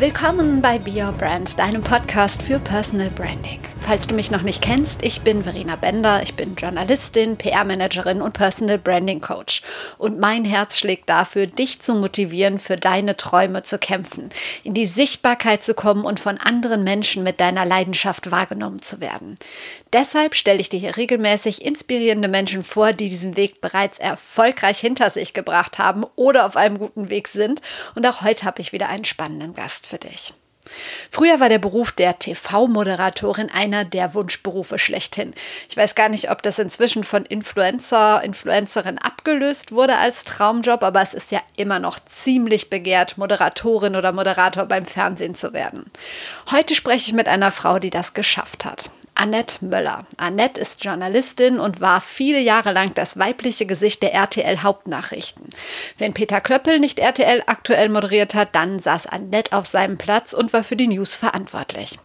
Willkommen 0.00 0.62
bei 0.62 0.78
Be 0.78 0.92
Your 0.92 1.10
Brand, 1.10 1.58
deinem 1.58 1.82
Podcast 1.82 2.40
für 2.40 2.60
Personal 2.60 3.10
Branding. 3.10 3.58
Falls 3.80 4.06
du 4.06 4.14
mich 4.14 4.30
noch 4.30 4.42
nicht 4.42 4.62
kennst, 4.62 5.04
ich 5.04 5.22
bin 5.22 5.42
Verena 5.42 5.74
Bender, 5.74 6.22
ich 6.22 6.34
bin 6.34 6.54
Journalistin, 6.54 7.36
PR-Managerin 7.36 8.22
und 8.22 8.32
Personal 8.32 8.78
Branding 8.78 9.20
Coach. 9.20 9.62
Und 9.96 10.20
mein 10.20 10.44
Herz 10.44 10.78
schlägt 10.78 11.08
dafür, 11.08 11.48
dich 11.48 11.80
zu 11.80 11.94
motivieren, 11.94 12.60
für 12.60 12.76
deine 12.76 13.16
Träume 13.16 13.64
zu 13.64 13.76
kämpfen, 13.76 14.28
in 14.62 14.72
die 14.72 14.86
Sichtbarkeit 14.86 15.64
zu 15.64 15.74
kommen 15.74 16.04
und 16.04 16.20
von 16.20 16.38
anderen 16.38 16.84
Menschen 16.84 17.24
mit 17.24 17.40
deiner 17.40 17.64
Leidenschaft 17.64 18.30
wahrgenommen 18.30 18.80
zu 18.80 19.00
werden. 19.00 19.34
Deshalb 19.92 20.36
stelle 20.36 20.60
ich 20.60 20.68
dir 20.68 20.78
hier 20.78 20.96
regelmäßig 20.96 21.64
inspirierende 21.64 22.28
Menschen 22.28 22.62
vor, 22.62 22.92
die 22.92 23.08
diesen 23.08 23.36
Weg 23.36 23.60
bereits 23.60 23.98
erfolgreich 23.98 24.78
hinter 24.78 25.10
sich 25.10 25.32
gebracht 25.32 25.78
haben 25.78 26.04
oder 26.14 26.46
auf 26.46 26.56
einem 26.56 26.78
guten 26.78 27.10
Weg 27.10 27.26
sind. 27.26 27.62
Und 27.96 28.06
auch 28.06 28.22
heute 28.22 28.44
habe 28.44 28.60
ich 28.60 28.72
wieder 28.72 28.90
einen 28.90 29.06
spannenden 29.06 29.54
Gast 29.54 29.87
für 29.88 29.98
dich. 29.98 30.34
Früher 31.10 31.40
war 31.40 31.48
der 31.48 31.58
Beruf 31.58 31.92
der 31.92 32.18
TV-Moderatorin 32.18 33.50
einer 33.50 33.84
der 33.84 34.14
Wunschberufe 34.14 34.78
schlechthin. 34.78 35.34
Ich 35.68 35.76
weiß 35.76 35.94
gar 35.94 36.08
nicht, 36.08 36.30
ob 36.30 36.42
das 36.42 36.58
inzwischen 36.58 37.04
von 37.04 37.24
Influencer, 37.24 38.22
Influencerin 38.22 38.98
abgelöst 38.98 39.72
wurde 39.72 39.96
als 39.96 40.24
Traumjob, 40.24 40.82
aber 40.82 41.02
es 41.02 41.14
ist 41.14 41.30
ja 41.30 41.40
immer 41.56 41.78
noch 41.78 41.98
ziemlich 42.00 42.70
begehrt, 42.70 43.18
Moderatorin 43.18 43.96
oder 43.96 44.12
Moderator 44.12 44.66
beim 44.66 44.84
Fernsehen 44.84 45.34
zu 45.34 45.52
werden. 45.52 45.90
Heute 46.50 46.74
spreche 46.74 47.06
ich 47.06 47.12
mit 47.14 47.28
einer 47.28 47.52
Frau, 47.52 47.78
die 47.78 47.90
das 47.90 48.14
geschafft 48.14 48.64
hat. 48.64 48.90
Annette 49.18 49.64
Möller. 49.64 50.06
Annette 50.16 50.60
ist 50.60 50.84
Journalistin 50.84 51.58
und 51.58 51.80
war 51.80 52.00
viele 52.00 52.38
Jahre 52.38 52.72
lang 52.72 52.94
das 52.94 53.18
weibliche 53.18 53.66
Gesicht 53.66 54.02
der 54.02 54.14
RTL 54.14 54.62
Hauptnachrichten. 54.62 55.50
Wenn 55.98 56.14
Peter 56.14 56.40
Klöppel 56.40 56.78
nicht 56.78 57.00
RTL 57.00 57.42
aktuell 57.46 57.88
moderiert 57.88 58.34
hat, 58.34 58.54
dann 58.54 58.78
saß 58.78 59.06
Annette 59.06 59.56
auf 59.56 59.66
seinem 59.66 59.98
Platz 59.98 60.32
und 60.32 60.52
war 60.52 60.62
für 60.62 60.76
die 60.76 60.86
News 60.86 61.16
verantwortlich. 61.16 61.98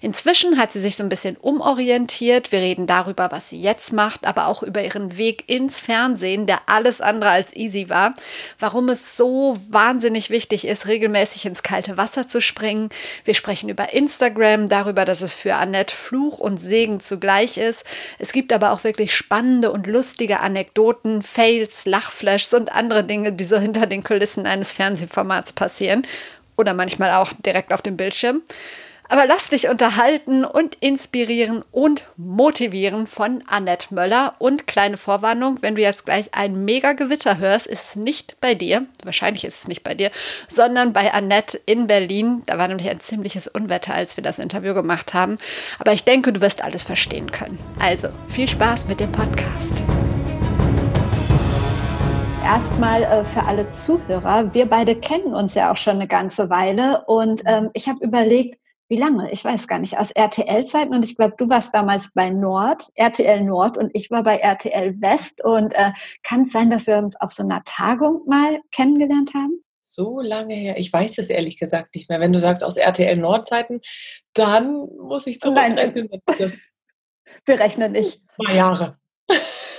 Inzwischen 0.00 0.58
hat 0.58 0.72
sie 0.72 0.80
sich 0.80 0.96
so 0.96 1.02
ein 1.02 1.08
bisschen 1.08 1.36
umorientiert. 1.36 2.52
Wir 2.52 2.60
reden 2.60 2.86
darüber, 2.86 3.30
was 3.30 3.50
sie 3.50 3.60
jetzt 3.60 3.92
macht, 3.92 4.26
aber 4.26 4.46
auch 4.46 4.62
über 4.62 4.82
ihren 4.82 5.16
Weg 5.16 5.44
ins 5.48 5.80
Fernsehen, 5.80 6.46
der 6.46 6.60
alles 6.66 7.00
andere 7.00 7.30
als 7.30 7.54
easy 7.54 7.88
war. 7.88 8.14
Warum 8.58 8.88
es 8.88 9.16
so 9.16 9.56
wahnsinnig 9.68 10.30
wichtig 10.30 10.66
ist, 10.66 10.86
regelmäßig 10.86 11.46
ins 11.46 11.62
kalte 11.62 11.96
Wasser 11.96 12.28
zu 12.28 12.40
springen. 12.40 12.88
Wir 13.24 13.34
sprechen 13.34 13.68
über 13.68 13.92
Instagram, 13.92 14.68
darüber, 14.68 15.04
dass 15.04 15.22
es 15.22 15.34
für 15.34 15.54
Annette 15.54 15.94
Fluch 15.94 16.38
und 16.38 16.58
Segen 16.58 17.00
zugleich 17.00 17.56
ist. 17.56 17.84
Es 18.18 18.32
gibt 18.32 18.52
aber 18.52 18.72
auch 18.72 18.84
wirklich 18.84 19.14
spannende 19.14 19.70
und 19.70 19.86
lustige 19.86 20.40
Anekdoten, 20.40 21.22
Fails, 21.22 21.84
Lachflashs 21.84 22.54
und 22.54 22.72
andere 22.72 23.04
Dinge, 23.04 23.32
die 23.32 23.44
so 23.44 23.58
hinter 23.58 23.86
den 23.86 24.02
Kulissen 24.02 24.46
eines 24.46 24.72
Fernsehformats 24.72 25.52
passieren. 25.52 26.06
Oder 26.56 26.74
manchmal 26.74 27.12
auch 27.12 27.32
direkt 27.44 27.72
auf 27.72 27.82
dem 27.82 27.96
Bildschirm. 27.96 28.42
Aber 29.08 29.26
lass 29.26 29.48
dich 29.48 29.68
unterhalten 29.68 30.44
und 30.44 30.74
inspirieren 30.76 31.64
und 31.72 32.04
motivieren 32.16 33.06
von 33.06 33.42
Annette 33.46 33.94
Möller. 33.94 34.34
Und 34.38 34.66
kleine 34.66 34.98
Vorwarnung, 34.98 35.58
wenn 35.62 35.76
du 35.76 35.82
jetzt 35.82 36.04
gleich 36.04 36.34
ein 36.34 36.64
Mega-Gewitter 36.64 37.38
hörst, 37.38 37.66
ist 37.66 37.84
es 37.84 37.96
nicht 37.96 38.36
bei 38.40 38.54
dir, 38.54 38.86
wahrscheinlich 39.04 39.44
ist 39.44 39.60
es 39.60 39.68
nicht 39.68 39.82
bei 39.82 39.94
dir, 39.94 40.10
sondern 40.46 40.92
bei 40.92 41.12
Annette 41.12 41.58
in 41.64 41.86
Berlin. 41.86 42.42
Da 42.46 42.58
war 42.58 42.68
nämlich 42.68 42.90
ein 42.90 43.00
ziemliches 43.00 43.48
Unwetter, 43.48 43.94
als 43.94 44.16
wir 44.16 44.22
das 44.22 44.38
Interview 44.38 44.74
gemacht 44.74 45.14
haben. 45.14 45.38
Aber 45.78 45.92
ich 45.92 46.04
denke, 46.04 46.32
du 46.32 46.40
wirst 46.42 46.62
alles 46.62 46.82
verstehen 46.82 47.32
können. 47.32 47.58
Also, 47.78 48.08
viel 48.28 48.48
Spaß 48.48 48.86
mit 48.88 49.00
dem 49.00 49.10
Podcast 49.10 49.82
erstmal 52.44 53.02
äh, 53.02 53.24
für 53.26 53.42
alle 53.42 53.68
Zuhörer. 53.68 54.54
Wir 54.54 54.64
beide 54.64 54.96
kennen 54.96 55.34
uns 55.34 55.54
ja 55.54 55.70
auch 55.70 55.76
schon 55.76 55.96
eine 55.96 56.06
ganze 56.06 56.48
Weile 56.48 57.04
und 57.04 57.42
ähm, 57.44 57.68
ich 57.74 57.86
habe 57.88 58.02
überlegt, 58.02 58.58
wie 58.88 58.96
lange? 58.96 59.30
Ich 59.30 59.44
weiß 59.44 59.68
gar 59.68 59.78
nicht, 59.78 59.98
aus 59.98 60.10
RTL-Zeiten 60.10 60.94
und 60.94 61.04
ich 61.04 61.16
glaube, 61.16 61.34
du 61.36 61.48
warst 61.48 61.74
damals 61.74 62.10
bei 62.14 62.30
Nord, 62.30 62.88
RTL 62.94 63.42
Nord 63.42 63.76
und 63.76 63.90
ich 63.94 64.10
war 64.10 64.22
bei 64.22 64.36
RTL 64.36 65.00
West 65.00 65.44
und 65.44 65.74
äh, 65.74 65.92
kann 66.22 66.42
es 66.42 66.52
sein, 66.52 66.70
dass 66.70 66.86
wir 66.86 66.96
uns 66.98 67.14
auf 67.20 67.32
so 67.32 67.42
einer 67.42 67.62
Tagung 67.64 68.22
mal 68.26 68.60
kennengelernt 68.72 69.34
haben? 69.34 69.62
So 69.86 70.20
lange 70.20 70.54
her, 70.54 70.78
ich 70.78 70.92
weiß 70.92 71.18
es 71.18 71.30
ehrlich 71.30 71.58
gesagt 71.58 71.94
nicht 71.94 72.08
mehr. 72.08 72.20
Wenn 72.20 72.32
du 72.32 72.40
sagst 72.40 72.62
aus 72.62 72.76
RTL 72.76 73.16
Nord-Zeiten, 73.16 73.80
dann 74.34 74.86
muss 75.00 75.26
ich 75.26 75.40
zurückrechnen. 75.40 76.08
Nein, 76.10 76.52
wir 77.44 77.60
rechnen 77.60 77.92
nicht. 77.92 78.22
Zwei 78.36 78.54
Jahre. 78.54 78.98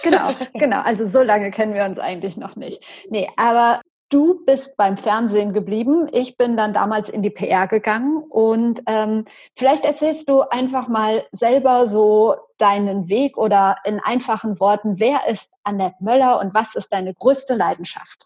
Genau, 0.03 0.33
genau. 0.53 0.81
Also 0.81 1.07
so 1.07 1.21
lange 1.21 1.51
kennen 1.51 1.73
wir 1.73 1.85
uns 1.85 1.99
eigentlich 1.99 2.37
noch 2.37 2.55
nicht. 2.55 2.83
Nee, 3.09 3.29
aber 3.37 3.81
Du 4.09 4.43
bist 4.43 4.75
beim 4.75 4.97
Fernsehen 4.97 5.53
geblieben. 5.53 6.07
Ich 6.11 6.35
bin 6.35 6.57
dann 6.57 6.73
damals 6.73 7.09
in 7.09 7.21
die 7.21 7.29
PR 7.29 7.67
gegangen 7.67 8.23
und 8.29 8.81
ähm, 8.87 9.25
vielleicht 9.55 9.85
erzählst 9.85 10.27
du 10.27 10.41
einfach 10.41 10.87
mal 10.87 11.23
selber 11.31 11.85
so 11.85 12.35
deinen 12.57 13.07
Weg 13.07 13.37
oder 13.37 13.75
in 13.85 13.99
einfachen 13.99 14.59
Worten, 14.59 14.99
wer 14.99 15.27
ist 15.29 15.51
Annette 15.63 15.95
Möller 15.99 16.39
und 16.39 16.55
was 16.55 16.73
ist 16.73 16.91
deine 16.91 17.13
größte 17.13 17.53
Leidenschaft? 17.53 18.25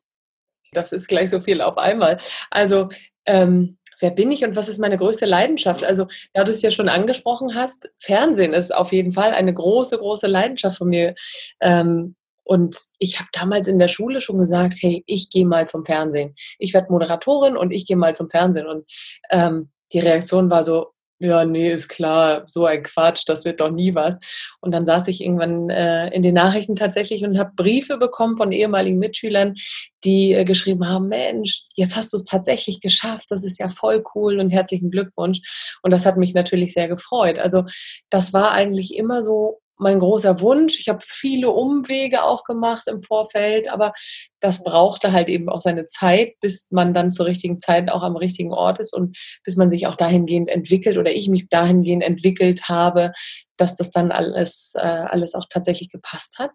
Das 0.72 0.93
ist 0.93 1.07
gleich 1.07 1.29
so 1.29 1.41
viel 1.41 1.61
auf 1.61 1.77
einmal. 1.77 2.17
Also 2.49 2.89
ähm, 3.25 3.77
wer 3.99 4.11
bin 4.11 4.31
ich 4.31 4.43
und 4.43 4.55
was 4.55 4.69
ist 4.69 4.79
meine 4.79 4.97
größte 4.97 5.25
Leidenschaft? 5.25 5.83
Also, 5.83 6.07
da 6.33 6.43
du 6.43 6.51
es 6.51 6.61
ja 6.61 6.72
schon 6.72 6.89
angesprochen 6.89 7.55
hast, 7.55 7.89
Fernsehen 7.99 8.53
ist 8.53 8.73
auf 8.73 8.91
jeden 8.91 9.13
Fall 9.13 9.31
eine 9.31 9.53
große, 9.53 9.97
große 9.97 10.27
Leidenschaft 10.27 10.77
von 10.77 10.89
mir. 10.89 11.16
Ähm, 11.59 12.16
und 12.43 12.77
ich 12.99 13.19
habe 13.19 13.29
damals 13.31 13.67
in 13.67 13.79
der 13.79 13.87
Schule 13.87 14.21
schon 14.21 14.37
gesagt, 14.37 14.75
hey, 14.81 15.03
ich 15.07 15.29
gehe 15.29 15.45
mal 15.45 15.67
zum 15.67 15.85
Fernsehen. 15.85 16.35
Ich 16.59 16.73
werde 16.73 16.91
Moderatorin 16.91 17.57
und 17.57 17.71
ich 17.71 17.85
gehe 17.85 17.97
mal 17.97 18.15
zum 18.15 18.29
Fernsehen. 18.29 18.67
Und 18.67 18.85
ähm, 19.29 19.69
die 19.93 19.99
Reaktion 19.99 20.49
war 20.49 20.63
so, 20.63 20.93
ja, 21.23 21.45
nee, 21.45 21.71
ist 21.71 21.87
klar, 21.87 22.43
so 22.45 22.65
ein 22.65 22.83
Quatsch, 22.83 23.23
das 23.27 23.45
wird 23.45 23.61
doch 23.61 23.71
nie 23.71 23.95
was. 23.95 24.17
Und 24.59 24.73
dann 24.73 24.85
saß 24.85 25.07
ich 25.07 25.21
irgendwann 25.23 25.69
äh, 25.69 26.09
in 26.09 26.21
den 26.21 26.33
Nachrichten 26.33 26.75
tatsächlich 26.75 27.23
und 27.23 27.37
habe 27.37 27.53
Briefe 27.55 27.97
bekommen 27.97 28.35
von 28.35 28.51
ehemaligen 28.51 28.99
Mitschülern, 28.99 29.55
die 30.03 30.33
äh, 30.33 30.43
geschrieben 30.43 30.85
haben, 30.85 31.07
Mensch, 31.07 31.63
jetzt 31.75 31.95
hast 31.95 32.11
du 32.11 32.17
es 32.17 32.25
tatsächlich 32.25 32.81
geschafft, 32.81 33.27
das 33.29 33.45
ist 33.45 33.57
ja 33.57 33.69
voll 33.69 34.03
cool 34.15 34.39
und 34.39 34.49
herzlichen 34.49 34.91
Glückwunsch. 34.91 35.39
Und 35.81 35.91
das 35.91 36.05
hat 36.05 36.17
mich 36.17 36.33
natürlich 36.33 36.73
sehr 36.73 36.89
gefreut. 36.89 37.39
Also 37.39 37.63
das 38.09 38.33
war 38.33 38.51
eigentlich 38.51 38.95
immer 38.97 39.21
so 39.21 39.61
mein 39.78 40.00
großer 40.00 40.39
Wunsch. 40.39 40.79
Ich 40.79 40.89
habe 40.89 41.00
viele 41.03 41.50
Umwege 41.50 42.23
auch 42.23 42.44
gemacht 42.44 42.88
im 42.88 43.01
Vorfeld, 43.01 43.72
aber 43.72 43.94
das 44.39 44.63
brauchte 44.63 45.11
halt 45.11 45.29
eben 45.29 45.50
auch 45.50 45.61
seine 45.61 45.88
Zeit, 45.88 46.39
bis 46.41 46.69
man 46.72 46.94
dann 46.94 47.11
zur 47.11 47.25
richtigen 47.25 47.59
Zeit 47.59 47.89
auch 47.89 48.03
am 48.03 48.16
richtigen 48.16 48.53
Ort 48.53 48.79
ist 48.79 48.94
und 48.94 49.17
bis 49.44 49.56
man 49.56 49.69
sich 49.69 49.88
auch 49.88 49.95
dahingehend 49.95 50.50
entwickelt 50.50 50.97
oder 50.97 51.11
ich 51.11 51.28
mich 51.29 51.47
dahingehend 51.50 52.03
entwickelt 52.03 52.69
habe, 52.69 53.11
dass 53.57 53.75
das 53.75 53.91
dann 53.91 54.11
alles, 54.11 54.73
äh, 54.75 54.81
alles 54.81 55.34
auch 55.35 55.45
tatsächlich 55.50 55.90
gepasst 55.90 56.40
hat. 56.40 56.51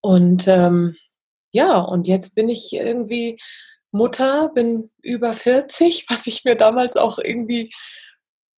Und 0.00 0.48
ähm, 0.48 0.96
ja, 1.52 1.78
und 1.78 2.08
jetzt 2.08 2.34
bin 2.34 2.48
ich 2.48 2.72
irgendwie 2.72 3.38
Mutter, 3.92 4.50
bin 4.54 4.90
über 5.02 5.32
40, 5.32 6.06
was 6.08 6.26
ich 6.26 6.44
mir 6.44 6.56
damals 6.56 6.96
auch 6.96 7.18
irgendwie 7.18 7.70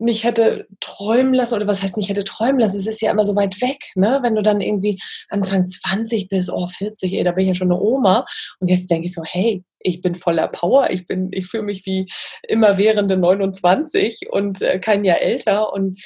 nicht 0.04 0.22
hätte 0.22 0.66
träumen 0.80 1.34
lassen, 1.34 1.54
oder 1.54 1.66
was 1.66 1.82
heißt 1.82 1.96
nicht 1.96 2.10
hätte 2.10 2.24
träumen 2.24 2.60
lassen, 2.60 2.76
es 2.76 2.86
ist 2.86 3.00
ja 3.00 3.10
immer 3.10 3.24
so 3.24 3.34
weit 3.34 3.60
weg, 3.62 3.90
ne? 3.94 4.20
Wenn 4.22 4.34
du 4.34 4.42
dann 4.42 4.60
irgendwie 4.60 5.00
Anfang 5.30 5.66
20 5.66 6.28
bist, 6.28 6.50
oh 6.52 6.68
40, 6.68 7.14
ey, 7.14 7.24
da 7.24 7.32
bin 7.32 7.44
ich 7.44 7.48
ja 7.48 7.54
schon 7.54 7.72
eine 7.72 7.80
Oma. 7.80 8.26
Und 8.60 8.68
jetzt 8.68 8.90
denke 8.90 9.06
ich 9.06 9.14
so, 9.14 9.22
hey, 9.24 9.64
ich 9.78 10.02
bin 10.02 10.16
voller 10.16 10.48
Power, 10.48 10.90
ich 10.90 11.06
ich 11.08 11.46
fühle 11.46 11.62
mich 11.62 11.86
wie 11.86 12.06
immerwährende 12.46 13.16
29 13.16 14.28
und 14.30 14.62
äh, 14.62 14.78
kein 14.78 15.04
Jahr 15.04 15.20
älter 15.20 15.72
und 15.72 16.00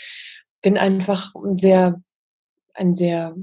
bin 0.63 0.79
einfach 0.79 1.35
ein 1.35 1.59
sehr, 1.59 2.01
ein 2.75 2.95
sehr 2.95 3.35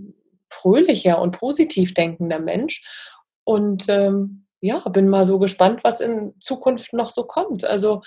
fröhlicher 0.49 1.21
und 1.21 1.37
positiv 1.37 1.93
denkender 1.93 2.39
Mensch. 2.39 2.81
Und 3.43 3.89
ähm, 3.89 4.45
ja, 4.61 4.79
bin 4.89 5.09
mal 5.09 5.25
so 5.25 5.37
gespannt, 5.37 5.83
was 5.83 5.99
in 5.99 6.33
Zukunft 6.39 6.93
noch 6.93 7.09
so 7.09 7.23
kommt. 7.23 7.65
Also 7.65 8.01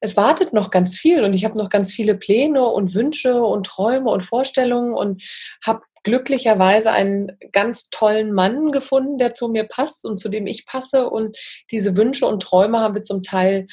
es 0.00 0.16
wartet 0.16 0.52
noch 0.52 0.70
ganz 0.70 0.96
viel 0.96 1.22
und 1.22 1.34
ich 1.34 1.44
habe 1.44 1.58
noch 1.58 1.68
ganz 1.68 1.92
viele 1.92 2.16
Pläne 2.16 2.64
und 2.64 2.94
Wünsche 2.94 3.42
und 3.42 3.66
Träume 3.66 4.10
und 4.10 4.22
Vorstellungen 4.22 4.94
und 4.94 5.22
habe 5.64 5.82
glücklicherweise 6.02 6.90
einen 6.90 7.32
ganz 7.52 7.90
tollen 7.90 8.32
Mann 8.32 8.70
gefunden, 8.72 9.18
der 9.18 9.34
zu 9.34 9.48
mir 9.48 9.64
passt 9.64 10.06
und 10.06 10.18
zu 10.18 10.28
dem 10.30 10.46
ich 10.46 10.64
passe. 10.64 11.08
Und 11.08 11.36
diese 11.70 11.96
Wünsche 11.96 12.26
und 12.26 12.42
Träume 12.42 12.80
haben 12.80 12.94
wir 12.94 13.02
zum 13.02 13.22
Teil 13.22 13.66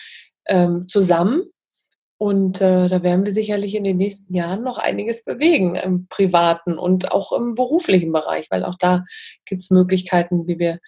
ähm, 0.47 0.87
zusammen. 0.89 1.43
Und 2.19 2.61
äh, 2.61 2.89
da 2.89 3.03
werden 3.03 3.25
wir 3.25 3.31
sicherlich 3.31 3.75
in 3.75 3.83
den 3.83 3.97
nächsten 3.97 4.33
Jahren 4.33 4.63
noch 4.63 4.79
einiges 4.79 5.23
bewegen 5.23 5.75
im 5.75 6.07
privaten 6.07 6.77
und 6.77 7.11
auch 7.11 7.31
im 7.31 7.53
beruflichen 7.53 8.11
Bereich, 8.11 8.47
weil 8.49 8.65
auch 8.65 8.75
da 8.79 9.05
gibt 9.45 9.61
es 9.61 9.69
Möglichkeiten, 9.69 10.47
wie 10.47 10.57
wir 10.57 10.79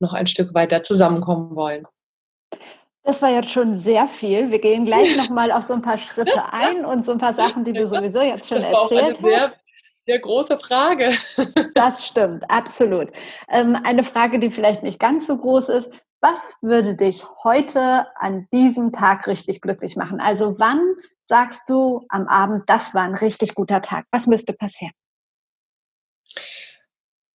noch 0.00 0.12
ein 0.12 0.26
Stück 0.26 0.54
weiter 0.54 0.82
zusammenkommen 0.82 1.54
wollen. 1.54 1.86
Das 3.04 3.20
war 3.20 3.30
jetzt 3.30 3.50
schon 3.50 3.76
sehr 3.76 4.06
viel. 4.06 4.50
Wir 4.50 4.60
gehen 4.60 4.84
gleich 4.84 5.16
nochmal 5.16 5.50
auf 5.50 5.64
so 5.64 5.74
ein 5.74 5.82
paar 5.82 5.98
Schritte 5.98 6.52
ein 6.52 6.84
und 6.84 7.04
so 7.04 7.12
ein 7.12 7.18
paar 7.18 7.34
Sachen, 7.34 7.64
die 7.64 7.72
du 7.72 7.86
sowieso 7.86 8.20
jetzt 8.20 8.48
schon 8.48 8.62
das 8.62 8.72
war 8.72 8.82
erzählt 8.82 9.18
auch 9.18 9.24
eine 9.24 9.40
hast. 9.40 9.52
Sehr, 9.52 9.60
sehr 10.06 10.18
große 10.20 10.58
Frage. 10.58 11.12
Das 11.74 12.06
stimmt, 12.06 12.48
absolut. 12.48 13.10
Ähm, 13.48 13.76
eine 13.82 14.04
Frage, 14.04 14.38
die 14.38 14.50
vielleicht 14.50 14.82
nicht 14.82 15.00
ganz 15.00 15.26
so 15.26 15.36
groß 15.36 15.68
ist. 15.70 15.90
Was 16.20 16.58
würde 16.62 16.94
dich 16.94 17.24
heute 17.42 18.06
an 18.14 18.46
diesem 18.52 18.92
Tag 18.92 19.26
richtig 19.26 19.60
glücklich 19.60 19.96
machen? 19.96 20.20
Also 20.20 20.54
wann 20.58 20.80
sagst 21.26 21.68
du 21.68 22.04
am 22.08 22.28
Abend, 22.28 22.64
das 22.68 22.94
war 22.94 23.02
ein 23.02 23.16
richtig 23.16 23.56
guter 23.56 23.82
Tag? 23.82 24.04
Was 24.12 24.28
müsste 24.28 24.52
passieren? 24.52 24.92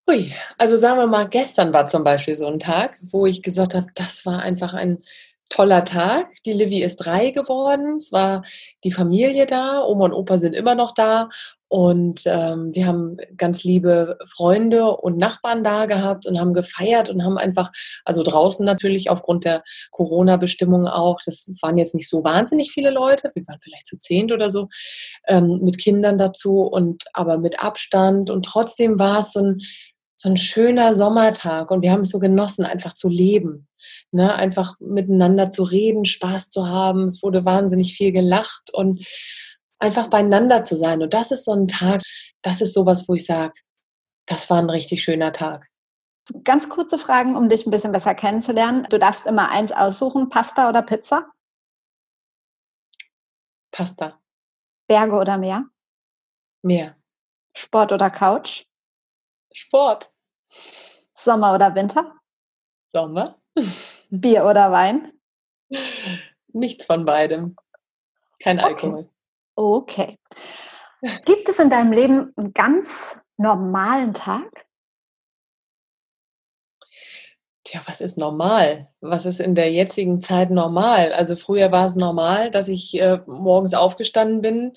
Ui, 0.09 0.31
also 0.57 0.77
sagen 0.77 0.99
wir 0.99 1.07
mal, 1.07 1.27
gestern 1.27 1.73
war 1.73 1.87
zum 1.87 2.05
Beispiel 2.05 2.37
so 2.37 2.47
ein 2.47 2.59
Tag, 2.59 2.97
wo 3.01 3.25
ich 3.25 3.43
gesagt 3.43 3.75
habe, 3.75 3.87
das 3.93 4.25
war 4.25 4.39
einfach 4.39 4.73
ein 4.73 5.03
toller 5.49 5.85
Tag. 5.85 6.31
Die 6.45 6.53
Livy 6.53 6.83
ist 6.83 6.97
drei 6.97 7.31
geworden. 7.31 7.97
Es 7.97 8.11
war 8.11 8.44
die 8.83 8.91
Familie 8.91 9.45
da. 9.45 9.83
Oma 9.83 10.05
und 10.05 10.13
Opa 10.13 10.38
sind 10.38 10.53
immer 10.53 10.75
noch 10.75 10.94
da. 10.94 11.29
Und 11.69 12.21
ähm, 12.25 12.73
wir 12.73 12.85
haben 12.85 13.17
ganz 13.35 13.65
liebe 13.65 14.17
Freunde 14.33 14.95
und 14.95 15.17
Nachbarn 15.17 15.63
da 15.65 15.85
gehabt 15.85 16.25
und 16.25 16.39
haben 16.39 16.53
gefeiert 16.53 17.09
und 17.09 17.23
haben 17.23 17.38
einfach, 17.38 17.71
also 18.05 18.23
draußen 18.23 18.65
natürlich 18.65 19.09
aufgrund 19.09 19.44
der 19.44 19.63
Corona-Bestimmungen 19.91 20.88
auch, 20.88 21.19
das 21.25 21.51
waren 21.61 21.77
jetzt 21.77 21.94
nicht 21.94 22.07
so 22.07 22.23
wahnsinnig 22.23 22.71
viele 22.71 22.89
Leute, 22.89 23.31
wir 23.33 23.45
waren 23.47 23.59
vielleicht 23.61 23.88
zu 23.88 23.97
zehnt 23.97 24.31
oder 24.31 24.49
so, 24.49 24.69
ähm, 25.27 25.59
mit 25.61 25.77
Kindern 25.77 26.17
dazu 26.17 26.61
und 26.61 27.03
aber 27.11 27.38
mit 27.38 27.61
Abstand. 27.61 28.29
Und 28.29 28.45
trotzdem 28.45 28.97
war 28.97 29.19
es 29.19 29.33
so 29.33 29.41
ein, 29.41 29.61
so 30.15 30.29
ein 30.29 30.38
schöner 30.38 30.94
Sommertag 30.94 31.69
und 31.69 31.81
wir 31.81 31.91
haben 31.91 32.01
es 32.01 32.09
so 32.09 32.19
genossen, 32.19 32.63
einfach 32.63 32.94
zu 32.94 33.09
leben. 33.09 33.67
Ne? 34.12 34.33
Einfach 34.33 34.75
miteinander 34.80 35.50
zu 35.50 35.63
reden, 35.63 36.06
Spaß 36.06 36.50
zu 36.50 36.68
haben. 36.68 37.06
Es 37.06 37.21
wurde 37.24 37.45
wahnsinnig 37.45 37.95
viel 37.95 38.12
gelacht 38.12 38.74
und 38.74 39.06
einfach 39.80 40.07
beieinander 40.07 40.63
zu 40.63 40.75
sein. 40.77 41.01
Und 41.01 41.13
das 41.13 41.31
ist 41.31 41.45
so 41.45 41.54
ein 41.54 41.68
Tag, 41.68 42.01
das 42.42 42.62
ist 42.62 42.74
sowas, 42.74 43.07
wo 43.07 43.13
ich 43.13 43.25
sage, 43.25 43.54
das 44.25 44.50
war 44.50 44.59
ein 44.59 44.69
richtig 44.69 45.04
schöner 45.04 45.31
Tag. 45.31 45.68
Ganz 46.44 46.68
kurze 46.68 46.98
Fragen, 46.98 47.36
um 47.36 47.48
dich 47.48 47.65
ein 47.65 47.71
bisschen 47.71 47.94
besser 47.94 48.13
kennenzulernen. 48.13 48.86
Du 48.89 49.00
darfst 49.00 49.25
immer 49.27 49.50
eins 49.50 49.71
aussuchen, 49.71 50.30
Pasta 50.30 50.68
oder 50.68 50.81
Pizza? 50.81 51.31
Pasta. 53.71 54.19
Berge 54.88 55.15
oder 55.15 55.38
Meer? 55.38 55.65
Meer. 56.63 56.98
Sport 57.56 57.92
oder 57.92 58.09
Couch? 58.09 58.65
Sport. 59.54 60.12
Sommer 61.13 61.56
oder 61.56 61.74
Winter? 61.75 62.13
Sommer. 62.92 63.39
Bier 64.09 64.45
oder 64.45 64.71
Wein? 64.71 65.13
Nichts 66.54 66.86
von 66.86 67.06
beidem. 67.06 67.56
Kein 68.39 68.59
Okay. 68.59 68.68
Alkohol. 68.68 69.09
Okay. 69.56 70.19
Gibt 71.25 71.50
es 71.50 71.59
in 71.59 71.69
deinem 71.69 71.92
Leben 71.92 72.33
einen 72.36 72.54
ganz 72.54 73.19
normalen 73.38 74.13
Tag? 74.13 74.65
Tja, 77.63 77.81
was 77.86 78.01
ist 78.01 78.18
normal? 78.18 78.89
Was 79.01 79.25
ist 79.25 79.42
in 79.42 79.54
der 79.54 79.71
jetzigen 79.71 80.21
Zeit 80.21 80.51
normal? 80.51 81.12
Also 81.12 81.36
früher 81.36 81.71
war 81.71 81.86
es 81.86 81.95
normal, 81.95 82.50
dass 82.50 82.68
ich 82.68 83.00
äh, 83.00 83.19
morgens 83.25 83.74
aufgestanden 83.74 84.42
bin, 84.42 84.74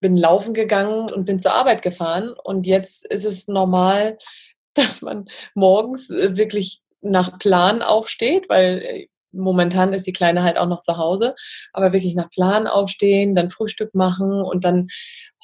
bin 0.00 0.16
laufen 0.16 0.54
gegangen 0.54 1.12
und 1.12 1.26
bin 1.26 1.38
zur 1.38 1.52
Arbeit 1.52 1.82
gefahren. 1.82 2.32
Und 2.42 2.66
jetzt 2.66 3.04
ist 3.04 3.24
es 3.24 3.48
normal, 3.48 4.16
dass 4.74 5.02
man 5.02 5.26
morgens 5.54 6.10
äh, 6.10 6.36
wirklich 6.36 6.82
nach 7.02 7.38
Plan 7.38 7.82
aufsteht, 7.82 8.48
weil 8.48 8.82
äh, 8.82 9.08
momentan 9.32 9.92
ist 9.92 10.06
die 10.06 10.12
Kleine 10.12 10.42
halt 10.42 10.58
auch 10.58 10.68
noch 10.68 10.82
zu 10.82 10.96
Hause, 10.96 11.34
aber 11.72 11.92
wirklich 11.92 12.14
nach 12.14 12.30
Plan 12.30 12.66
aufstehen, 12.66 13.34
dann 13.34 13.50
Frühstück 13.50 13.94
machen 13.94 14.42
und 14.42 14.64
dann 14.64 14.88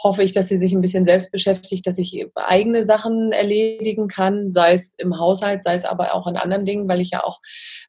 hoffe 0.02 0.22
ich, 0.22 0.32
dass 0.32 0.48
sie 0.48 0.58
sich 0.58 0.72
ein 0.72 0.82
bisschen 0.82 1.06
selbst 1.06 1.32
beschäftigt, 1.32 1.86
dass 1.86 1.98
ich 1.98 2.26
eigene 2.34 2.84
Sachen 2.84 3.32
erledigen 3.32 4.08
kann, 4.08 4.50
sei 4.50 4.72
es 4.74 4.94
im 4.98 5.18
Haushalt, 5.18 5.62
sei 5.62 5.74
es 5.74 5.84
aber 5.84 6.14
auch 6.14 6.26
in 6.26 6.36
anderen 6.36 6.66
Dingen, 6.66 6.88
weil 6.88 7.00
ich 7.00 7.10
ja 7.10 7.24
auch 7.24 7.40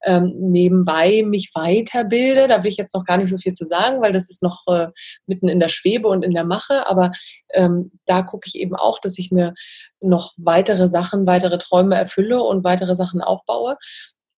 ähm, 0.04 0.34
nebenbei 0.38 1.24
mich 1.26 1.52
weiterbilde. 1.54 2.48
Da 2.48 2.64
will 2.64 2.72
ich 2.72 2.78
jetzt 2.78 2.96
noch 2.96 3.04
gar 3.04 3.18
nicht 3.18 3.30
so 3.30 3.38
viel 3.38 3.52
zu 3.52 3.66
sagen, 3.66 4.02
weil 4.02 4.14
das 4.14 4.30
ist 4.30 4.42
noch 4.42 4.66
äh, 4.68 4.88
mitten 5.26 5.50
in 5.50 5.60
der 5.60 5.70
Schwebe 5.70 6.08
und 6.08 6.24
in 6.24 6.32
der 6.32 6.46
Mache, 6.46 6.88
aber 6.88 7.12
ähm, 7.54 7.92
da 8.06 8.22
gucke 8.22 8.48
ich 8.48 8.56
eben 8.56 8.76
auch, 8.76 9.00
dass 9.00 9.18
ich 9.18 9.32
mir 9.32 9.54
noch 10.00 10.34
weitere 10.38 10.88
Sachen, 10.88 11.26
weitere 11.26 11.58
Träume 11.58 11.96
erfülle 11.96 12.42
und 12.42 12.64
weitere 12.64 12.96
Sachen 12.96 13.22
aufbaue. 13.22 13.78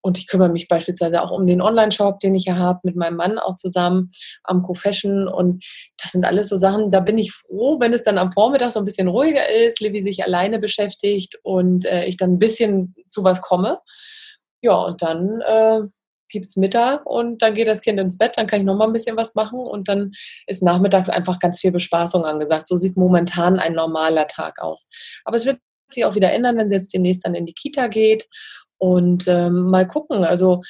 Und 0.01 0.17
ich 0.17 0.27
kümmere 0.27 0.49
mich 0.49 0.67
beispielsweise 0.67 1.21
auch 1.21 1.31
um 1.31 1.45
den 1.45 1.61
Online-Shop, 1.61 2.19
den 2.19 2.35
ich 2.35 2.45
ja 2.45 2.55
habe, 2.55 2.79
mit 2.83 2.95
meinem 2.95 3.17
Mann 3.17 3.37
auch 3.37 3.57
zusammen 3.57 4.09
am 4.43 4.61
Co-Fashion. 4.61 5.27
Und 5.27 5.65
das 6.01 6.13
sind 6.13 6.25
alles 6.25 6.49
so 6.49 6.57
Sachen, 6.57 6.91
da 6.91 6.99
bin 6.99 7.17
ich 7.17 7.33
froh, 7.33 7.79
wenn 7.79 7.93
es 7.93 8.03
dann 8.03 8.17
am 8.17 8.31
Vormittag 8.31 8.71
so 8.71 8.79
ein 8.79 8.85
bisschen 8.85 9.07
ruhiger 9.07 9.49
ist, 9.49 9.79
Livy 9.81 10.01
sich 10.01 10.23
alleine 10.23 10.59
beschäftigt 10.59 11.37
und 11.43 11.85
äh, 11.85 12.05
ich 12.05 12.17
dann 12.17 12.33
ein 12.33 12.39
bisschen 12.39 12.95
zu 13.09 13.23
was 13.23 13.41
komme. 13.41 13.79
Ja, 14.61 14.75
und 14.75 15.01
dann 15.01 15.41
äh, 15.41 15.81
gibt 16.29 16.47
es 16.47 16.55
Mittag 16.55 17.05
und 17.05 17.41
dann 17.41 17.55
geht 17.55 17.67
das 17.67 17.81
Kind 17.81 17.99
ins 17.99 18.17
Bett, 18.17 18.37
dann 18.37 18.47
kann 18.47 18.59
ich 18.59 18.65
nochmal 18.65 18.87
ein 18.87 18.93
bisschen 18.93 19.17
was 19.17 19.35
machen 19.35 19.59
und 19.59 19.87
dann 19.87 20.11
ist 20.47 20.63
nachmittags 20.63 21.09
einfach 21.09 21.39
ganz 21.39 21.59
viel 21.59 21.71
Bespaßung 21.71 22.23
angesagt. 22.23 22.67
So 22.67 22.77
sieht 22.77 22.95
momentan 22.95 23.59
ein 23.59 23.73
normaler 23.73 24.27
Tag 24.27 24.61
aus. 24.61 24.87
Aber 25.25 25.37
es 25.37 25.45
wird 25.45 25.59
sich 25.91 26.05
auch 26.05 26.15
wieder 26.15 26.31
ändern, 26.31 26.57
wenn 26.57 26.69
sie 26.69 26.75
jetzt 26.75 26.93
demnächst 26.93 27.25
dann 27.25 27.35
in 27.35 27.45
die 27.45 27.53
Kita 27.53 27.87
geht 27.87 28.27
und 28.79 29.27
ähm, 29.27 29.69
mal 29.69 29.87
gucken. 29.87 30.23
Also 30.23 30.61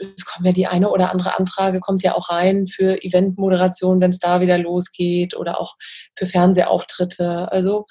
es 0.00 0.24
kommt 0.24 0.44
ja 0.44 0.52
die 0.52 0.66
eine 0.66 0.90
oder 0.90 1.10
andere 1.10 1.38
Anfrage, 1.38 1.80
kommt 1.80 2.02
ja 2.02 2.14
auch 2.14 2.28
rein 2.30 2.66
für 2.66 3.02
Eventmoderation, 3.02 4.00
wenn 4.00 4.10
es 4.10 4.18
da 4.18 4.40
wieder 4.40 4.58
losgeht 4.58 5.36
oder 5.36 5.60
auch 5.60 5.76
für 6.16 6.26
Fernsehauftritte. 6.26 7.50
Also 7.50 7.86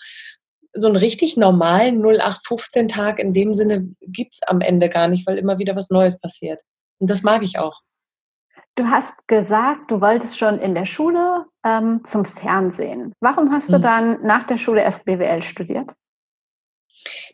so 0.73 0.87
einen 0.87 0.97
richtig 0.97 1.37
normalen 1.37 2.01
0815-Tag 2.01 3.19
in 3.19 3.33
dem 3.33 3.53
Sinne 3.53 3.87
gibt 4.01 4.33
es 4.33 4.43
am 4.43 4.61
Ende 4.61 4.89
gar 4.89 5.07
nicht, 5.07 5.25
weil 5.27 5.37
immer 5.37 5.57
wieder 5.57 5.75
was 5.75 5.89
Neues 5.89 6.19
passiert. 6.19 6.61
Und 6.99 7.09
das 7.09 7.23
mag 7.23 7.41
ich 7.43 7.57
auch. 7.57 7.81
Du 8.75 8.85
hast 8.85 9.27
gesagt, 9.27 9.91
du 9.91 9.99
wolltest 9.99 10.37
schon 10.37 10.57
in 10.59 10.75
der 10.75 10.85
Schule 10.85 11.45
ähm, 11.65 12.01
zum 12.05 12.23
Fernsehen. 12.23 13.13
Warum 13.19 13.51
hast 13.51 13.69
du 13.69 13.75
Hm. 13.75 13.81
dann 13.81 14.21
nach 14.23 14.43
der 14.43 14.57
Schule 14.57 14.81
erst 14.81 15.05
BWL 15.05 15.43
studiert? 15.43 15.93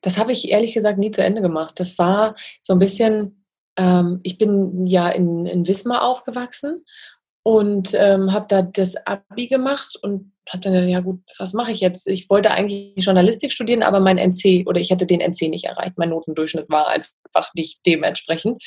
Das 0.02 0.18
habe 0.18 0.32
ich 0.32 0.50
ehrlich 0.50 0.74
gesagt 0.74 0.98
nie 0.98 1.12
zu 1.12 1.24
Ende 1.24 1.42
gemacht. 1.42 1.80
Das 1.80 1.98
war 1.98 2.36
so 2.62 2.74
ein 2.74 2.80
bisschen, 2.80 3.46
ähm, 3.78 4.20
ich 4.24 4.38
bin 4.38 4.86
ja 4.88 5.10
in, 5.10 5.46
in 5.46 5.68
Wismar 5.68 6.04
aufgewachsen 6.04 6.84
und 7.44 7.94
ähm, 7.94 8.34
habe 8.34 8.46
da 8.50 8.62
das 8.62 8.96
Abi 9.08 9.48
gemacht 9.48 9.98
und 10.02 10.34
habe 10.50 10.62
dann 10.62 10.74
gedacht, 10.74 10.90
ja 10.90 11.00
gut, 11.00 11.22
was 11.38 11.54
mache 11.54 11.72
ich 11.72 11.80
jetzt? 11.80 12.08
Ich 12.08 12.30
wollte 12.30 12.52
eigentlich 12.52 12.94
Journalistik 12.98 13.52
studieren, 13.52 13.84
aber 13.84 14.00
mein 14.00 14.18
NC 14.18 14.68
oder 14.68 14.80
ich 14.80 14.92
hätte 14.92 15.06
den 15.06 15.22
NC 15.22 15.50
nicht 15.50 15.66
erreicht. 15.66 15.98
Mein 15.98 16.10
Notendurchschnitt 16.10 16.70
war 16.70 16.88
einfach 16.88 17.54
nicht 17.56 17.86
dementsprechend, 17.86 18.64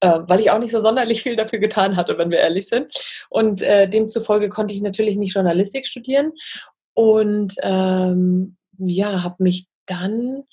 äh, 0.00 0.20
weil 0.26 0.40
ich 0.40 0.50
auch 0.50 0.58
nicht 0.58 0.70
so 0.70 0.80
sonderlich 0.80 1.22
viel 1.22 1.36
dafür 1.36 1.58
getan 1.58 1.96
hatte, 1.96 2.18
wenn 2.18 2.30
wir 2.30 2.38
ehrlich 2.38 2.66
sind. 2.66 2.92
Und 3.30 3.62
äh, 3.62 3.88
demzufolge 3.88 4.48
konnte 4.48 4.74
ich 4.74 4.82
natürlich 4.82 5.16
nicht 5.16 5.34
Journalistik 5.34 5.86
studieren 5.86 6.32
und 6.94 7.54
ähm, 7.62 8.56
ja, 8.78 9.22
habe 9.22 9.42
mich 9.42 9.66
dann 9.86 10.44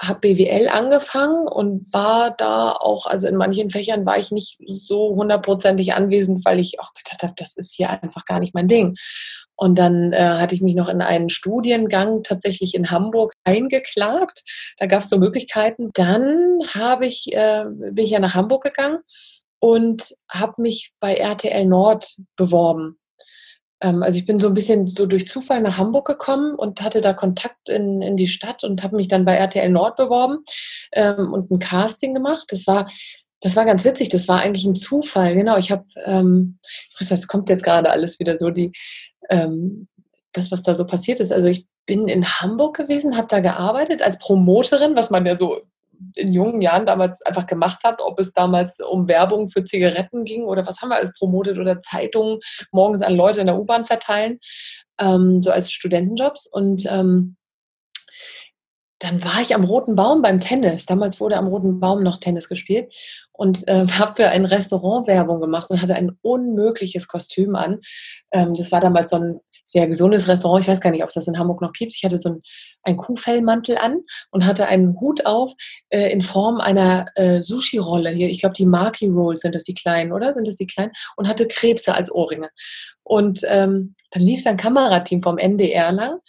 habe 0.00 0.34
BWL 0.34 0.68
angefangen 0.68 1.46
und 1.46 1.92
war 1.92 2.32
da 2.32 2.72
auch, 2.72 3.06
also 3.06 3.28
in 3.28 3.36
manchen 3.36 3.70
Fächern 3.70 4.04
war 4.04 4.18
ich 4.18 4.32
nicht 4.32 4.58
so 4.66 5.14
hundertprozentig 5.14 5.94
anwesend, 5.94 6.44
weil 6.44 6.58
ich 6.58 6.80
auch 6.80 6.92
gedacht 6.92 7.22
habe, 7.22 7.34
das 7.36 7.56
ist 7.56 7.74
hier 7.74 7.90
einfach 7.90 8.24
gar 8.24 8.40
nicht 8.40 8.52
mein 8.52 8.66
Ding. 8.66 8.96
Und 9.54 9.78
dann 9.78 10.12
äh, 10.12 10.18
hatte 10.18 10.56
ich 10.56 10.60
mich 10.60 10.74
noch 10.74 10.88
in 10.88 11.02
einen 11.02 11.28
Studiengang 11.28 12.24
tatsächlich 12.24 12.74
in 12.74 12.90
Hamburg 12.90 13.34
eingeklagt. 13.44 14.42
Da 14.78 14.86
gab 14.86 15.02
es 15.02 15.08
so 15.08 15.18
Möglichkeiten. 15.18 15.90
Dann 15.94 16.58
habe 16.74 17.06
ich, 17.06 17.32
äh, 17.32 17.62
bin 17.68 18.04
ich 18.04 18.10
ja 18.10 18.18
nach 18.18 18.34
Hamburg 18.34 18.64
gegangen 18.64 18.98
und 19.60 20.14
habe 20.28 20.60
mich 20.60 20.92
bei 20.98 21.14
RTL 21.14 21.64
Nord 21.64 22.16
beworben. 22.34 22.98
Ähm, 23.82 24.02
also 24.02 24.18
ich 24.18 24.24
bin 24.24 24.38
so 24.38 24.46
ein 24.46 24.54
bisschen 24.54 24.86
so 24.86 25.04
durch 25.04 25.28
Zufall 25.28 25.60
nach 25.60 25.76
Hamburg 25.76 26.06
gekommen 26.06 26.54
und 26.54 26.80
hatte 26.80 27.00
da 27.02 27.12
Kontakt 27.12 27.68
in, 27.68 28.00
in 28.00 28.16
die 28.16 28.28
Stadt 28.28 28.64
und 28.64 28.82
habe 28.82 28.96
mich 28.96 29.08
dann 29.08 29.26
bei 29.26 29.34
RTL 29.34 29.68
Nord 29.68 29.96
beworben 29.96 30.38
ähm, 30.92 31.32
und 31.32 31.50
ein 31.50 31.58
Casting 31.58 32.14
gemacht. 32.14 32.46
Das 32.48 32.66
war 32.66 32.88
das 33.42 33.56
war 33.56 33.64
ganz 33.64 33.84
witzig. 33.84 34.08
Das 34.08 34.28
war 34.28 34.38
eigentlich 34.38 34.64
ein 34.64 34.76
Zufall. 34.76 35.34
Genau, 35.34 35.58
ich 35.58 35.72
habe, 35.72 35.84
ähm, 36.04 36.58
das 36.98 37.26
kommt 37.26 37.48
jetzt 37.48 37.64
gerade 37.64 37.90
alles 37.90 38.20
wieder 38.20 38.36
so 38.36 38.50
die, 38.50 38.72
ähm, 39.28 39.88
das 40.32 40.52
was 40.52 40.62
da 40.62 40.74
so 40.74 40.86
passiert 40.86 41.18
ist. 41.18 41.32
Also 41.32 41.48
ich 41.48 41.66
bin 41.84 42.06
in 42.06 42.24
Hamburg 42.24 42.76
gewesen, 42.76 43.16
habe 43.16 43.26
da 43.26 43.40
gearbeitet 43.40 44.00
als 44.00 44.18
Promoterin, 44.18 44.94
was 44.94 45.10
man 45.10 45.26
ja 45.26 45.34
so 45.34 45.60
in 46.14 46.32
jungen 46.32 46.62
Jahren 46.62 46.86
damals 46.86 47.22
einfach 47.22 47.46
gemacht 47.46 47.84
hat, 47.84 48.00
ob 48.00 48.18
es 48.20 48.32
damals 48.32 48.80
um 48.80 49.08
Werbung 49.08 49.50
für 49.50 49.64
Zigaretten 49.64 50.24
ging 50.24 50.44
oder 50.44 50.66
was 50.66 50.80
haben 50.80 50.90
wir 50.90 50.96
alles 50.96 51.14
promotet 51.14 51.58
oder 51.58 51.80
Zeitungen 51.80 52.38
morgens 52.70 53.02
an 53.02 53.14
Leute 53.14 53.40
in 53.40 53.46
der 53.46 53.58
U-Bahn 53.58 53.84
verteilen, 53.84 54.38
ähm, 55.00 55.42
so 55.42 55.50
als 55.50 55.72
Studentenjobs. 55.72 56.46
Und 56.46 56.86
ähm, 56.88 57.36
dann 59.02 59.24
war 59.24 59.40
ich 59.40 59.54
am 59.54 59.64
Roten 59.64 59.96
Baum 59.96 60.22
beim 60.22 60.38
Tennis. 60.38 60.86
Damals 60.86 61.20
wurde 61.20 61.36
am 61.36 61.48
Roten 61.48 61.80
Baum 61.80 62.04
noch 62.04 62.18
Tennis 62.18 62.48
gespielt 62.48 62.94
und 63.32 63.66
äh, 63.66 63.86
habe 63.98 64.14
für 64.16 64.28
ein 64.28 64.44
Restaurant 64.44 65.06
Werbung 65.08 65.40
gemacht 65.40 65.70
und 65.70 65.82
hatte 65.82 65.96
ein 65.96 66.16
unmögliches 66.22 67.08
Kostüm 67.08 67.56
an. 67.56 67.80
Ähm, 68.30 68.54
das 68.54 68.70
war 68.70 68.80
damals 68.80 69.10
so 69.10 69.16
ein 69.16 69.40
sehr 69.72 69.86
gesundes 69.86 70.28
Restaurant. 70.28 70.62
Ich 70.62 70.68
weiß 70.68 70.80
gar 70.80 70.90
nicht, 70.90 71.02
ob 71.02 71.08
es 71.08 71.14
das 71.14 71.26
in 71.26 71.38
Hamburg 71.38 71.62
noch 71.62 71.72
gibt. 71.72 71.94
Ich 71.94 72.04
hatte 72.04 72.18
so 72.18 72.28
einen, 72.28 72.42
einen 72.82 72.96
Kuhfellmantel 72.98 73.78
an 73.78 74.00
und 74.30 74.44
hatte 74.44 74.66
einen 74.66 75.00
Hut 75.00 75.24
auf 75.24 75.52
äh, 75.88 76.12
in 76.12 76.20
Form 76.20 76.60
einer 76.60 77.06
äh, 77.14 77.40
Sushi-Rolle. 77.40 78.10
Hier, 78.10 78.28
ich 78.28 78.40
glaube, 78.40 78.54
die 78.54 78.66
Maki 78.66 79.06
Rolls 79.06 79.40
sind 79.40 79.54
das 79.54 79.64
die 79.64 79.74
kleinen, 79.74 80.12
oder? 80.12 80.34
Sind 80.34 80.46
das 80.46 80.56
die 80.56 80.66
kleinen? 80.66 80.92
Und 81.16 81.26
hatte 81.26 81.48
Krebse 81.48 81.94
als 81.94 82.12
Ohrringe. 82.12 82.50
Und 83.02 83.40
ähm, 83.48 83.94
dann 84.10 84.22
lief 84.22 84.42
sein 84.42 84.56
Kamerateam 84.56 85.22
vom 85.22 85.38
NDR 85.38 85.90
lang 85.90 86.20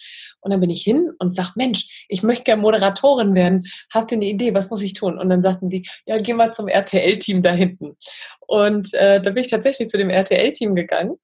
und 0.42 0.52
dann 0.52 0.60
bin 0.60 0.70
ich 0.70 0.82
hin 0.82 1.12
und 1.20 1.36
sag, 1.36 1.56
Mensch, 1.56 2.06
ich 2.10 2.24
möchte 2.24 2.46
gerne 2.46 2.62
Moderatorin 2.62 3.36
werden. 3.36 3.68
Habt 3.94 4.12
ihr 4.12 4.18
eine 4.18 4.26
Idee? 4.26 4.56
Was 4.56 4.70
muss 4.70 4.82
ich 4.82 4.94
tun? 4.94 5.20
Und 5.20 5.30
dann 5.30 5.42
sagten 5.42 5.70
die, 5.70 5.88
ja, 6.06 6.18
geh 6.18 6.34
mal 6.34 6.54
zum 6.54 6.68
RTL-Team 6.68 7.44
da 7.44 7.52
hinten. 7.52 7.96
Und 8.40 8.94
äh, 8.94 9.22
da 9.22 9.30
bin 9.30 9.44
ich 9.44 9.52
tatsächlich 9.52 9.90
zu 9.90 9.98
dem 9.98 10.10
RTL-Team 10.10 10.76
gegangen. 10.76 11.18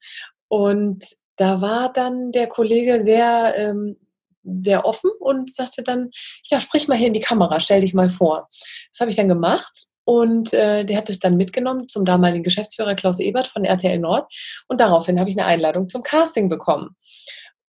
Und 0.50 1.04
da 1.40 1.62
war 1.62 1.92
dann 1.94 2.34
der 2.34 2.48
Kollege 2.48 3.02
sehr, 3.02 3.54
ähm, 3.56 3.96
sehr 4.44 4.86
offen 4.86 5.10
und 5.20 5.54
sagte 5.54 5.84
dann, 5.84 6.12
ja, 6.50 6.60
sprich 6.60 6.88
mal 6.88 6.98
hier 6.98 7.08
in 7.08 7.14
die 7.14 7.22
Kamera, 7.22 7.60
stell 7.62 7.82
dich 7.82 7.94
mal 7.94 8.10
vor. 8.10 8.50
Das 8.92 9.00
habe 9.00 9.10
ich 9.10 9.16
dann 9.16 9.30
gemacht 9.30 9.86
und 10.04 10.54
äh, 10.54 10.84
der 10.84 10.98
hat 10.98 11.10
es 11.10 11.20
dann 11.20 11.38
mitgenommen 11.38 11.88
zum 11.88 12.04
damaligen 12.04 12.44
Geschäftsführer 12.44 12.96
Klaus 12.96 13.20
Ebert 13.20 13.48
von 13.48 13.64
RTL 13.64 14.00
Nord 14.00 14.32
und 14.68 14.82
daraufhin 14.82 15.18
habe 15.20 15.30
ich 15.30 15.38
eine 15.38 15.46
Einladung 15.46 15.88
zum 15.88 16.04
Casting 16.04 16.50
bekommen. 16.50 16.98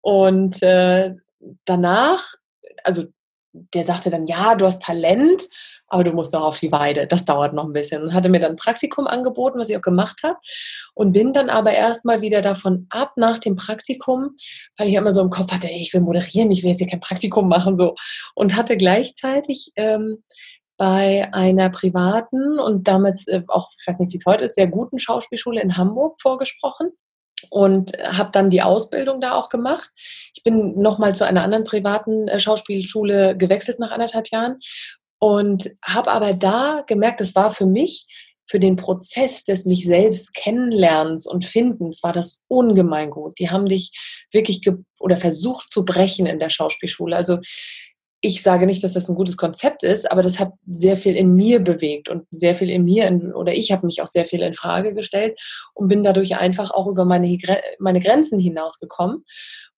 Und 0.00 0.60
äh, 0.62 1.14
danach, 1.64 2.34
also 2.82 3.04
der 3.52 3.84
sagte 3.84 4.10
dann, 4.10 4.26
ja, 4.26 4.56
du 4.56 4.66
hast 4.66 4.82
Talent, 4.82 5.44
aber 5.90 6.04
du 6.04 6.12
musst 6.12 6.32
noch 6.32 6.42
auf 6.42 6.58
die 6.58 6.72
Weide. 6.72 7.06
Das 7.06 7.24
dauert 7.24 7.52
noch 7.52 7.64
ein 7.64 7.72
bisschen. 7.72 8.02
Und 8.02 8.14
hatte 8.14 8.28
mir 8.28 8.40
dann 8.40 8.52
ein 8.52 8.56
Praktikum 8.56 9.06
angeboten, 9.06 9.58
was 9.58 9.68
ich 9.68 9.76
auch 9.76 9.82
gemacht 9.82 10.20
habe. 10.22 10.38
Und 10.94 11.12
bin 11.12 11.32
dann 11.32 11.50
aber 11.50 11.72
erstmal 11.72 12.22
wieder 12.22 12.42
davon 12.42 12.86
ab 12.90 13.12
nach 13.16 13.38
dem 13.38 13.56
Praktikum, 13.56 14.36
weil 14.78 14.88
ich 14.88 14.94
immer 14.94 15.12
so 15.12 15.20
im 15.20 15.30
Kopf 15.30 15.52
hatte, 15.52 15.68
ich 15.68 15.92
will 15.92 16.00
moderieren, 16.00 16.50
ich 16.52 16.62
will 16.62 16.70
jetzt 16.70 16.78
hier 16.78 16.86
kein 16.86 17.00
Praktikum 17.00 17.48
machen. 17.48 17.76
so 17.76 17.96
Und 18.34 18.56
hatte 18.56 18.76
gleichzeitig 18.76 19.72
ähm, 19.74 20.22
bei 20.76 21.28
einer 21.32 21.70
privaten 21.70 22.58
und 22.58 22.86
damals 22.86 23.26
äh, 23.26 23.42
auch, 23.48 23.70
ich 23.78 23.86
weiß 23.86 23.98
nicht, 23.98 24.12
wie 24.12 24.16
es 24.16 24.26
heute 24.26 24.44
ist, 24.44 24.54
sehr 24.54 24.68
guten 24.68 24.98
Schauspielschule 24.98 25.60
in 25.60 25.76
Hamburg 25.76 26.20
vorgesprochen 26.22 26.92
und 27.50 27.92
habe 28.02 28.30
dann 28.32 28.50
die 28.50 28.62
Ausbildung 28.62 29.20
da 29.20 29.32
auch 29.32 29.48
gemacht. 29.48 29.90
Ich 30.34 30.42
bin 30.42 30.80
nochmal 30.80 31.14
zu 31.14 31.24
einer 31.24 31.42
anderen 31.42 31.64
privaten 31.64 32.28
äh, 32.28 32.38
Schauspielschule 32.38 33.36
gewechselt 33.36 33.78
nach 33.78 33.90
anderthalb 33.90 34.28
Jahren 34.28 34.58
und 35.20 35.70
habe 35.84 36.10
aber 36.10 36.32
da 36.32 36.82
gemerkt, 36.86 37.20
es 37.20 37.36
war 37.36 37.52
für 37.52 37.66
mich, 37.66 38.06
für 38.48 38.58
den 38.58 38.74
Prozess 38.74 39.44
des 39.44 39.64
mich 39.64 39.84
selbst 39.84 40.34
kennenlernens 40.34 41.26
und 41.26 41.44
Findens, 41.44 42.02
war 42.02 42.12
das 42.12 42.40
ungemein 42.48 43.10
gut. 43.10 43.38
Die 43.38 43.48
haben 43.48 43.66
dich 43.66 43.92
wirklich 44.32 44.66
oder 44.98 45.16
versucht 45.16 45.70
zu 45.70 45.84
brechen 45.84 46.26
in 46.26 46.40
der 46.40 46.50
Schauspielschule. 46.50 47.14
Also 47.14 47.38
ich 48.22 48.42
sage 48.42 48.66
nicht, 48.66 48.82
dass 48.82 48.94
das 48.94 49.08
ein 49.08 49.14
gutes 49.14 49.36
Konzept 49.36 49.82
ist, 49.82 50.10
aber 50.10 50.22
das 50.22 50.40
hat 50.40 50.52
sehr 50.66 50.96
viel 50.96 51.16
in 51.16 51.34
mir 51.34 51.60
bewegt 51.60 52.08
und 52.08 52.26
sehr 52.30 52.54
viel 52.54 52.70
in 52.70 52.84
mir, 52.84 53.06
in, 53.06 53.32
oder 53.32 53.54
ich 53.54 53.72
habe 53.72 53.86
mich 53.86 54.02
auch 54.02 54.08
sehr 54.08 54.26
viel 54.26 54.42
in 54.42 54.54
Frage 54.54 54.94
gestellt 54.94 55.38
und 55.74 55.88
bin 55.88 56.02
dadurch 56.02 56.36
einfach 56.36 56.70
auch 56.70 56.86
über 56.86 57.04
meine, 57.04 57.38
meine 57.78 58.00
Grenzen 58.00 58.38
hinausgekommen. 58.38 59.24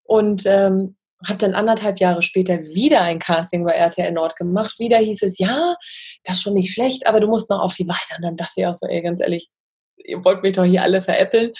Und 0.03 0.43
ähm, 0.45 0.95
habe 1.27 1.37
dann 1.37 1.53
anderthalb 1.53 1.99
Jahre 1.99 2.21
später 2.21 2.59
wieder 2.59 3.01
ein 3.01 3.19
Casting 3.19 3.63
bei 3.65 3.73
RTL 3.73 4.11
Nord 4.11 4.35
gemacht. 4.35 4.79
Wieder 4.79 4.97
hieß 4.97 5.23
es, 5.23 5.39
ja, 5.39 5.75
das 6.23 6.37
ist 6.37 6.43
schon 6.43 6.53
nicht 6.53 6.73
schlecht, 6.73 7.07
aber 7.07 7.19
du 7.19 7.27
musst 7.27 7.49
noch 7.49 7.61
auf 7.61 7.75
die 7.75 7.87
weiter. 7.87 8.17
Und 8.17 8.23
dann 8.23 8.35
dachte 8.37 8.53
ich 8.57 8.65
auch 8.65 8.73
so, 8.73 8.87
ey, 8.87 9.01
ganz 9.01 9.21
ehrlich, 9.21 9.49
ihr 9.97 10.23
wollt 10.23 10.43
mich 10.43 10.55
doch 10.55 10.65
hier 10.65 10.81
alle 10.81 11.01
veräppeln. 11.01 11.51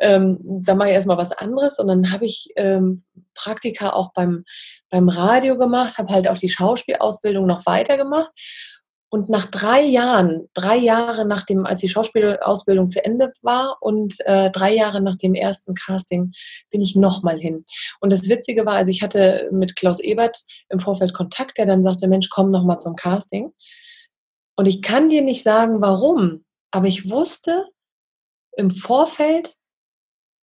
Ähm, 0.00 0.38
dann 0.42 0.78
mache 0.78 0.88
ich 0.88 0.94
erstmal 0.94 1.18
was 1.18 1.32
anderes. 1.32 1.78
Und 1.78 1.88
dann 1.88 2.12
habe 2.12 2.26
ich 2.26 2.48
ähm, 2.56 3.04
Praktika 3.34 3.90
auch 3.90 4.12
beim, 4.12 4.44
beim 4.90 5.08
Radio 5.08 5.58
gemacht, 5.58 5.98
habe 5.98 6.12
halt 6.12 6.28
auch 6.28 6.38
die 6.38 6.48
Schauspielausbildung 6.48 7.46
noch 7.46 7.66
weitergemacht 7.66 8.32
und 9.10 9.30
nach 9.30 9.46
drei 9.46 9.82
Jahren, 9.82 10.48
drei 10.52 10.76
Jahre 10.76 11.24
nachdem, 11.24 11.64
als 11.64 11.80
die 11.80 11.88
Schauspielausbildung 11.88 12.90
zu 12.90 13.02
Ende 13.04 13.32
war 13.40 13.78
und 13.80 14.16
äh, 14.26 14.50
drei 14.50 14.74
Jahre 14.74 15.00
nach 15.00 15.16
dem 15.16 15.34
ersten 15.34 15.74
Casting, 15.74 16.32
bin 16.70 16.82
ich 16.82 16.94
nochmal 16.94 17.38
hin. 17.38 17.64
Und 18.00 18.12
das 18.12 18.28
Witzige 18.28 18.66
war, 18.66 18.74
also 18.74 18.90
ich 18.90 19.02
hatte 19.02 19.48
mit 19.50 19.76
Klaus 19.76 20.00
Ebert 20.00 20.38
im 20.68 20.78
Vorfeld 20.78 21.14
Kontakt, 21.14 21.56
der 21.58 21.66
dann 21.66 21.82
sagte, 21.82 22.06
Mensch, 22.06 22.28
komm 22.28 22.50
nochmal 22.50 22.78
zum 22.78 22.96
Casting. 22.96 23.52
Und 24.56 24.68
ich 24.68 24.82
kann 24.82 25.08
dir 25.08 25.22
nicht 25.22 25.42
sagen, 25.42 25.80
warum, 25.80 26.44
aber 26.70 26.86
ich 26.86 27.08
wusste 27.08 27.66
im 28.56 28.70
Vorfeld, 28.70 29.54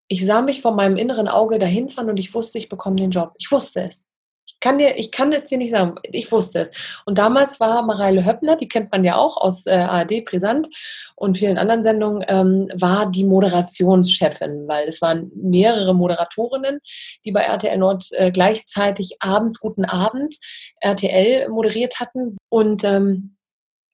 ich 0.07 0.25
sah 0.25 0.41
mich 0.41 0.61
von 0.61 0.75
meinem 0.75 0.95
inneren 0.95 1.27
Auge 1.27 1.59
dahin 1.59 1.89
fahren 1.89 2.09
und 2.09 2.17
ich 2.17 2.33
wusste, 2.33 2.57
ich 2.57 2.69
bekomme 2.69 2.95
den 2.95 3.11
Job. 3.11 3.33
Ich 3.37 3.51
wusste 3.51 3.81
es. 3.81 4.05
Ich 4.47 4.59
kann, 4.59 4.77
dir, 4.77 4.97
ich 4.97 5.11
kann 5.11 5.31
es 5.31 5.45
dir 5.45 5.57
nicht 5.57 5.71
sagen. 5.71 5.95
Ich 6.03 6.31
wusste 6.31 6.61
es. 6.61 6.71
Und 7.05 7.17
damals 7.17 7.59
war 7.59 7.83
Mareile 7.83 8.25
Höppner, 8.25 8.55
die 8.55 8.67
kennt 8.67 8.91
man 8.91 9.03
ja 9.03 9.15
auch 9.15 9.37
aus 9.37 9.65
äh, 9.65 9.71
ARD 9.71 10.25
Brisant 10.25 10.67
und 11.15 11.37
vielen 11.37 11.57
anderen 11.57 11.83
Sendungen, 11.83 12.23
ähm, 12.27 12.69
war 12.73 13.11
die 13.11 13.23
Moderationschefin, 13.23 14.67
weil 14.67 14.87
es 14.87 15.01
waren 15.01 15.31
mehrere 15.35 15.93
Moderatorinnen, 15.93 16.79
die 17.25 17.31
bei 17.31 17.41
RTL 17.41 17.77
Nord 17.77 18.07
äh, 18.11 18.31
gleichzeitig 18.31 19.17
abends 19.19 19.59
Guten 19.59 19.85
Abend 19.85 20.35
RTL 20.79 21.49
moderiert 21.49 21.99
hatten. 21.99 22.37
Und 22.49 22.83
ähm, 22.83 23.35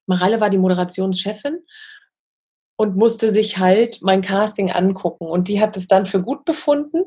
Mareile 0.06 0.42
war 0.42 0.50
die 0.50 0.58
Moderationschefin 0.58 1.60
und 2.82 2.96
musste 2.96 3.30
sich 3.30 3.60
halt 3.60 4.00
mein 4.02 4.22
Casting 4.24 4.72
angucken. 4.72 5.28
Und 5.28 5.48
die 5.48 5.62
hat 5.62 5.78
es 5.78 5.88
dann 5.88 6.08
für 6.08 6.22
gut 6.22 6.46
befunden. 6.46 7.04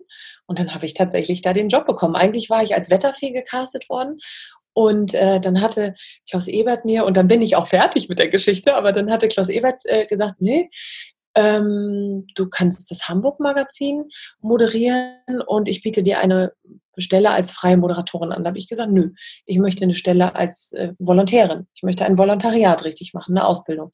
Und 0.46 0.58
dann 0.58 0.74
habe 0.74 0.86
ich 0.86 0.94
tatsächlich 0.94 1.42
da 1.42 1.52
den 1.52 1.68
Job 1.68 1.86
bekommen. 1.86 2.16
Eigentlich 2.16 2.50
war 2.50 2.62
ich 2.62 2.74
als 2.74 2.90
Wetterfee 2.90 3.30
gecastet 3.30 3.88
worden. 3.88 4.18
Und 4.74 5.14
äh, 5.14 5.40
dann 5.40 5.60
hatte 5.60 5.94
Klaus 6.28 6.48
Ebert 6.48 6.84
mir, 6.84 7.04
und 7.04 7.16
dann 7.16 7.28
bin 7.28 7.42
ich 7.42 7.54
auch 7.56 7.68
fertig 7.68 8.08
mit 8.08 8.18
der 8.18 8.28
Geschichte, 8.28 8.74
aber 8.74 8.92
dann 8.92 9.10
hatte 9.10 9.28
Klaus 9.28 9.48
Ebert 9.48 9.82
äh, 9.84 10.04
gesagt, 10.06 10.40
nee, 10.40 10.68
ähm, 11.36 12.26
du 12.34 12.48
kannst 12.48 12.90
das 12.90 13.08
Hamburg-Magazin 13.08 14.04
moderieren 14.40 15.42
und 15.46 15.68
ich 15.68 15.82
biete 15.82 16.02
dir 16.02 16.18
eine 16.18 16.52
Stelle 16.96 17.30
als 17.30 17.52
freie 17.52 17.76
Moderatorin 17.76 18.32
an. 18.32 18.44
Da 18.44 18.48
habe 18.48 18.58
ich 18.58 18.68
gesagt, 18.68 18.92
nö, 18.92 19.10
ich 19.46 19.58
möchte 19.58 19.84
eine 19.84 19.94
Stelle 19.94 20.34
als 20.34 20.72
äh, 20.72 20.92
Volontärin. 20.98 21.66
Ich 21.74 21.82
möchte 21.82 22.04
ein 22.04 22.18
Volontariat 22.18 22.84
richtig 22.84 23.14
machen, 23.14 23.36
eine 23.36 23.46
Ausbildung. 23.46 23.90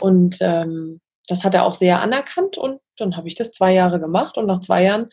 Und 0.00 0.38
ähm, 0.40 1.00
das 1.28 1.44
hat 1.44 1.54
er 1.54 1.64
auch 1.64 1.74
sehr 1.74 2.00
anerkannt 2.00 2.58
und 2.58 2.80
dann 2.96 3.16
habe 3.16 3.28
ich 3.28 3.36
das 3.36 3.52
zwei 3.52 3.72
Jahre 3.72 4.00
gemacht 4.00 4.36
und 4.36 4.46
nach 4.46 4.60
zwei 4.60 4.82
Jahren 4.82 5.08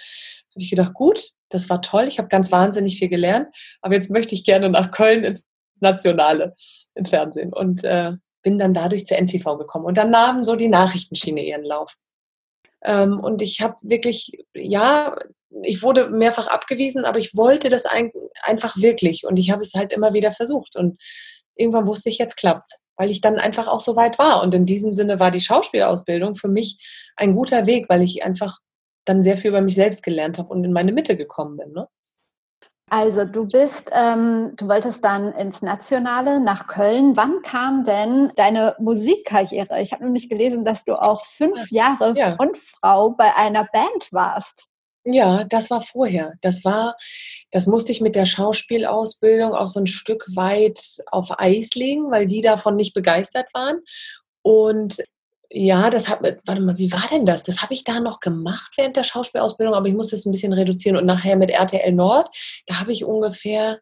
habe 0.59 0.63
ich 0.65 0.69
gedacht, 0.71 0.93
gut, 0.93 1.31
das 1.47 1.69
war 1.69 1.81
toll, 1.81 2.05
ich 2.09 2.19
habe 2.19 2.27
ganz 2.27 2.51
wahnsinnig 2.51 2.99
viel 2.99 3.07
gelernt, 3.07 3.47
aber 3.81 3.93
jetzt 3.93 4.09
möchte 4.09 4.35
ich 4.35 4.43
gerne 4.43 4.69
nach 4.69 4.91
Köln 4.91 5.23
ins 5.23 5.45
Nationale, 5.79 6.53
ins 6.95 7.09
Fernsehen 7.09 7.53
und 7.53 7.85
äh, 7.85 8.11
bin 8.43 8.59
dann 8.59 8.73
dadurch 8.73 9.05
zur 9.05 9.17
NTV 9.17 9.57
gekommen 9.57 9.85
und 9.85 9.97
dann 9.97 10.11
nahmen 10.11 10.43
so 10.43 10.57
die 10.57 10.67
Nachrichtenschiene 10.67 11.41
ihren 11.41 11.63
Lauf. 11.63 11.95
Ähm, 12.83 13.21
und 13.21 13.41
ich 13.41 13.61
habe 13.61 13.75
wirklich, 13.83 14.43
ja, 14.53 15.17
ich 15.63 15.81
wurde 15.81 16.09
mehrfach 16.09 16.47
abgewiesen, 16.47 17.05
aber 17.05 17.19
ich 17.19 17.35
wollte 17.37 17.69
das 17.69 17.85
ein, 17.85 18.11
einfach 18.41 18.75
wirklich 18.75 19.25
und 19.25 19.37
ich 19.37 19.51
habe 19.51 19.61
es 19.61 19.73
halt 19.73 19.93
immer 19.93 20.13
wieder 20.13 20.33
versucht 20.33 20.75
und 20.75 20.99
irgendwann 21.55 21.87
wusste 21.87 22.09
ich, 22.09 22.17
jetzt 22.17 22.35
klappt's 22.35 22.81
weil 22.99 23.09
ich 23.09 23.21
dann 23.21 23.39
einfach 23.39 23.67
auch 23.67 23.79
so 23.79 23.95
weit 23.95 24.19
war. 24.19 24.43
Und 24.43 24.53
in 24.53 24.65
diesem 24.65 24.93
Sinne 24.93 25.21
war 25.21 25.31
die 25.31 25.39
Schauspielausbildung 25.39 26.35
für 26.35 26.49
mich 26.49 26.77
ein 27.15 27.33
guter 27.33 27.65
Weg, 27.65 27.87
weil 27.87 28.01
ich 28.01 28.25
einfach 28.25 28.59
dann 29.09 29.23
sehr 29.23 29.37
viel 29.37 29.49
über 29.49 29.61
mich 29.61 29.75
selbst 29.75 30.03
gelernt 30.03 30.37
habe 30.37 30.49
und 30.49 30.63
in 30.63 30.71
meine 30.71 30.93
Mitte 30.93 31.17
gekommen 31.17 31.57
bin. 31.57 31.73
Ne? 31.73 31.87
Also 32.89 33.25
du 33.25 33.45
bist, 33.45 33.91
ähm, 33.93 34.53
du 34.55 34.67
wolltest 34.67 35.03
dann 35.03 35.33
ins 35.33 35.61
Nationale 35.61 36.39
nach 36.39 36.67
Köln. 36.67 37.15
Wann 37.15 37.41
kam 37.43 37.85
denn 37.85 38.31
deine 38.35 38.75
Musikkarriere? 38.79 39.79
Ich 39.81 39.93
habe 39.93 40.05
nämlich 40.05 40.29
gelesen, 40.29 40.65
dass 40.65 40.85
du 40.85 40.93
auch 40.93 41.25
fünf 41.25 41.69
Jahre 41.69 42.13
ja. 42.17 42.35
Frontfrau 42.35 43.11
bei 43.11 43.35
einer 43.35 43.67
Band 43.71 44.11
warst. 44.11 44.65
Ja, 45.05 45.43
das 45.43 45.69
war 45.69 45.81
vorher. 45.81 46.33
Das 46.41 46.65
war, 46.65 46.95
das 47.51 47.67
musste 47.67 47.91
ich 47.91 48.01
mit 48.01 48.15
der 48.15 48.25
Schauspielausbildung 48.25 49.53
auch 49.53 49.69
so 49.69 49.79
ein 49.79 49.87
Stück 49.87 50.25
weit 50.35 50.81
auf 51.07 51.39
Eis 51.39 51.75
legen, 51.75 52.11
weil 52.11 52.25
die 52.25 52.41
davon 52.41 52.75
nicht 52.75 52.93
begeistert 52.93 53.53
waren. 53.53 53.79
Und 54.41 54.97
ja, 55.51 55.89
das 55.89 56.09
hat, 56.09 56.21
warte 56.21 56.61
mal, 56.61 56.77
wie 56.77 56.91
war 56.91 57.07
denn 57.11 57.25
das? 57.25 57.43
Das 57.43 57.61
habe 57.61 57.73
ich 57.73 57.83
da 57.83 57.99
noch 57.99 58.19
gemacht 58.19 58.73
während 58.77 58.97
der 58.97 59.03
Schauspielausbildung, 59.03 59.73
aber 59.73 59.87
ich 59.87 59.95
musste 59.95 60.15
es 60.15 60.25
ein 60.25 60.31
bisschen 60.31 60.53
reduzieren. 60.53 60.95
Und 60.95 61.05
nachher 61.05 61.37
mit 61.37 61.49
RTL 61.49 61.91
Nord, 61.91 62.29
da 62.67 62.79
habe 62.79 62.91
ich 62.91 63.03
ungefähr, 63.03 63.79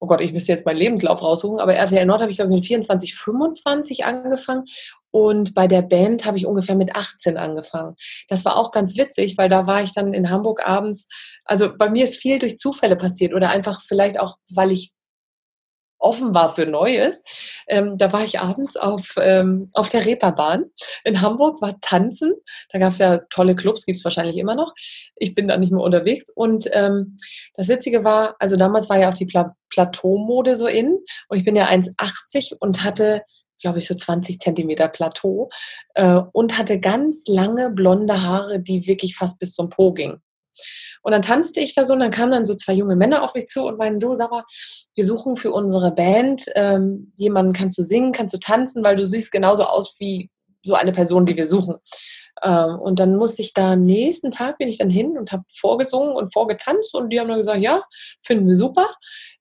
oh 0.00 0.06
Gott, 0.06 0.20
ich 0.20 0.32
müsste 0.32 0.52
jetzt 0.52 0.66
meinen 0.66 0.76
Lebenslauf 0.76 1.22
raussuchen, 1.22 1.60
aber 1.60 1.74
RTL 1.74 2.04
Nord 2.04 2.20
habe 2.20 2.30
ich, 2.30 2.36
glaube 2.36 2.52
ich, 2.52 2.56
mit 2.56 2.66
24, 2.66 3.14
25 3.14 4.04
angefangen 4.04 4.64
und 5.10 5.54
bei 5.54 5.66
der 5.66 5.82
Band 5.82 6.26
habe 6.26 6.36
ich 6.36 6.46
ungefähr 6.46 6.76
mit 6.76 6.94
18 6.94 7.38
angefangen. 7.38 7.96
Das 8.28 8.44
war 8.44 8.56
auch 8.56 8.70
ganz 8.70 8.96
witzig, 8.96 9.38
weil 9.38 9.48
da 9.48 9.66
war 9.66 9.82
ich 9.82 9.92
dann 9.94 10.12
in 10.12 10.28
Hamburg 10.28 10.66
abends. 10.66 11.08
Also 11.44 11.74
bei 11.76 11.88
mir 11.88 12.04
ist 12.04 12.18
viel 12.18 12.38
durch 12.38 12.58
Zufälle 12.58 12.96
passiert 12.96 13.32
oder 13.32 13.48
einfach 13.50 13.80
vielleicht 13.80 14.20
auch, 14.20 14.36
weil 14.50 14.70
ich 14.70 14.92
offen 15.98 16.34
war 16.34 16.54
für 16.54 16.66
Neues. 16.66 17.22
Ähm, 17.66 17.98
da 17.98 18.12
war 18.12 18.24
ich 18.24 18.40
abends 18.40 18.76
auf, 18.76 19.14
ähm, 19.20 19.68
auf 19.74 19.88
der 19.88 20.06
Reeperbahn 20.06 20.66
in 21.04 21.20
Hamburg, 21.20 21.60
war 21.60 21.80
tanzen. 21.80 22.34
Da 22.70 22.78
gab 22.78 22.92
es 22.92 22.98
ja 22.98 23.18
tolle 23.30 23.54
Clubs, 23.54 23.84
gibt 23.84 23.98
es 23.98 24.04
wahrscheinlich 24.04 24.36
immer 24.36 24.54
noch. 24.54 24.72
Ich 25.16 25.34
bin 25.34 25.48
da 25.48 25.56
nicht 25.56 25.72
mehr 25.72 25.82
unterwegs. 25.82 26.30
Und 26.34 26.68
ähm, 26.72 27.16
das 27.54 27.68
Witzige 27.68 28.04
war, 28.04 28.36
also 28.38 28.56
damals 28.56 28.88
war 28.88 28.98
ja 28.98 29.10
auch 29.10 29.16
die 29.16 29.26
Pla 29.26 29.54
Plateaumode 29.70 30.56
so 30.56 30.66
in. 30.66 30.98
Und 31.28 31.36
ich 31.36 31.44
bin 31.44 31.54
ja 31.54 31.66
1,80 31.66 32.54
und 32.58 32.84
hatte 32.84 33.22
glaube 33.60 33.78
ich, 33.78 33.86
so 33.86 33.94
20 33.94 34.38
Zentimeter 34.38 34.88
Plateau 34.88 35.50
äh, 35.94 36.20
und 36.32 36.58
hatte 36.58 36.78
ganz 36.78 37.24
lange 37.26 37.70
blonde 37.70 38.22
Haare, 38.22 38.60
die 38.60 38.86
wirklich 38.86 39.16
fast 39.16 39.40
bis 39.40 39.52
zum 39.52 39.68
Po 39.68 39.92
gingen. 39.92 40.22
Und 41.02 41.12
dann 41.12 41.22
tanzte 41.22 41.60
ich 41.60 41.74
da 41.74 41.84
so 41.84 41.94
und 41.94 42.00
dann 42.00 42.10
kamen 42.10 42.32
dann 42.32 42.44
so 42.44 42.54
zwei 42.54 42.72
junge 42.72 42.96
Männer 42.96 43.22
auf 43.22 43.34
mich 43.34 43.46
zu 43.46 43.62
und 43.64 43.78
meinen, 43.78 44.00
du, 44.00 44.14
sag 44.14 44.30
mal, 44.30 44.44
wir 44.94 45.04
suchen 45.04 45.36
für 45.36 45.52
unsere 45.52 45.92
Band 45.92 46.46
ähm, 46.54 47.12
jemanden, 47.16 47.52
kannst 47.52 47.78
du 47.78 47.82
singen, 47.82 48.12
kannst 48.12 48.34
du 48.34 48.38
tanzen, 48.38 48.82
weil 48.84 48.96
du 48.96 49.06
siehst 49.06 49.32
genauso 49.32 49.64
aus 49.64 49.94
wie 49.98 50.30
so 50.62 50.74
eine 50.74 50.92
Person, 50.92 51.26
die 51.26 51.36
wir 51.36 51.46
suchen. 51.46 51.76
Ähm, 52.42 52.78
und 52.78 53.00
dann 53.00 53.16
musste 53.16 53.42
ich 53.42 53.52
da 53.54 53.76
nächsten 53.76 54.30
Tag 54.30 54.58
bin 54.58 54.68
ich 54.68 54.78
dann 54.78 54.90
hin 54.90 55.16
und 55.18 55.32
habe 55.32 55.44
vorgesungen 55.52 56.14
und 56.14 56.32
vorgetanzt 56.32 56.94
und 56.94 57.10
die 57.10 57.20
haben 57.20 57.28
dann 57.28 57.38
gesagt, 57.38 57.60
ja, 57.60 57.82
finden 58.22 58.46
wir 58.46 58.56
super 58.56 58.88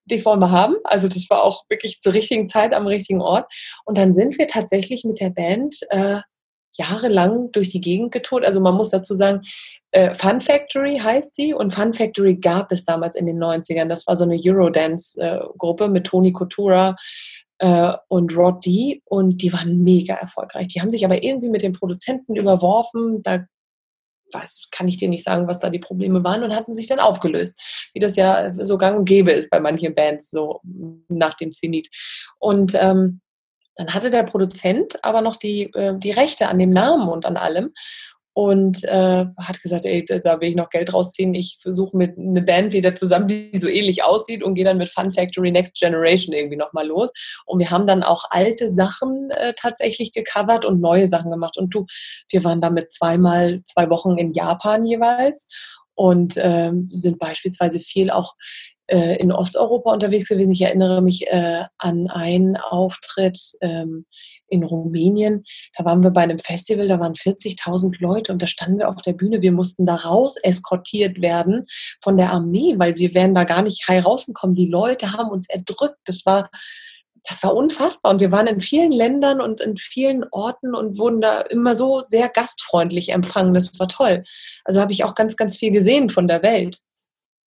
dich 0.09 0.25
wollen 0.25 0.39
wir 0.39 0.51
haben. 0.51 0.75
Also 0.83 1.07
das 1.07 1.29
war 1.29 1.43
auch 1.43 1.65
wirklich 1.69 1.99
zur 1.99 2.13
richtigen 2.13 2.47
Zeit 2.47 2.73
am 2.73 2.87
richtigen 2.87 3.21
Ort. 3.21 3.51
Und 3.85 3.97
dann 3.97 4.13
sind 4.13 4.37
wir 4.37 4.47
tatsächlich 4.47 5.03
mit 5.03 5.19
der 5.19 5.29
Band 5.29 5.77
äh, 5.89 6.19
jahrelang 6.77 7.51
durch 7.51 7.69
die 7.69 7.81
Gegend 7.81 8.11
getourt. 8.11 8.45
Also 8.45 8.59
man 8.59 8.75
muss 8.75 8.91
dazu 8.91 9.13
sagen, 9.13 9.41
äh, 9.91 10.13
Fun 10.13 10.41
Factory 10.41 10.99
heißt 10.99 11.35
sie 11.35 11.53
und 11.53 11.73
Fun 11.73 11.93
Factory 11.93 12.35
gab 12.35 12.71
es 12.71 12.85
damals 12.85 13.15
in 13.15 13.25
den 13.25 13.41
90ern. 13.41 13.87
Das 13.87 14.07
war 14.07 14.15
so 14.15 14.23
eine 14.23 14.39
Eurodance-Gruppe 14.41 15.85
äh, 15.85 15.89
mit 15.89 16.05
Toni 16.05 16.33
Coutura 16.33 16.95
äh, 17.59 17.93
und 18.07 18.35
Rod 18.35 18.65
D 18.65 19.01
und 19.05 19.41
die 19.41 19.51
waren 19.53 19.83
mega 19.83 20.15
erfolgreich. 20.15 20.67
Die 20.67 20.81
haben 20.81 20.91
sich 20.91 21.05
aber 21.05 21.23
irgendwie 21.23 21.49
mit 21.49 21.63
den 21.63 21.73
Produzenten 21.73 22.35
überworfen. 22.35 23.23
Da 23.23 23.45
was 24.33 24.67
kann 24.71 24.87
ich 24.87 24.97
dir 24.97 25.09
nicht 25.09 25.23
sagen, 25.23 25.47
was 25.47 25.59
da 25.59 25.69
die 25.69 25.79
Probleme 25.79 26.23
waren 26.23 26.43
und 26.43 26.55
hatten 26.55 26.73
sich 26.73 26.87
dann 26.87 26.99
aufgelöst, 26.99 27.59
wie 27.93 27.99
das 27.99 28.15
ja 28.15 28.53
so 28.65 28.77
gang 28.77 28.97
und 28.97 29.05
gäbe 29.05 29.31
ist 29.31 29.49
bei 29.49 29.59
manchen 29.59 29.95
Bands 29.95 30.29
so 30.29 30.61
nach 31.07 31.35
dem 31.35 31.53
Zenit. 31.53 31.89
Und 32.39 32.73
ähm, 32.75 33.21
dann 33.77 33.93
hatte 33.93 34.11
der 34.11 34.23
Produzent 34.23 35.03
aber 35.03 35.21
noch 35.21 35.35
die, 35.37 35.73
äh, 35.73 35.97
die 35.97 36.11
Rechte 36.11 36.47
an 36.47 36.59
dem 36.59 36.71
Namen 36.71 37.07
und 37.07 37.25
an 37.25 37.37
allem 37.37 37.73
und 38.37 38.83
äh, 38.83 39.25
hat 39.35 39.63
gesagt, 39.63 39.85
ey, 39.85 40.05
da 40.05 40.39
will 40.39 40.49
ich 40.49 40.55
noch 40.55 40.69
Geld 40.69 40.93
rausziehen. 40.93 41.33
Ich 41.33 41.57
versuche 41.59 41.97
mit 41.97 42.19
einer 42.19 42.41
Band 42.41 42.71
wieder 42.71 42.93
zusammen, 42.93 43.27
die 43.27 43.49
so 43.57 43.67
ähnlich 43.67 44.03
aussieht 44.03 44.43
und 44.43 44.53
gehe 44.53 44.63
dann 44.63 44.77
mit 44.77 44.89
Fun 44.89 45.11
Factory 45.11 45.49
Next 45.49 45.79
Generation 45.79 46.35
irgendwie 46.35 46.55
nochmal 46.55 46.85
los. 46.85 47.09
Und 47.47 47.57
wir 47.57 47.71
haben 47.71 47.87
dann 47.87 48.03
auch 48.03 48.25
alte 48.29 48.69
Sachen 48.69 49.31
äh, 49.31 49.55
tatsächlich 49.57 50.13
gecovert 50.13 50.65
und 50.65 50.79
neue 50.79 51.07
Sachen 51.07 51.31
gemacht. 51.31 51.57
Und 51.57 51.73
du, 51.73 51.87
wir 52.29 52.43
waren 52.43 52.61
damit 52.61 52.93
zweimal, 52.93 53.63
zwei 53.65 53.89
Wochen 53.89 54.19
in 54.19 54.31
Japan 54.31 54.85
jeweils 54.85 55.47
und 55.95 56.37
äh, 56.37 56.71
sind 56.91 57.17
beispielsweise 57.17 57.79
viel 57.79 58.11
auch 58.11 58.35
äh, 58.87 59.17
in 59.17 59.31
Osteuropa 59.31 59.93
unterwegs 59.93 60.27
gewesen. 60.27 60.51
Ich 60.51 60.61
erinnere 60.61 61.01
mich 61.01 61.27
äh, 61.27 61.63
an 61.77 62.07
einen 62.07 62.57
Auftritt 62.57 63.39
ähm, 63.61 64.05
in 64.49 64.63
Rumänien. 64.63 65.43
Da 65.77 65.85
waren 65.85 66.03
wir 66.03 66.11
bei 66.11 66.21
einem 66.21 66.39
Festival, 66.39 66.87
da 66.87 66.99
waren 66.99 67.13
40.000 67.13 67.95
Leute 67.99 68.31
und 68.31 68.41
da 68.41 68.47
standen 68.47 68.79
wir 68.79 68.89
auf 68.89 69.01
der 69.01 69.13
Bühne. 69.13 69.41
Wir 69.41 69.51
mussten 69.51 69.85
da 69.85 69.95
raus 69.95 70.37
eskortiert 70.41 71.21
werden 71.21 71.65
von 72.01 72.17
der 72.17 72.31
Armee, 72.31 72.75
weil 72.77 72.95
wir 72.95 73.13
wären 73.13 73.35
da 73.35 73.43
gar 73.43 73.61
nicht 73.61 73.87
heil 73.87 74.01
rausgekommen. 74.01 74.55
Die 74.55 74.67
Leute 74.67 75.13
haben 75.13 75.29
uns 75.29 75.49
erdrückt. 75.49 75.99
Das 76.05 76.25
war, 76.25 76.49
das 77.27 77.43
war 77.43 77.55
unfassbar. 77.55 78.13
Und 78.13 78.21
wir 78.21 78.31
waren 78.31 78.47
in 78.47 78.61
vielen 78.61 78.91
Ländern 78.91 79.41
und 79.41 79.59
in 79.59 79.77
vielen 79.77 80.23
Orten 80.31 80.75
und 80.75 80.97
wurden 80.97 81.21
da 81.21 81.41
immer 81.41 81.75
so 81.75 82.01
sehr 82.01 82.29
gastfreundlich 82.29 83.09
empfangen. 83.09 83.53
Das 83.53 83.77
war 83.79 83.89
toll. 83.89 84.23
Also 84.63 84.79
habe 84.79 84.93
ich 84.93 85.03
auch 85.03 85.15
ganz, 85.15 85.35
ganz 85.35 85.57
viel 85.57 85.71
gesehen 85.71 86.09
von 86.09 86.27
der 86.27 86.41
Welt. 86.41 86.79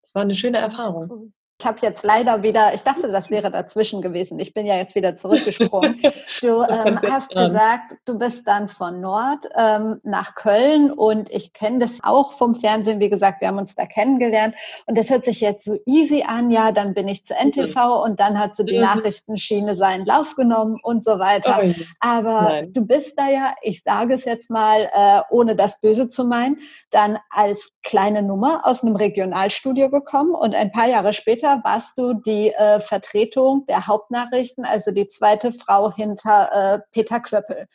Das 0.02 0.14
war 0.14 0.22
eine 0.22 0.34
schöne 0.34 0.58
Erfahrung. 0.58 1.32
Ich 1.60 1.66
habe 1.66 1.76
jetzt 1.82 2.04
leider 2.04 2.42
wieder, 2.42 2.72
ich 2.72 2.80
dachte, 2.80 3.12
das 3.12 3.30
wäre 3.30 3.50
dazwischen 3.50 4.00
gewesen. 4.00 4.38
Ich 4.38 4.54
bin 4.54 4.64
ja 4.64 4.76
jetzt 4.76 4.94
wieder 4.94 5.14
zurückgesprungen. 5.14 6.00
Du 6.40 6.62
ähm, 6.62 6.98
hast 7.02 7.28
gesagt, 7.28 7.96
du 8.06 8.18
bist 8.18 8.48
dann 8.48 8.68
von 8.70 9.00
Nord 9.00 9.46
ähm, 9.58 10.00
nach 10.04 10.34
Köln 10.34 10.90
und 10.90 11.30
ich 11.30 11.52
kenne 11.52 11.80
das 11.80 11.98
auch 12.02 12.32
vom 12.32 12.54
Fernsehen. 12.54 12.98
Wie 12.98 13.10
gesagt, 13.10 13.42
wir 13.42 13.48
haben 13.48 13.58
uns 13.58 13.74
da 13.74 13.84
kennengelernt 13.84 14.54
und 14.86 14.96
das 14.96 15.10
hört 15.10 15.26
sich 15.26 15.40
jetzt 15.42 15.66
so 15.66 15.76
easy 15.84 16.24
an. 16.26 16.50
Ja, 16.50 16.72
dann 16.72 16.94
bin 16.94 17.08
ich 17.08 17.26
zu 17.26 17.34
NTV 17.34 17.74
mhm. 17.74 18.02
und 18.04 18.20
dann 18.20 18.38
hat 18.38 18.56
so 18.56 18.62
die 18.62 18.76
mhm. 18.76 18.82
Nachrichtenschiene 18.82 19.76
seinen 19.76 20.06
Lauf 20.06 20.34
genommen 20.34 20.78
und 20.82 21.04
so 21.04 21.18
weiter. 21.18 21.60
Oh, 21.62 21.72
Aber 22.00 22.42
Nein. 22.42 22.72
du 22.72 22.86
bist 22.86 23.18
da 23.18 23.28
ja, 23.28 23.54
ich 23.60 23.82
sage 23.82 24.14
es 24.14 24.24
jetzt 24.24 24.50
mal, 24.50 24.88
äh, 24.92 25.20
ohne 25.28 25.56
das 25.56 25.78
Böse 25.80 26.08
zu 26.08 26.24
meinen, 26.24 26.58
dann 26.90 27.18
als 27.28 27.70
kleine 27.82 28.22
Nummer 28.22 28.62
aus 28.64 28.82
einem 28.82 28.96
Regionalstudio 28.96 29.90
gekommen 29.90 30.34
und 30.34 30.54
ein 30.54 30.72
paar 30.72 30.88
Jahre 30.88 31.12
später 31.12 31.49
später 31.50 31.64
warst 31.64 31.98
du 31.98 32.14
die 32.14 32.52
äh, 32.52 32.80
Vertretung 32.80 33.64
der 33.68 33.86
Hauptnachrichten, 33.86 34.64
also 34.64 34.90
die 34.90 35.08
zweite 35.08 35.52
Frau 35.52 35.92
hinter 35.94 36.50
äh, 36.52 36.78
Peter 36.92 37.20
Klöppel. 37.20 37.66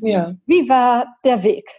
Ja. 0.00 0.34
Wie 0.46 0.68
war 0.68 1.16
der 1.24 1.42
Weg? 1.42 1.70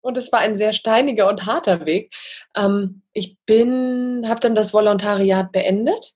Und 0.00 0.16
es 0.16 0.32
war 0.32 0.40
ein 0.40 0.56
sehr 0.56 0.72
steiniger 0.72 1.28
und 1.28 1.46
harter 1.46 1.86
Weg. 1.86 2.12
Ähm, 2.56 3.02
ich 3.12 3.38
bin, 3.46 4.24
habe 4.26 4.40
dann 4.40 4.54
das 4.54 4.74
Volontariat 4.74 5.52
beendet 5.52 6.14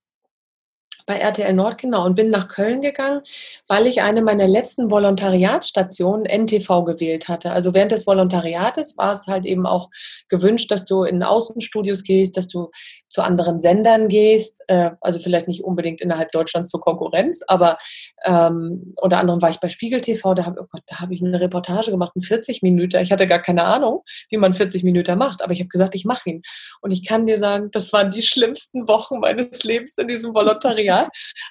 bei 1.06 1.18
RTL 1.18 1.52
Nord, 1.52 1.78
genau, 1.78 2.04
und 2.04 2.16
bin 2.16 2.30
nach 2.30 2.48
Köln 2.48 2.82
gegangen, 2.82 3.22
weil 3.68 3.86
ich 3.86 4.02
eine 4.02 4.22
meiner 4.22 4.46
letzten 4.46 4.90
Volontariatsstationen 4.90 6.26
NTV 6.26 6.84
gewählt 6.84 7.28
hatte. 7.28 7.52
Also 7.52 7.74
während 7.74 7.92
des 7.92 8.06
Volontariates 8.06 8.98
war 8.98 9.12
es 9.12 9.26
halt 9.26 9.46
eben 9.46 9.66
auch 9.66 9.88
gewünscht, 10.28 10.70
dass 10.70 10.84
du 10.84 11.04
in 11.04 11.22
Außenstudios 11.22 12.02
gehst, 12.02 12.36
dass 12.36 12.48
du 12.48 12.70
zu 13.08 13.22
anderen 13.22 13.60
Sendern 13.60 14.08
gehst, 14.08 14.62
äh, 14.66 14.90
also 15.00 15.18
vielleicht 15.20 15.48
nicht 15.48 15.64
unbedingt 15.64 16.00
innerhalb 16.00 16.32
Deutschlands 16.32 16.70
zur 16.70 16.80
Konkurrenz, 16.80 17.42
aber 17.46 17.78
ähm, 18.24 18.94
unter 18.96 19.18
anderem 19.20 19.40
war 19.40 19.50
ich 19.50 19.60
bei 19.60 19.68
Spiegel 19.68 20.00
TV, 20.00 20.34
da 20.34 20.44
habe 20.44 20.60
oh 20.60 20.78
hab 20.92 21.10
ich 21.10 21.22
eine 21.22 21.40
Reportage 21.40 21.90
gemacht, 21.92 22.12
in 22.16 22.22
40 22.22 22.62
Minuten. 22.62 23.00
Ich 23.00 23.12
hatte 23.12 23.26
gar 23.26 23.38
keine 23.38 23.64
Ahnung, 23.64 24.02
wie 24.28 24.36
man 24.36 24.54
40 24.54 24.82
Minuten 24.82 25.18
macht, 25.18 25.42
aber 25.42 25.52
ich 25.52 25.60
habe 25.60 25.68
gesagt, 25.68 25.94
ich 25.94 26.04
mache 26.04 26.30
ihn. 26.30 26.42
Und 26.80 26.90
ich 26.90 27.06
kann 27.06 27.26
dir 27.26 27.38
sagen, 27.38 27.70
das 27.70 27.92
waren 27.92 28.10
die 28.10 28.22
schlimmsten 28.22 28.88
Wochen 28.88 29.20
meines 29.20 29.62
Lebens 29.64 29.96
in 29.98 30.08
diesem 30.08 30.34
Volontariat. 30.34 30.95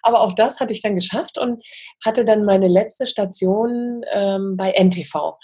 Aber 0.02 0.22
auch 0.22 0.34
das 0.34 0.60
hatte 0.60 0.74
ich 0.74 0.82
dann 0.82 0.96
geschafft 0.96 1.38
und 1.38 1.64
hatte 2.04 2.26
dann 2.26 2.46
meine 2.46 2.68
letzte 2.68 3.08
Station 3.08 4.02
ähm, 4.12 4.56
bei 4.58 4.72
NTV 4.72 5.38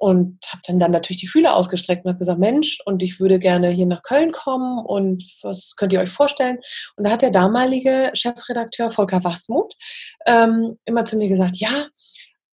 und 0.00 0.38
habe 0.48 0.62
dann, 0.66 0.78
dann 0.78 0.92
natürlich 0.92 1.20
die 1.20 1.28
Fühler 1.28 1.54
ausgestreckt 1.54 2.04
und 2.04 2.08
habe 2.08 2.18
gesagt, 2.18 2.38
Mensch, 2.38 2.78
und 2.86 3.02
ich 3.02 3.20
würde 3.20 3.38
gerne 3.38 3.68
hier 3.68 3.84
nach 3.84 4.02
Köln 4.02 4.32
kommen 4.32 4.84
und 4.84 5.22
was 5.42 5.74
könnt 5.76 5.92
ihr 5.92 6.00
euch 6.00 6.10
vorstellen? 6.10 6.58
Und 6.96 7.04
da 7.04 7.10
hat 7.10 7.22
der 7.22 7.30
damalige 7.30 8.10
Chefredakteur 8.14 8.90
Volker 8.90 9.22
Wasmuth 9.24 9.74
ähm, 10.24 10.78
immer 10.86 11.04
zu 11.04 11.18
mir 11.18 11.28
gesagt, 11.28 11.56
ja, 11.56 11.88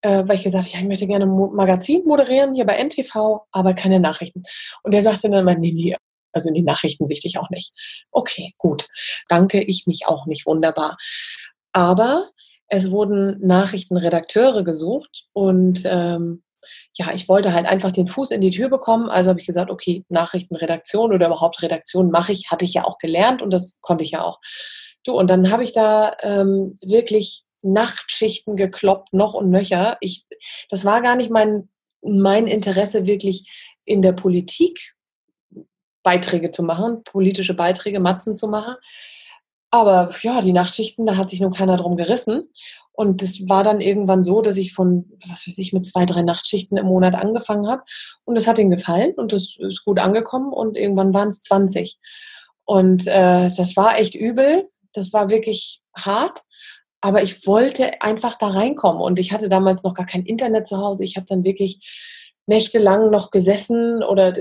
äh, 0.02 0.24
weil 0.26 0.36
ich 0.36 0.44
gesagt 0.44 0.64
habe, 0.64 0.74
ja, 0.74 0.80
ich 0.80 0.88
möchte 0.88 1.06
gerne 1.06 1.24
ein 1.24 1.54
Magazin 1.54 2.04
moderieren 2.04 2.52
hier 2.52 2.66
bei 2.66 2.76
NTV, 2.84 3.40
aber 3.50 3.72
keine 3.72 3.98
Nachrichten. 3.98 4.42
Und 4.82 4.94
er 4.94 5.02
sagte 5.02 5.30
dann 5.30 5.40
immer, 5.40 5.54
nee, 5.54 5.72
nee, 5.72 5.96
also 6.32 6.48
in 6.48 6.54
die 6.54 6.62
Nachrichten 6.62 7.06
sichte 7.06 7.28
ich 7.28 7.38
auch 7.38 7.50
nicht. 7.50 7.72
Okay, 8.10 8.54
gut. 8.58 8.88
Danke, 9.28 9.62
ich 9.62 9.86
mich 9.86 10.06
auch 10.06 10.26
nicht. 10.26 10.46
Wunderbar. 10.46 10.96
Aber 11.72 12.30
es 12.68 12.90
wurden 12.90 13.38
Nachrichtenredakteure 13.40 14.62
gesucht 14.62 15.26
und 15.32 15.82
ähm, 15.84 16.42
ja, 16.94 17.12
ich 17.14 17.28
wollte 17.28 17.52
halt 17.52 17.66
einfach 17.66 17.92
den 17.92 18.08
Fuß 18.08 18.30
in 18.32 18.40
die 18.40 18.50
Tür 18.50 18.68
bekommen. 18.68 19.08
Also 19.08 19.30
habe 19.30 19.40
ich 19.40 19.46
gesagt, 19.46 19.70
okay, 19.70 20.04
Nachrichtenredaktion 20.08 21.12
oder 21.12 21.26
überhaupt 21.26 21.62
Redaktion 21.62 22.10
mache 22.10 22.32
ich, 22.32 22.50
hatte 22.50 22.64
ich 22.64 22.74
ja 22.74 22.84
auch 22.84 22.98
gelernt 22.98 23.40
und 23.40 23.50
das 23.50 23.78
konnte 23.80 24.04
ich 24.04 24.10
ja 24.10 24.22
auch. 24.22 24.40
Du, 25.04 25.12
und 25.12 25.30
dann 25.30 25.50
habe 25.50 25.62
ich 25.62 25.72
da 25.72 26.16
ähm, 26.22 26.78
wirklich 26.82 27.44
Nachtschichten 27.62 28.56
gekloppt, 28.56 29.12
noch 29.12 29.34
und 29.34 29.50
nöcher. 29.50 29.96
Ich, 30.00 30.26
das 30.68 30.84
war 30.84 31.00
gar 31.00 31.16
nicht 31.16 31.30
mein, 31.30 31.68
mein 32.02 32.46
Interesse, 32.46 33.06
wirklich 33.06 33.48
in 33.84 34.02
der 34.02 34.12
Politik 34.12 34.94
Beiträge 36.08 36.50
zu 36.50 36.62
machen, 36.62 37.02
politische 37.04 37.52
Beiträge, 37.52 38.00
Matzen 38.00 38.34
zu 38.34 38.48
machen. 38.48 38.76
Aber 39.70 40.10
ja, 40.22 40.40
die 40.40 40.54
Nachtschichten, 40.54 41.04
da 41.04 41.18
hat 41.18 41.28
sich 41.28 41.42
nun 41.42 41.52
keiner 41.52 41.76
drum 41.76 41.98
gerissen. 41.98 42.48
Und 42.92 43.20
das 43.20 43.46
war 43.46 43.62
dann 43.62 43.82
irgendwann 43.82 44.24
so, 44.24 44.40
dass 44.40 44.56
ich 44.56 44.72
von, 44.72 45.12
was 45.28 45.46
weiß 45.46 45.58
ich, 45.58 45.74
mit 45.74 45.84
zwei, 45.84 46.06
drei 46.06 46.22
Nachtschichten 46.22 46.78
im 46.78 46.86
Monat 46.86 47.14
angefangen 47.14 47.68
habe. 47.68 47.82
Und 48.24 48.36
das 48.36 48.46
hat 48.46 48.58
ihm 48.58 48.70
gefallen 48.70 49.12
und 49.16 49.34
das 49.34 49.56
ist 49.58 49.84
gut 49.84 49.98
angekommen. 49.98 50.50
Und 50.50 50.78
irgendwann 50.78 51.12
waren 51.12 51.28
es 51.28 51.42
20. 51.42 51.98
Und 52.64 53.06
äh, 53.06 53.50
das 53.54 53.76
war 53.76 53.98
echt 53.98 54.14
übel. 54.14 54.70
Das 54.94 55.12
war 55.12 55.28
wirklich 55.28 55.82
hart. 55.94 56.40
Aber 57.02 57.22
ich 57.22 57.46
wollte 57.46 58.00
einfach 58.00 58.38
da 58.38 58.48
reinkommen. 58.48 59.02
Und 59.02 59.18
ich 59.18 59.30
hatte 59.30 59.50
damals 59.50 59.82
noch 59.82 59.92
gar 59.92 60.06
kein 60.06 60.24
Internet 60.24 60.66
zu 60.66 60.78
Hause. 60.78 61.04
Ich 61.04 61.16
habe 61.16 61.26
dann 61.28 61.44
wirklich 61.44 61.86
nächtelang 62.46 63.10
noch 63.10 63.30
gesessen 63.30 64.02
oder 64.02 64.32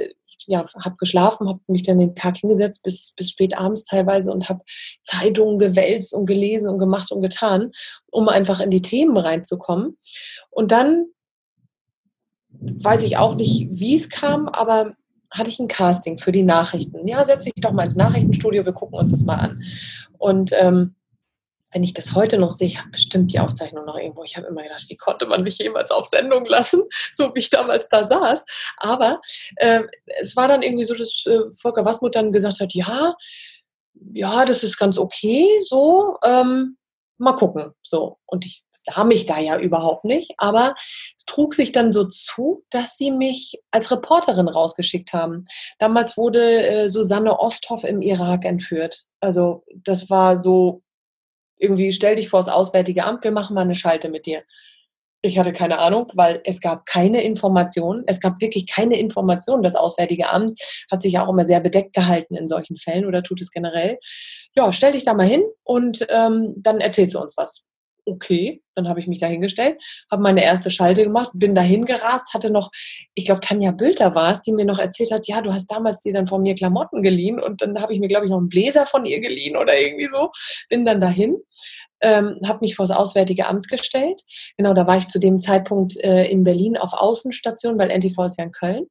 ja, 0.46 0.66
habe 0.84 0.96
geschlafen, 0.98 1.48
habe 1.48 1.60
mich 1.68 1.84
dann 1.84 2.00
den 2.00 2.16
Tag 2.16 2.38
hingesetzt 2.38 2.84
bis, 2.84 3.14
bis 3.16 3.32
spät 3.32 3.58
abends 3.58 3.86
teilweise 3.86 4.32
und 4.32 4.50
habe 4.50 4.62
Zeitungen 5.04 5.60
gewälzt 5.60 6.14
und 6.14 6.26
gelesen 6.26 6.70
und 6.70 6.80
gemacht 6.80 7.12
und 7.12 7.22
getan, 7.22 7.72
um 8.12 8.30
einfach 8.30 8.60
in 8.60 8.72
die 8.72 8.82
Themen 8.82 9.18
reinzukommen. 9.18 9.98
Und 10.50 10.72
dann 10.72 11.06
weiß 12.60 13.04
ich 13.04 13.18
auch 13.18 13.36
nicht, 13.36 13.68
wie 13.72 13.96
es 13.96 14.10
kam, 14.10 14.48
aber 14.48 14.94
hatte 15.32 15.50
ich 15.50 15.60
ein 15.60 15.68
Casting 15.68 16.18
für 16.18 16.32
die 16.32 16.44
Nachrichten. 16.44 17.08
Ja, 17.08 17.24
setze 17.26 17.46
dich 17.46 17.62
doch 17.62 17.74
mal 17.74 17.84
ins 17.84 17.96
Nachrichtenstudio, 17.96 18.66
wir 18.66 18.74
gucken 18.74 18.98
uns 18.98 19.12
das 19.12 19.24
mal 19.24 19.36
an. 19.36 19.64
Und 20.18 20.52
ähm, 20.54 20.96
wenn 21.72 21.84
ich 21.84 21.94
das 21.94 22.16
heute 22.16 22.38
noch 22.38 22.54
sehe, 22.54 22.68
ich 22.68 22.80
habe 22.80 22.90
bestimmt 22.90 23.34
die 23.34 23.40
Aufzeichnung 23.40 23.86
noch 23.86 23.98
irgendwo. 23.98 24.24
Ich 24.24 24.38
habe 24.38 24.48
immer 24.48 24.64
gedacht, 24.64 24.86
wie 24.88 24.96
konnte 24.96 25.26
man 25.26 25.44
mich 25.44 25.58
jemals 25.58 25.92
auf 25.92 26.08
Sendung 26.08 26.46
lassen, 26.46 26.84
so 27.14 27.34
wie 27.36 27.40
ich 27.40 27.50
damals 27.50 27.90
da 27.90 28.06
saß. 28.06 28.46
Aber 28.78 29.22
äh, 29.58 29.84
es 30.20 30.36
war 30.36 30.48
dann 30.48 30.62
irgendwie 30.62 30.86
so, 30.86 30.94
dass 30.94 31.26
äh, 31.26 31.40
Volker 31.62 31.86
Wasmut 31.86 32.16
dann 32.16 32.32
gesagt 32.32 32.60
hat, 32.60 32.74
ja, 32.74 33.16
ja, 34.14 34.46
das 34.46 34.64
ist 34.64 34.78
ganz 34.78 34.98
okay, 34.98 35.48
so. 35.64 36.18
Ähm, 36.24 36.78
mal 37.18 37.34
gucken. 37.34 37.74
So. 37.84 38.18
Und 38.26 38.46
ich 38.46 38.64
sah 38.72 39.04
mich 39.04 39.26
da 39.26 39.40
ja 39.40 39.58
überhaupt 39.60 40.06
nicht, 40.06 40.34
aber 40.38 40.76
es 41.18 41.26
trug 41.26 41.54
sich 41.56 41.72
dann 41.72 41.92
so 41.92 42.06
zu, 42.06 42.64
dass 42.70 42.98
sie 42.98 43.12
mich 43.12 43.60
als 43.72 43.92
Reporterin 43.92 44.48
rausgeschickt 44.48 45.14
haben. 45.14 45.46
Damals 45.80 46.18
wurde 46.18 46.68
äh, 46.68 46.90
Susanne 46.90 47.40
Osthoff 47.40 47.84
im 47.84 48.02
Irak 48.02 48.46
entführt. 48.46 49.06
Also 49.20 49.64
das 49.84 50.10
war 50.10 50.38
so 50.38 50.84
irgendwie, 51.58 51.92
stell 51.94 52.16
dich 52.16 52.30
vor 52.30 52.40
das 52.40 52.50
Auswärtige 52.50 53.04
Amt, 53.04 53.24
wir 53.24 53.32
machen 53.32 53.54
mal 53.54 53.62
eine 53.62 53.76
Schalte 53.76 54.10
mit 54.10 54.26
dir. 54.26 54.44
Ich 55.24 55.40
hatte 55.40 55.52
keine 55.52 55.80
Ahnung, 55.80 56.12
weil 56.14 56.42
es 56.46 56.62
gab 56.62 56.86
keine 56.86 57.24
Informationen. 57.24 58.04
Es 58.06 58.20
gab 58.20 58.40
wirklich 58.40 58.68
keine 58.68 59.00
Informationen. 59.00 59.64
Das 59.64 59.76
Auswärtige 59.76 60.30
Amt 60.30 60.60
hat 60.92 61.02
sich 61.02 61.14
ja 61.14 61.26
auch 61.26 61.30
immer 61.30 61.46
sehr 61.46 61.60
bedeckt 61.60 61.94
gehalten 61.94 62.36
in 62.36 62.48
solchen 62.48 62.78
Fällen 62.78 63.06
oder 63.06 63.24
tut 63.24 63.42
es 63.42 63.52
generell. 63.52 63.98
Ja, 64.56 64.72
stell 64.72 64.92
dich 64.92 65.06
da 65.06 65.16
mal 65.16 65.28
hin 65.28 65.44
und 65.64 66.06
ähm, 66.10 66.54
dann 66.58 66.80
erzählst 66.80 67.16
du 67.16 67.20
uns 67.20 67.36
was. 67.36 67.66
Okay, 68.08 68.62
dann 68.76 68.88
habe 68.88 69.02
ich 69.02 69.08
mich 69.08 69.20
da 69.20 69.28
hingestellt, 69.28 69.78
habe 70.10 70.22
meine 70.22 70.44
erste 70.44 70.72
Schalte 70.72 71.04
gemacht, 71.04 71.32
bin 71.34 71.56
dahin 71.56 71.86
gerast, 71.86 72.34
hatte 72.34 72.50
noch, 72.50 72.72
ich 73.16 73.26
glaube, 73.26 73.42
Tanja 73.42 73.72
Bülter 73.72 74.16
war 74.16 74.32
es, 74.32 74.42
die 74.42 74.54
mir 74.54 74.66
noch 74.66 74.80
erzählt 74.80 75.12
hat, 75.12 75.28
ja, 75.28 75.42
du 75.42 75.54
hast 75.54 75.68
damals 75.68 76.02
dir 76.02 76.14
dann 76.14 76.28
von 76.28 76.42
mir 76.42 76.56
Klamotten 76.56 77.04
geliehen 77.04 77.42
und 77.42 77.62
dann 77.62 77.82
habe 77.82 77.94
ich 77.94 78.00
mir, 78.00 78.08
glaube 78.08 78.26
ich, 78.26 78.32
noch 78.32 78.38
einen 78.38 78.50
Bläser 78.50 78.86
von 78.86 79.04
ihr 79.06 79.20
geliehen 79.20 79.58
oder 79.58 79.78
irgendwie 79.78 80.08
so. 80.10 80.32
Bin 80.70 80.86
dann 80.86 81.02
dahin, 81.02 81.36
ähm, 82.02 82.40
habe 82.46 82.60
mich 82.62 82.76
vor 82.76 82.86
das 82.86 82.96
Auswärtige 82.96 83.48
Amt 83.48 83.68
gestellt. 83.68 84.22
Genau, 84.56 84.74
da 84.74 84.88
war 84.88 84.98
ich 84.98 85.08
zu 85.08 85.20
dem 85.20 85.42
Zeitpunkt 85.42 85.98
äh, 86.04 86.26
in 86.26 86.44
Berlin 86.44 86.78
auf 86.78 86.94
Außenstation, 86.94 87.78
weil 87.78 87.90
NTV 87.90 88.26
ist 88.26 88.38
ja 88.38 88.46
in 88.46 88.52
Köln. 88.52 88.86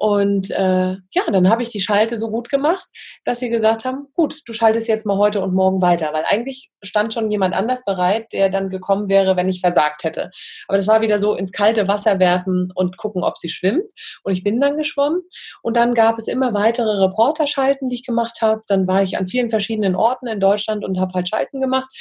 Und 0.00 0.50
äh, 0.52 0.96
ja, 1.10 1.22
dann 1.30 1.50
habe 1.50 1.62
ich 1.62 1.68
die 1.68 1.82
Schalte 1.82 2.16
so 2.16 2.30
gut 2.30 2.48
gemacht, 2.48 2.88
dass 3.24 3.38
sie 3.38 3.50
gesagt 3.50 3.84
haben, 3.84 4.06
gut, 4.14 4.40
du 4.46 4.54
schaltest 4.54 4.88
jetzt 4.88 5.04
mal 5.04 5.18
heute 5.18 5.42
und 5.42 5.52
morgen 5.52 5.82
weiter, 5.82 6.14
weil 6.14 6.24
eigentlich 6.26 6.70
stand 6.82 7.12
schon 7.12 7.30
jemand 7.30 7.52
anders 7.52 7.84
bereit, 7.84 8.32
der 8.32 8.48
dann 8.48 8.70
gekommen 8.70 9.10
wäre, 9.10 9.36
wenn 9.36 9.50
ich 9.50 9.60
versagt 9.60 10.04
hätte. 10.04 10.30
Aber 10.68 10.78
das 10.78 10.86
war 10.86 11.02
wieder 11.02 11.18
so 11.18 11.34
ins 11.34 11.52
kalte 11.52 11.86
Wasser 11.86 12.18
werfen 12.18 12.72
und 12.74 12.96
gucken, 12.96 13.22
ob 13.22 13.36
sie 13.36 13.50
schwimmt. 13.50 13.92
Und 14.22 14.32
ich 14.32 14.42
bin 14.42 14.58
dann 14.58 14.78
geschwommen. 14.78 15.20
Und 15.62 15.76
dann 15.76 15.92
gab 15.92 16.16
es 16.16 16.28
immer 16.28 16.54
weitere 16.54 17.04
Reporterschalten, 17.04 17.90
die 17.90 17.96
ich 17.96 18.06
gemacht 18.06 18.40
habe. 18.40 18.62
Dann 18.68 18.86
war 18.86 19.02
ich 19.02 19.18
an 19.18 19.28
vielen 19.28 19.50
verschiedenen 19.50 19.96
Orten 19.96 20.28
in 20.28 20.40
Deutschland 20.40 20.82
und 20.82 20.98
habe 20.98 21.12
halt 21.12 21.28
Schalten 21.28 21.60
gemacht. 21.60 21.94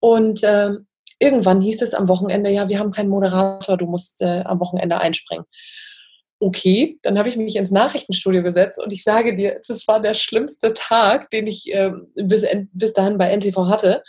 Und 0.00 0.42
äh, 0.42 0.72
irgendwann 1.20 1.60
hieß 1.60 1.80
es 1.82 1.94
am 1.94 2.08
Wochenende, 2.08 2.50
ja, 2.50 2.68
wir 2.68 2.80
haben 2.80 2.90
keinen 2.90 3.08
Moderator, 3.08 3.76
du 3.76 3.86
musst 3.86 4.20
äh, 4.20 4.42
am 4.44 4.58
Wochenende 4.58 4.98
einspringen. 4.98 5.46
Okay, 6.38 6.98
dann 7.02 7.18
habe 7.18 7.30
ich 7.30 7.36
mich 7.36 7.56
ins 7.56 7.70
Nachrichtenstudio 7.70 8.42
gesetzt 8.42 8.78
und 8.78 8.92
ich 8.92 9.02
sage 9.02 9.34
dir, 9.34 9.60
das 9.66 9.88
war 9.88 10.00
der 10.00 10.12
schlimmste 10.12 10.74
Tag, 10.74 11.30
den 11.30 11.46
ich 11.46 11.72
äh, 11.72 11.92
bis, 12.14 12.44
bis 12.72 12.92
dahin 12.92 13.16
bei 13.16 13.34
NTV 13.34 13.56
hatte 13.68 14.02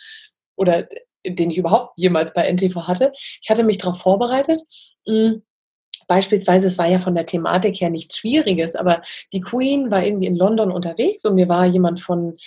oder 0.57 0.87
den 1.25 1.51
ich 1.51 1.57
überhaupt 1.57 1.93
jemals 1.97 2.33
bei 2.33 2.51
NTV 2.51 2.87
hatte. 2.87 3.13
Ich 3.41 3.49
hatte 3.49 3.63
mich 3.63 3.77
darauf 3.77 3.99
vorbereitet. 3.99 4.61
Hm, 5.07 5.43
beispielsweise, 6.07 6.67
es 6.67 6.77
war 6.77 6.87
ja 6.87 6.99
von 6.99 7.15
der 7.15 7.25
Thematik 7.25 7.79
her 7.79 7.89
nichts 7.89 8.17
Schwieriges, 8.17 8.75
aber 8.75 9.01
die 9.31 9.41
Queen 9.41 9.89
war 9.89 10.05
irgendwie 10.05 10.27
in 10.27 10.35
London 10.35 10.71
unterwegs 10.71 11.23
und 11.25 11.35
mir 11.35 11.47
war 11.47 11.65
jemand 11.65 12.01
von 12.01 12.37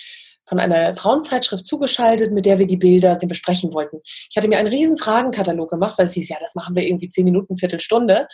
von 0.51 0.59
einer 0.59 0.93
Frauenzeitschrift 0.97 1.65
zugeschaltet, 1.65 2.33
mit 2.33 2.45
der 2.45 2.59
wir 2.59 2.67
die 2.67 2.75
Bilder 2.75 3.17
besprechen 3.25 3.71
wollten. 3.71 4.01
Ich 4.03 4.35
hatte 4.35 4.49
mir 4.49 4.57
einen 4.57 4.67
riesen 4.67 4.97
Fragenkatalog 4.97 5.69
gemacht, 5.69 5.97
weil 5.97 6.07
es 6.07 6.13
hieß, 6.13 6.27
ja, 6.27 6.35
das 6.41 6.55
machen 6.55 6.75
wir 6.75 6.85
irgendwie 6.85 7.07
zehn 7.07 7.23
Minuten, 7.23 7.57
Viertelstunde. 7.57 8.27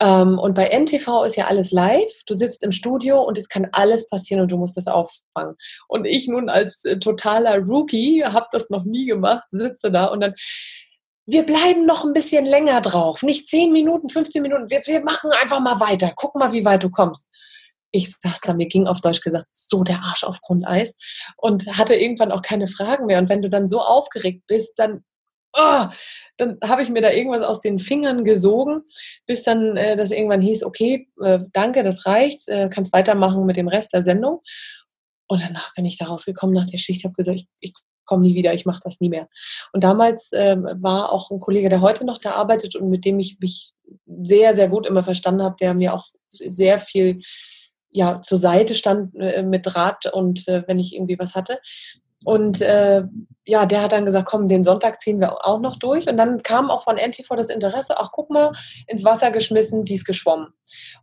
Ähm, 0.00 0.38
und 0.38 0.54
bei 0.54 0.66
NTV 0.66 1.24
ist 1.24 1.36
ja 1.36 1.46
alles 1.46 1.70
live. 1.70 2.10
Du 2.26 2.34
sitzt 2.34 2.62
im 2.62 2.72
Studio 2.72 3.22
und 3.22 3.38
es 3.38 3.48
kann 3.48 3.68
alles 3.72 4.08
passieren 4.08 4.42
und 4.42 4.52
du 4.52 4.56
musst 4.56 4.76
das 4.76 4.86
auffangen. 4.86 5.56
Und 5.88 6.04
ich 6.04 6.28
nun 6.28 6.48
als 6.48 6.84
äh, 6.84 6.98
totaler 6.98 7.58
Rookie 7.58 8.24
habe 8.24 8.46
das 8.52 8.70
noch 8.70 8.84
nie 8.84 9.06
gemacht, 9.06 9.44
sitze 9.50 9.90
da 9.90 10.06
und 10.06 10.20
dann 10.20 10.34
wir 11.26 11.46
bleiben 11.46 11.86
noch 11.86 12.04
ein 12.04 12.12
bisschen 12.12 12.44
länger 12.44 12.82
drauf. 12.82 13.22
Nicht 13.22 13.48
10 13.48 13.72
Minuten, 13.72 14.10
15 14.10 14.42
Minuten. 14.42 14.70
Wir, 14.70 14.82
wir 14.84 15.02
machen 15.02 15.30
einfach 15.40 15.58
mal 15.58 15.80
weiter. 15.80 16.12
Guck 16.14 16.34
mal, 16.34 16.52
wie 16.52 16.66
weit 16.66 16.82
du 16.82 16.90
kommst 16.90 17.26
ich 17.94 18.10
saß 18.10 18.40
da, 18.40 18.54
mir 18.54 18.66
ging 18.66 18.88
auf 18.88 19.00
Deutsch 19.00 19.20
gesagt 19.20 19.46
so 19.52 19.84
der 19.84 20.00
Arsch 20.02 20.24
auf 20.24 20.40
Grundeis 20.40 20.96
und 21.36 21.78
hatte 21.78 21.94
irgendwann 21.94 22.32
auch 22.32 22.42
keine 22.42 22.66
Fragen 22.66 23.06
mehr. 23.06 23.18
Und 23.18 23.28
wenn 23.28 23.40
du 23.40 23.48
dann 23.48 23.68
so 23.68 23.80
aufgeregt 23.80 24.42
bist, 24.48 24.78
dann, 24.78 25.04
oh, 25.54 25.86
dann 26.36 26.58
habe 26.62 26.82
ich 26.82 26.90
mir 26.90 27.02
da 27.02 27.10
irgendwas 27.10 27.42
aus 27.42 27.60
den 27.60 27.78
Fingern 27.78 28.24
gesogen, 28.24 28.82
bis 29.26 29.42
dann 29.44 29.76
äh, 29.76 29.96
das 29.96 30.10
irgendwann 30.10 30.40
hieß, 30.40 30.64
okay, 30.64 31.08
äh, 31.22 31.40
danke, 31.52 31.82
das 31.82 32.06
reicht, 32.06 32.48
äh, 32.48 32.68
kannst 32.68 32.92
weitermachen 32.92 33.46
mit 33.46 33.56
dem 33.56 33.68
Rest 33.68 33.92
der 33.92 34.02
Sendung. 34.02 34.40
Und 35.26 35.42
danach 35.42 35.74
bin 35.74 35.84
ich 35.84 35.96
da 35.96 36.06
rausgekommen 36.06 36.54
nach 36.54 36.66
der 36.66 36.78
Schicht, 36.78 37.00
ich 37.00 37.04
habe 37.04 37.14
gesagt, 37.14 37.38
ich, 37.38 37.48
ich 37.60 37.72
komme 38.04 38.22
nie 38.22 38.34
wieder, 38.34 38.52
ich 38.52 38.66
mache 38.66 38.80
das 38.84 39.00
nie 39.00 39.08
mehr. 39.08 39.28
Und 39.72 39.84
damals 39.84 40.30
ähm, 40.34 40.68
war 40.80 41.10
auch 41.10 41.30
ein 41.30 41.40
Kollege, 41.40 41.68
der 41.68 41.80
heute 41.80 42.04
noch 42.04 42.18
da 42.18 42.32
arbeitet 42.32 42.76
und 42.76 42.90
mit 42.90 43.04
dem 43.04 43.18
ich 43.18 43.38
mich 43.40 43.72
sehr, 44.06 44.54
sehr 44.54 44.68
gut 44.68 44.86
immer 44.86 45.04
verstanden 45.04 45.42
habe, 45.42 45.56
der 45.60 45.74
mir 45.74 45.94
auch 45.94 46.06
sehr 46.30 46.78
viel 46.78 47.22
ja 47.90 48.20
zur 48.22 48.38
Seite 48.38 48.74
stand 48.74 49.14
äh, 49.14 49.42
mit 49.42 49.74
Rat 49.76 50.12
und 50.12 50.46
äh, 50.48 50.64
wenn 50.66 50.78
ich 50.78 50.94
irgendwie 50.94 51.18
was 51.18 51.34
hatte. 51.34 51.60
Und 52.24 52.60
äh, 52.60 53.04
ja, 53.46 53.66
der 53.66 53.82
hat 53.82 53.92
dann 53.92 54.06
gesagt, 54.06 54.26
komm, 54.26 54.48
den 54.48 54.64
Sonntag 54.64 55.00
ziehen 55.00 55.20
wir 55.20 55.46
auch 55.46 55.60
noch 55.60 55.76
durch. 55.76 56.08
Und 56.08 56.16
dann 56.16 56.42
kam 56.42 56.70
auch 56.70 56.82
von 56.82 56.96
NTV 56.96 57.28
das 57.36 57.50
Interesse, 57.50 57.98
ach 57.98 58.10
guck 58.10 58.30
mal, 58.30 58.52
ins 58.86 59.04
Wasser 59.04 59.30
geschmissen, 59.30 59.84
dies 59.84 60.04
geschwommen. 60.04 60.48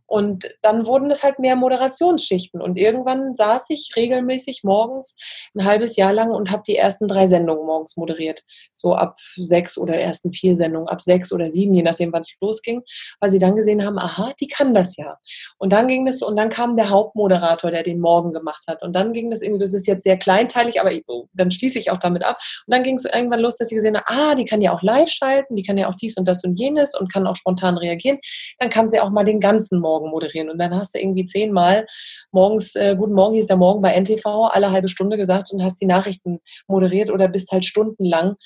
Und 0.06 0.46
dann 0.60 0.84
wurden 0.86 1.10
es 1.10 1.22
halt 1.22 1.38
mehr 1.38 1.56
Moderationsschichten. 1.56 2.60
Und 2.60 2.76
irgendwann 2.76 3.34
saß 3.34 3.70
ich 3.70 3.92
regelmäßig 3.96 4.62
morgens 4.64 5.16
ein 5.54 5.64
halbes 5.64 5.96
Jahr 5.96 6.12
lang 6.12 6.32
und 6.32 6.50
habe 6.50 6.64
die 6.66 6.76
ersten 6.76 7.06
drei 7.08 7.26
Sendungen 7.26 7.64
morgens 7.64 7.96
moderiert. 7.96 8.42
So 8.74 8.94
ab 8.94 9.18
sechs 9.36 9.78
oder 9.78 9.94
ersten 9.94 10.32
vier 10.32 10.56
Sendungen, 10.56 10.88
ab 10.88 11.00
sechs 11.00 11.32
oder 11.32 11.50
sieben, 11.50 11.74
je 11.74 11.82
nachdem, 11.82 12.12
wann 12.12 12.22
es 12.22 12.34
losging, 12.40 12.82
weil 13.20 13.30
sie 13.30 13.38
dann 13.38 13.56
gesehen 13.56 13.86
haben, 13.86 13.98
aha, 13.98 14.32
die 14.40 14.48
kann 14.48 14.74
das 14.74 14.96
ja. 14.96 15.16
Und 15.58 15.72
dann 15.72 15.86
ging 15.86 16.04
das, 16.04 16.20
und 16.22 16.36
dann 16.36 16.48
kam 16.48 16.76
der 16.76 16.90
Hauptmoderator, 16.90 17.70
der 17.70 17.84
den 17.84 18.00
Morgen 18.00 18.32
gemacht 18.32 18.64
hat. 18.66 18.82
Und 18.82 18.94
dann 18.94 19.12
ging 19.12 19.30
das 19.30 19.42
irgendwie, 19.42 19.62
das 19.62 19.74
ist 19.74 19.86
jetzt 19.86 20.02
sehr 20.02 20.18
kleinteilig, 20.18 20.80
aber 20.80 20.92
ich, 20.92 21.04
dann 21.32 21.50
schließe 21.50 21.78
ich 21.78 21.90
auch 21.90 21.98
damit 21.98 22.24
ab 22.24 22.31
ab. 22.32 22.38
Und 22.66 22.74
dann 22.74 22.82
ging 22.82 22.96
es 22.96 23.04
irgendwann 23.04 23.40
los, 23.40 23.56
dass 23.56 23.68
sie 23.68 23.74
gesehen 23.74 23.96
haben, 23.96 24.04
ah, 24.06 24.34
die 24.34 24.44
kann 24.44 24.60
ja 24.60 24.72
auch 24.72 24.82
live 24.82 25.10
schalten, 25.10 25.56
die 25.56 25.62
kann 25.62 25.78
ja 25.78 25.88
auch 25.88 25.96
dies 25.96 26.16
und 26.16 26.26
das 26.26 26.44
und 26.44 26.58
jenes 26.58 26.98
und 26.98 27.12
kann 27.12 27.26
auch 27.26 27.36
spontan 27.36 27.78
reagieren. 27.78 28.18
Dann 28.58 28.70
kann 28.70 28.88
sie 28.88 29.00
auch 29.00 29.10
mal 29.10 29.24
den 29.24 29.40
ganzen 29.40 29.80
Morgen 29.80 30.10
moderieren. 30.10 30.50
Und 30.50 30.58
dann 30.58 30.74
hast 30.74 30.94
du 30.94 31.00
irgendwie 31.00 31.24
zehnmal 31.24 31.86
morgens, 32.30 32.74
äh, 32.74 32.96
guten 32.96 33.14
Morgen, 33.14 33.34
hier 33.34 33.40
ist 33.40 33.50
der 33.50 33.56
Morgen 33.56 33.82
bei 33.82 33.92
NTV, 33.92 34.50
alle 34.52 34.70
halbe 34.70 34.88
Stunde 34.88 35.16
gesagt 35.16 35.52
und 35.52 35.62
hast 35.62 35.80
die 35.80 35.86
Nachrichten 35.86 36.40
moderiert 36.66 37.10
oder 37.10 37.28
bist 37.28 37.52
halt 37.52 37.64
stundenlang 37.64 38.36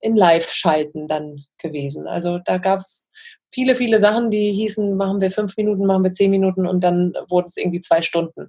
in 0.00 0.16
Live-Schalten 0.16 1.08
dann 1.08 1.44
gewesen. 1.58 2.06
Also 2.06 2.38
da 2.44 2.58
gab 2.58 2.80
es 2.80 3.08
viele, 3.52 3.74
viele 3.74 4.00
Sachen, 4.00 4.30
die 4.30 4.52
hießen, 4.52 4.96
machen 4.96 5.20
wir 5.20 5.30
fünf 5.30 5.56
Minuten, 5.56 5.86
machen 5.86 6.04
wir 6.04 6.12
zehn 6.12 6.30
Minuten 6.30 6.66
und 6.66 6.84
dann 6.84 7.14
wurden 7.28 7.46
es 7.46 7.56
irgendwie 7.56 7.80
zwei 7.80 8.02
Stunden. 8.02 8.48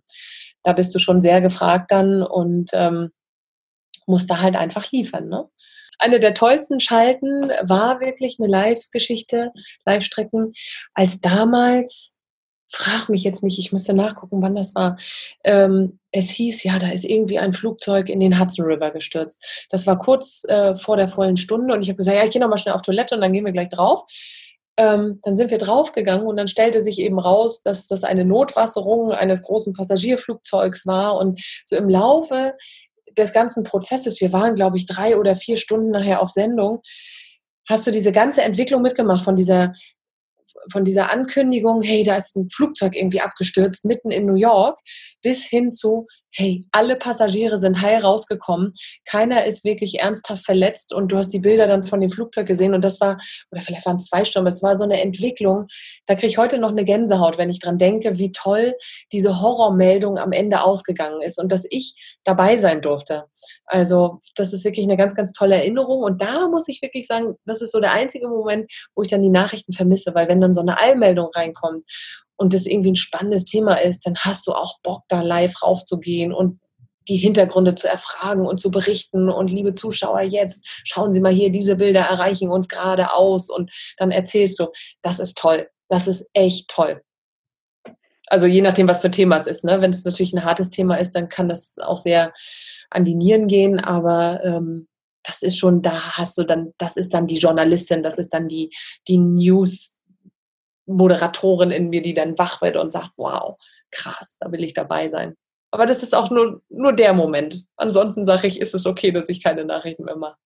Da 0.64 0.74
bist 0.74 0.94
du 0.94 1.00
schon 1.00 1.22
sehr 1.22 1.40
gefragt 1.40 1.92
dann 1.92 2.24
und 2.24 2.72
ähm, 2.74 3.12
musste 4.08 4.42
halt 4.42 4.56
einfach 4.56 4.92
liefern. 4.92 5.30
Ne? 5.30 5.48
Eine 6.00 6.20
der 6.20 6.34
tollsten 6.34 6.80
Schalten 6.80 7.50
war 7.62 8.00
wirklich 8.00 8.38
eine 8.40 8.50
Live-Geschichte, 8.50 9.52
Live-Strecken, 9.86 10.54
als 10.94 11.22
damals, 11.22 12.16
frag 12.70 13.10
mich 13.10 13.24
jetzt 13.24 13.44
nicht, 13.44 13.58
ich 13.60 13.72
müsste 13.72 13.94
nachgucken, 13.94 14.42
wann 14.42 14.56
das 14.56 14.76
war. 14.76 14.98
Ähm, 15.44 16.00
es 16.12 16.30
hieß, 16.30 16.64
ja, 16.64 16.80
da 16.80 16.90
ist 16.90 17.06
irgendwie 17.06 17.40
ein 17.40 17.54
Flugzeug 17.54 18.10
in 18.10 18.20
den 18.20 18.40
Hudson 18.40 18.66
River 18.66 18.92
gestürzt. 18.92 19.44
Das 19.70 19.88
war 19.88 19.98
kurz 19.98 20.44
äh, 20.48 20.76
vor 20.76 20.98
der 20.98 21.08
vollen 21.08 21.38
Stunde 21.38 21.74
und 21.74 21.82
ich 21.82 21.90
habe 21.90 21.98
gesagt, 21.98 22.18
ja, 22.18 22.26
ich 22.26 22.32
gehe 22.32 22.42
nochmal 22.42 22.58
schnell 22.58 22.76
auf 22.76 22.82
Toilette 22.82 23.16
und 23.16 23.22
dann 23.22 23.34
gehen 23.34 23.46
wir 23.46 23.54
gleich 23.54 23.70
drauf. 23.70 24.04
Ähm, 24.80 25.20
dann 25.24 25.36
sind 25.36 25.50
wir 25.50 25.58
draufgegangen 25.58 26.28
und 26.28 26.38
dann 26.38 26.48
stellte 26.48 26.82
sich 26.82 27.00
eben 27.00 27.18
raus, 27.18 27.64
dass 27.64 27.88
das 27.88 28.04
eine 28.04 28.26
Notwasserung 28.26 29.12
eines 29.12 29.42
großen 29.42 29.74
Passagierflugzeugs 29.74 30.86
war. 30.86 31.18
Und 31.18 31.42
so 31.66 31.76
im 31.76 31.90
Laufe 31.90 32.54
des 33.18 33.34
ganzen 33.34 33.64
Prozesses, 33.64 34.22
wir 34.22 34.34
waren, 34.34 34.56
glaube 34.56 34.78
ich, 34.78 34.86
drei 34.86 35.18
oder 35.18 35.36
vier 35.36 35.58
Stunden 35.58 35.92
nachher 35.92 36.22
auf 36.22 36.30
Sendung, 36.30 36.82
hast 37.68 37.86
du 37.88 37.92
diese 37.92 38.12
ganze 38.12 38.42
Entwicklung 38.42 38.82
mitgemacht 38.82 39.24
von 39.24 39.36
dieser 39.36 39.74
von 40.72 40.84
dieser 40.84 41.12
Ankündigung, 41.12 41.82
hey, 41.82 42.04
da 42.04 42.18
ist 42.18 42.36
ein 42.36 42.50
Flugzeug 42.50 42.94
irgendwie 42.96 43.22
abgestürzt 43.22 43.86
mitten 43.86 44.12
in 44.12 44.26
New 44.26 44.36
York, 44.36 44.80
bis 45.22 45.46
hin 45.46 45.74
zu, 45.74 46.08
hey, 46.32 46.68
alle 46.72 46.96
Passagiere 46.96 47.58
sind 47.58 47.82
heil 47.82 48.00
rausgekommen, 48.00 48.74
keiner 49.06 49.46
ist 49.46 49.64
wirklich 49.64 50.00
ernsthaft 50.00 50.46
verletzt 50.46 50.94
und 50.94 51.12
du 51.12 51.18
hast 51.18 51.30
die 51.30 51.40
Bilder 51.40 51.68
dann 51.68 51.84
von 51.84 52.00
dem 52.00 52.12
Flugzeug 52.12 52.48
gesehen 52.48 52.74
und 52.74 52.84
das 52.84 53.00
war, 53.02 53.18
oder 53.52 53.62
vielleicht 53.62 53.86
waren 53.86 53.96
es 53.96 54.06
zwei 54.06 54.24
Stunden, 54.26 54.48
es 54.48 54.64
war 54.64 54.76
so 54.76 54.84
eine 54.84 55.02
Entwicklung, 55.02 55.68
da 56.06 56.16
kriege 56.16 56.28
ich 56.28 56.38
heute 56.38 56.58
noch 56.58 56.70
eine 56.70 56.86
Gänsehaut, 56.86 57.38
wenn 57.38 57.50
ich 57.50 57.60
dran 57.60 57.78
denke, 57.78 58.18
wie 58.18 58.32
toll 58.32 58.76
diese 59.12 59.42
Horrormeldung 59.42 60.18
am 60.18 60.32
Ende 60.32 60.62
ausgegangen 60.62 61.22
ist 61.22 61.40
und 61.40 61.52
dass 61.52 61.66
ich 61.70 62.18
dabei 62.24 62.56
sein 62.56 62.82
durfte. 62.82 63.26
Also 63.66 64.22
das 64.36 64.54
ist 64.54 64.64
wirklich 64.64 64.86
eine 64.86 64.98
ganz, 64.98 65.16
ganz 65.16 65.34
tolle 65.34 65.56
Erinnerung 65.56 66.04
und 66.04 66.22
da 66.22 66.48
muss 66.48 66.68
ich 66.68 66.82
wirklich 66.82 67.08
sagen, 67.08 67.36
das 67.46 67.62
ist 67.62 67.72
so 67.72 67.80
der 67.80 67.92
einzige 67.92 68.28
Moment, 68.28 68.72
wo 68.96 69.02
ich 69.02 69.10
dann 69.10 69.22
die 69.22 69.30
Nachrichten 69.30 69.74
vermisse, 69.74 70.16
weil 70.16 70.30
wenn 70.30 70.42
dann 70.42 70.54
so 70.54 70.62
eine 70.62 70.80
Allmeldung 70.80 71.30
reinkommt 71.34 71.84
und 72.38 72.54
das 72.54 72.66
irgendwie 72.66 72.92
ein 72.92 72.96
spannendes 72.96 73.46
Thema 73.46 73.76
ist, 73.76 74.06
dann 74.06 74.16
hast 74.18 74.48
du 74.48 74.54
auch 74.54 74.80
Bock, 74.82 75.04
da 75.08 75.22
live 75.22 75.62
raufzugehen 75.62 76.34
und 76.34 76.60
die 77.08 77.18
Hintergründe 77.18 77.76
zu 77.76 77.88
erfragen 77.88 78.46
und 78.46 78.60
zu 78.60 78.70
berichten. 78.70 79.30
Und 79.30 79.50
liebe 79.50 79.74
Zuschauer, 79.74 80.22
jetzt 80.22 80.66
schauen 80.84 81.12
Sie 81.12 81.20
mal 81.20 81.34
hier, 81.34 81.50
diese 81.50 81.76
Bilder 81.76 82.02
erreichen 82.02 82.50
uns 82.50 82.68
gerade 82.68 83.14
aus. 83.14 83.50
Und 83.50 83.72
dann 83.98 84.12
erzählst 84.12 84.60
du, 84.60 84.68
das 85.02 85.20
ist 85.20 85.38
toll. 85.38 85.70
Das 85.90 86.08
ist 86.08 86.28
echt 86.34 86.70
toll. 86.70 87.02
Also 88.28 88.46
je 88.46 88.62
nachdem, 88.62 88.88
was 88.88 89.02
für 89.02 89.12
Thema 89.12 89.38
es 89.38 89.48
ist. 89.48 89.64
Ne? 89.64 89.80
Wenn 89.80 89.92
es 89.92 90.04
natürlich 90.04 90.34
ein 90.34 90.44
hartes 90.44 90.70
Thema 90.70 90.98
ist, 90.98 91.14
dann 91.14 91.30
kann 91.30 91.48
das 91.48 91.78
auch 91.80 91.98
sehr 91.98 92.34
an 92.90 93.06
die 93.06 93.16
Nieren 93.16 93.48
gehen. 93.48 93.80
Aber 93.80 94.42
ähm, 94.44 94.88
das 95.24 95.42
ist 95.42 95.58
schon, 95.58 95.82
da 95.82 96.18
hast 96.18 96.38
du 96.38 96.44
dann, 96.44 96.74
das 96.78 96.98
ist 96.98 97.14
dann 97.14 97.28
die 97.28 97.38
Journalistin, 97.38 98.04
das 98.04 98.18
ist 98.18 98.34
dann 98.34 98.48
die, 98.48 98.74
die 99.08 99.18
News, 99.18 99.97
Moderatorin 100.88 101.72
in 101.72 101.90
mir, 101.90 102.02
die 102.02 102.14
dann 102.14 102.38
wach 102.38 102.62
wird 102.62 102.78
und 102.78 102.92
sagt, 102.92 103.12
wow, 103.18 103.58
krass, 103.92 104.38
da 104.40 104.52
will 104.52 104.64
ich 104.64 104.74
dabei 104.74 105.10
sein. 105.10 105.36
Aber 105.72 105.86
das 105.86 106.02
ist 106.02 106.16
auch 106.16 106.30
nur, 106.30 106.62
nur 106.70 106.94
der 106.94 107.14
Moment. 107.14 107.66
Ansonsten 107.76 108.26
sage 108.26 108.48
ich, 108.48 108.60
ist 108.60 108.74
es 108.74 108.86
okay, 108.86 109.12
dass 109.12 109.30
ich 109.30 109.44
keine 109.44 109.66
Nachrichten 109.66 110.06
mehr 110.06 110.16
mache. 110.16 110.38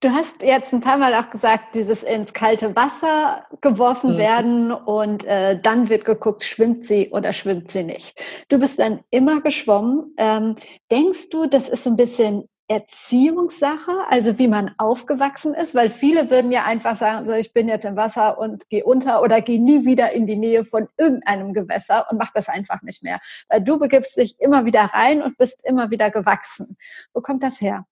Du 0.00 0.10
hast 0.10 0.42
jetzt 0.42 0.72
ein 0.72 0.80
paar 0.80 0.96
Mal 0.96 1.14
auch 1.14 1.30
gesagt, 1.30 1.74
dieses 1.74 2.02
ins 2.02 2.32
kalte 2.32 2.74
Wasser 2.74 3.46
geworfen 3.60 4.14
mhm. 4.14 4.18
werden 4.18 4.72
und 4.72 5.24
äh, 5.24 5.60
dann 5.60 5.88
wird 5.88 6.04
geguckt, 6.04 6.42
schwimmt 6.42 6.86
sie 6.86 7.10
oder 7.10 7.32
schwimmt 7.32 7.70
sie 7.70 7.84
nicht. 7.84 8.20
Du 8.48 8.58
bist 8.58 8.80
dann 8.80 9.00
immer 9.10 9.40
geschwommen. 9.40 10.12
Ähm, 10.18 10.56
denkst 10.90 11.28
du, 11.30 11.46
das 11.46 11.68
ist 11.68 11.86
ein 11.86 11.96
bisschen 11.96 12.48
Erziehungssache, 12.72 13.92
also 14.08 14.38
wie 14.38 14.48
man 14.48 14.70
aufgewachsen 14.78 15.52
ist, 15.52 15.74
weil 15.74 15.90
viele 15.90 16.30
würden 16.30 16.50
ja 16.50 16.64
einfach 16.64 16.96
sagen, 16.96 17.26
so 17.26 17.34
ich 17.34 17.52
bin 17.52 17.68
jetzt 17.68 17.84
im 17.84 17.96
Wasser 17.96 18.38
und 18.38 18.70
gehe 18.70 18.82
unter 18.82 19.20
oder 19.20 19.42
gehe 19.42 19.62
nie 19.62 19.84
wieder 19.84 20.12
in 20.12 20.26
die 20.26 20.36
Nähe 20.36 20.64
von 20.64 20.88
irgendeinem 20.96 21.52
Gewässer 21.52 22.06
und 22.10 22.16
mach 22.16 22.30
das 22.30 22.48
einfach 22.48 22.80
nicht 22.80 23.02
mehr, 23.02 23.20
weil 23.50 23.62
du 23.62 23.78
begibst 23.78 24.16
dich 24.16 24.40
immer 24.40 24.64
wieder 24.64 24.84
rein 24.84 25.20
und 25.20 25.36
bist 25.36 25.62
immer 25.64 25.90
wieder 25.90 26.10
gewachsen. 26.10 26.78
Wo 27.12 27.20
kommt 27.20 27.42
das 27.42 27.60
her? 27.60 27.84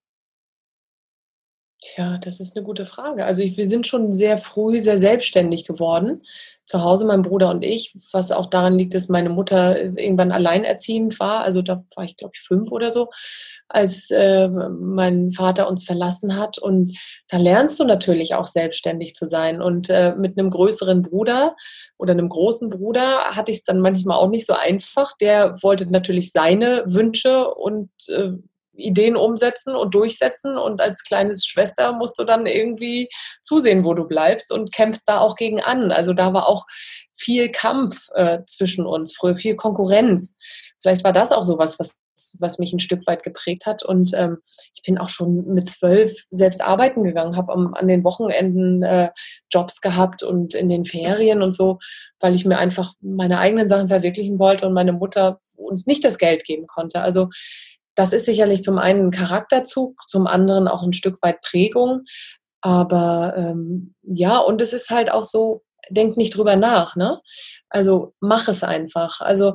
Tja, 1.80 2.18
das 2.18 2.40
ist 2.40 2.56
eine 2.56 2.64
gute 2.64 2.84
Frage. 2.84 3.24
Also 3.24 3.42
ich, 3.42 3.56
wir 3.56 3.66
sind 3.66 3.86
schon 3.86 4.12
sehr 4.12 4.36
früh 4.36 4.80
sehr 4.80 4.98
selbstständig 4.98 5.64
geworden. 5.64 6.22
Zu 6.66 6.82
Hause, 6.84 7.04
mein 7.06 7.22
Bruder 7.22 7.50
und 7.50 7.64
ich, 7.64 7.96
was 8.12 8.30
auch 8.32 8.50
daran 8.50 8.74
liegt, 8.74 8.94
dass 8.94 9.08
meine 9.08 9.30
Mutter 9.30 9.80
irgendwann 9.80 10.30
alleinerziehend 10.30 11.18
war. 11.18 11.40
Also 11.40 11.62
da 11.62 11.84
war 11.96 12.04
ich, 12.04 12.16
glaube 12.16 12.32
ich, 12.36 12.42
fünf 12.42 12.70
oder 12.70 12.92
so 12.92 13.08
als 13.70 14.10
äh, 14.10 14.48
mein 14.48 15.32
Vater 15.32 15.68
uns 15.68 15.84
verlassen 15.84 16.36
hat. 16.36 16.58
Und 16.58 16.98
da 17.28 17.38
lernst 17.38 17.78
du 17.80 17.84
natürlich 17.84 18.34
auch 18.34 18.46
selbstständig 18.46 19.14
zu 19.14 19.26
sein. 19.26 19.62
Und 19.62 19.88
äh, 19.88 20.14
mit 20.16 20.38
einem 20.38 20.50
größeren 20.50 21.02
Bruder 21.02 21.56
oder 21.96 22.12
einem 22.12 22.28
großen 22.28 22.68
Bruder 22.68 23.36
hatte 23.36 23.52
ich 23.52 23.58
es 23.58 23.64
dann 23.64 23.80
manchmal 23.80 24.18
auch 24.18 24.28
nicht 24.28 24.46
so 24.46 24.54
einfach. 24.54 25.16
Der 25.18 25.62
wollte 25.62 25.90
natürlich 25.90 26.32
seine 26.32 26.82
Wünsche 26.86 27.54
und 27.54 27.90
äh, 28.08 28.32
Ideen 28.80 29.16
umsetzen 29.16 29.76
und 29.76 29.94
durchsetzen. 29.94 30.56
Und 30.56 30.80
als 30.80 31.04
kleines 31.04 31.44
Schwester 31.44 31.92
musst 31.92 32.18
du 32.18 32.24
dann 32.24 32.46
irgendwie 32.46 33.08
zusehen, 33.42 33.84
wo 33.84 33.94
du 33.94 34.06
bleibst 34.06 34.52
und 34.52 34.72
kämpfst 34.72 35.04
da 35.06 35.20
auch 35.20 35.36
gegen 35.36 35.60
an. 35.60 35.92
Also 35.92 36.12
da 36.12 36.32
war 36.32 36.48
auch 36.48 36.66
viel 37.14 37.50
Kampf 37.50 38.08
äh, 38.14 38.38
zwischen 38.46 38.86
uns, 38.86 39.14
früher 39.14 39.36
viel 39.36 39.54
Konkurrenz. 39.54 40.36
Vielleicht 40.80 41.04
war 41.04 41.12
das 41.12 41.32
auch 41.32 41.44
so 41.44 41.58
was, 41.58 41.78
was 41.78 42.00
was 42.38 42.58
mich 42.58 42.72
ein 42.72 42.80
Stück 42.80 43.06
weit 43.06 43.22
geprägt 43.22 43.66
hat. 43.66 43.82
Und 43.82 44.12
ähm, 44.14 44.38
ich 44.74 44.82
bin 44.82 44.98
auch 44.98 45.08
schon 45.08 45.46
mit 45.46 45.68
zwölf 45.68 46.24
selbst 46.30 46.62
arbeiten 46.62 47.04
gegangen, 47.04 47.36
habe 47.36 47.52
an 47.52 47.88
den 47.88 48.04
Wochenenden 48.04 48.82
äh, 48.82 49.10
Jobs 49.50 49.80
gehabt 49.80 50.22
und 50.22 50.54
in 50.54 50.68
den 50.68 50.84
Ferien 50.84 51.42
und 51.42 51.52
so, 51.52 51.78
weil 52.18 52.34
ich 52.34 52.44
mir 52.44 52.58
einfach 52.58 52.92
meine 53.00 53.38
eigenen 53.38 53.68
Sachen 53.68 53.88
verwirklichen 53.88 54.38
wollte 54.38 54.66
und 54.66 54.74
meine 54.74 54.92
Mutter 54.92 55.40
uns 55.56 55.86
nicht 55.86 56.04
das 56.04 56.18
Geld 56.18 56.44
geben 56.44 56.66
konnte. 56.66 57.00
Also 57.00 57.28
das 58.00 58.14
ist 58.14 58.24
sicherlich 58.24 58.62
zum 58.62 58.78
einen 58.78 59.08
ein 59.08 59.10
Charakterzug, 59.10 60.08
zum 60.08 60.26
anderen 60.26 60.68
auch 60.68 60.82
ein 60.82 60.94
Stück 60.94 61.20
weit 61.20 61.42
Prägung. 61.42 62.04
Aber 62.62 63.34
ähm, 63.36 63.94
ja, 64.00 64.38
und 64.38 64.62
es 64.62 64.72
ist 64.72 64.88
halt 64.88 65.12
auch 65.12 65.24
so, 65.24 65.62
denk 65.90 66.16
nicht 66.16 66.34
drüber 66.34 66.56
nach, 66.56 66.96
ne? 66.96 67.20
Also 67.68 68.14
mach 68.20 68.48
es 68.48 68.64
einfach. 68.64 69.20
Also 69.20 69.54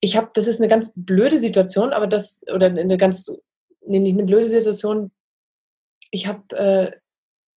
ich 0.00 0.16
habe, 0.16 0.30
das 0.32 0.46
ist 0.46 0.60
eine 0.60 0.68
ganz 0.68 0.94
blöde 0.96 1.36
Situation, 1.36 1.92
aber 1.92 2.06
das, 2.06 2.42
oder 2.50 2.68
eine 2.68 2.96
ganz, 2.96 3.30
nee, 3.84 3.98
nicht 3.98 4.14
eine 4.14 4.24
blöde 4.24 4.48
Situation. 4.48 5.12
Ich 6.10 6.26
habe 6.26 6.56
äh, 6.56 6.90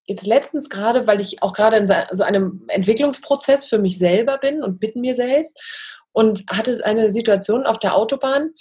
jetzt 0.07 0.27
letztens 0.27 0.69
gerade, 0.69 1.07
weil 1.07 1.21
ich 1.21 1.41
auch 1.41 1.53
gerade 1.53 1.77
in 1.77 1.87
so 2.11 2.23
einem 2.23 2.65
Entwicklungsprozess 2.67 3.65
für 3.65 3.77
mich 3.77 3.97
selber 3.97 4.39
bin 4.39 4.61
und 4.61 4.81
mit 4.81 4.97
mir 4.97 5.15
selbst 5.15 5.63
und 6.11 6.43
hatte 6.49 6.83
eine 6.83 7.11
Situation 7.11 7.65
auf 7.65 7.79
der 7.79 7.95
Autobahn, 7.95 8.51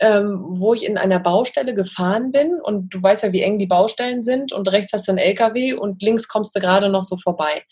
ähm, 0.00 0.44
wo 0.58 0.74
ich 0.74 0.84
in 0.84 0.98
einer 0.98 1.20
Baustelle 1.20 1.74
gefahren 1.74 2.32
bin 2.32 2.60
und 2.60 2.90
du 2.90 3.02
weißt 3.02 3.24
ja, 3.24 3.32
wie 3.32 3.42
eng 3.42 3.58
die 3.58 3.66
Baustellen 3.66 4.22
sind 4.22 4.52
und 4.52 4.70
rechts 4.70 4.92
hast 4.92 5.08
du 5.08 5.12
einen 5.12 5.18
LKW 5.18 5.74
und 5.74 6.02
links 6.02 6.28
kommst 6.28 6.54
du 6.54 6.60
gerade 6.60 6.88
noch 6.88 7.02
so 7.02 7.16
vorbei. 7.16 7.64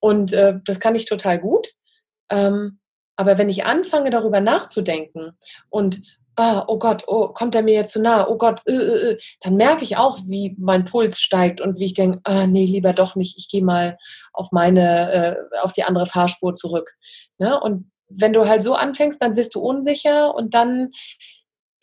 Und 0.00 0.32
äh, 0.32 0.54
das 0.64 0.80
kann 0.80 0.94
ich 0.94 1.06
total 1.06 1.38
gut. 1.38 1.68
Ähm, 2.30 2.78
aber 3.16 3.36
wenn 3.36 3.48
ich 3.48 3.64
anfange, 3.64 4.10
darüber 4.10 4.40
nachzudenken 4.40 5.32
und 5.70 6.00
oh, 6.38 6.62
oh 6.68 6.78
Gott, 6.78 7.04
oh, 7.06 7.28
kommt 7.28 7.54
er 7.54 7.62
mir 7.62 7.74
jetzt 7.74 7.92
zu 7.92 8.00
nah, 8.00 8.28
oh 8.28 8.38
Gott, 8.38 8.62
äh, 8.66 8.72
äh, 8.72 9.10
äh, 9.10 9.18
dann 9.40 9.56
merke 9.56 9.82
ich 9.82 9.96
auch, 9.96 10.18
wie 10.28 10.54
mein 10.58 10.84
Puls 10.84 11.20
steigt 11.20 11.60
und 11.60 11.80
wie 11.80 11.86
ich 11.86 11.94
denke, 11.94 12.20
ah, 12.24 12.46
nee, 12.46 12.64
lieber 12.64 12.92
doch 12.92 13.16
nicht, 13.16 13.36
ich 13.36 13.48
gehe 13.48 13.64
mal 13.64 13.98
auf 14.32 14.52
meine, 14.52 15.12
äh, 15.12 15.36
auf 15.62 15.72
die 15.72 15.82
andere 15.82 16.06
Fahrspur 16.06 16.54
zurück. 16.54 16.94
Ne? 17.38 17.60
Und 17.60 17.90
wenn 18.08 18.32
du 18.32 18.48
halt 18.48 18.62
so 18.62 18.74
anfängst, 18.74 19.20
dann 19.20 19.36
wirst 19.36 19.54
du 19.54 19.60
unsicher 19.60 20.34
und 20.34 20.54
dann 20.54 20.90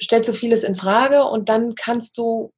stellst 0.02 0.30
du 0.30 0.34
vieles 0.34 0.64
in 0.64 0.76
Frage 0.76 1.26
und 1.26 1.50
dann 1.50 1.76
kannst 1.76 2.18
du, 2.18 2.52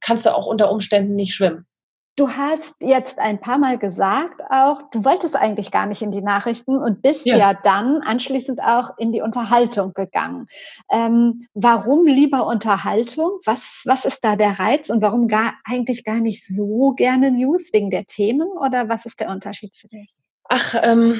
kannst 0.00 0.26
du 0.26 0.34
auch 0.34 0.46
unter 0.46 0.70
Umständen 0.70 1.14
nicht 1.14 1.34
schwimmen. 1.34 1.66
Du 2.14 2.28
hast 2.28 2.82
jetzt 2.82 3.18
ein 3.18 3.40
paar 3.40 3.56
Mal 3.56 3.78
gesagt 3.78 4.42
auch, 4.50 4.82
du 4.90 5.02
wolltest 5.02 5.34
eigentlich 5.34 5.70
gar 5.70 5.86
nicht 5.86 6.02
in 6.02 6.10
die 6.10 6.20
Nachrichten 6.20 6.76
und 6.76 7.00
bist 7.00 7.24
ja, 7.24 7.38
ja 7.38 7.54
dann 7.54 8.02
anschließend 8.02 8.60
auch 8.60 8.90
in 8.98 9.12
die 9.12 9.22
Unterhaltung 9.22 9.94
gegangen. 9.94 10.46
Ähm, 10.90 11.46
warum 11.54 12.04
lieber 12.04 12.46
Unterhaltung? 12.46 13.38
Was, 13.46 13.80
was 13.86 14.04
ist 14.04 14.22
da 14.22 14.36
der 14.36 14.58
Reiz 14.58 14.90
und 14.90 15.00
warum 15.00 15.26
gar, 15.26 15.54
eigentlich 15.64 16.04
gar 16.04 16.20
nicht 16.20 16.46
so 16.46 16.92
gerne 16.92 17.30
News 17.30 17.72
wegen 17.72 17.88
der 17.88 18.04
Themen 18.04 18.48
oder 18.60 18.90
was 18.90 19.06
ist 19.06 19.18
der 19.18 19.30
Unterschied 19.30 19.72
für 19.80 19.88
dich? 19.88 20.12
Ach, 20.50 20.74
ähm, 20.82 21.18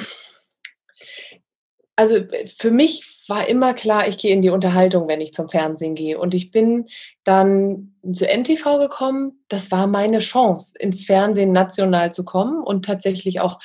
also 1.95 2.17
für 2.55 2.69
mich 2.69 3.12
war 3.27 3.47
immer 3.47 3.73
klar, 3.73 4.07
ich 4.07 4.17
gehe 4.17 4.33
in 4.33 4.41
die 4.41 4.49
Unterhaltung, 4.49 5.07
wenn 5.07 5.21
ich 5.21 5.33
zum 5.33 5.49
Fernsehen 5.49 5.95
gehe. 5.95 6.19
Und 6.19 6.33
ich 6.33 6.51
bin 6.51 6.87
dann 7.23 7.95
zu 8.11 8.25
NTV 8.25 8.79
gekommen. 8.79 9.43
Das 9.47 9.71
war 9.71 9.87
meine 9.87 10.19
Chance, 10.19 10.75
ins 10.79 11.05
Fernsehen 11.05 11.51
national 11.51 12.11
zu 12.11 12.25
kommen 12.25 12.63
und 12.63 12.85
tatsächlich 12.85 13.39
auch 13.39 13.59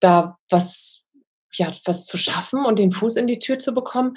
da 0.00 0.38
was, 0.50 1.06
ja, 1.52 1.72
was 1.84 2.06
zu 2.06 2.16
schaffen 2.16 2.64
und 2.64 2.78
den 2.78 2.92
Fuß 2.92 3.16
in 3.16 3.26
die 3.26 3.38
Tür 3.38 3.58
zu 3.58 3.74
bekommen. 3.74 4.14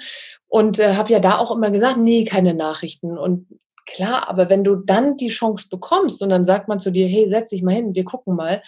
Und 0.48 0.78
äh, 0.78 0.94
habe 0.94 1.12
ja 1.12 1.20
da 1.20 1.38
auch 1.38 1.54
immer 1.54 1.70
gesagt, 1.70 1.98
nee, 1.98 2.24
keine 2.24 2.54
Nachrichten. 2.54 3.16
Und 3.16 3.46
klar, 3.86 4.28
aber 4.28 4.50
wenn 4.50 4.64
du 4.64 4.76
dann 4.76 5.16
die 5.16 5.28
Chance 5.28 5.68
bekommst 5.70 6.22
und 6.22 6.30
dann 6.30 6.44
sagt 6.44 6.68
man 6.68 6.80
zu 6.80 6.90
dir, 6.90 7.06
hey, 7.06 7.28
setz 7.28 7.50
dich 7.50 7.62
mal 7.62 7.74
hin, 7.74 7.94
wir 7.94 8.04
gucken 8.04 8.36
mal. 8.36 8.62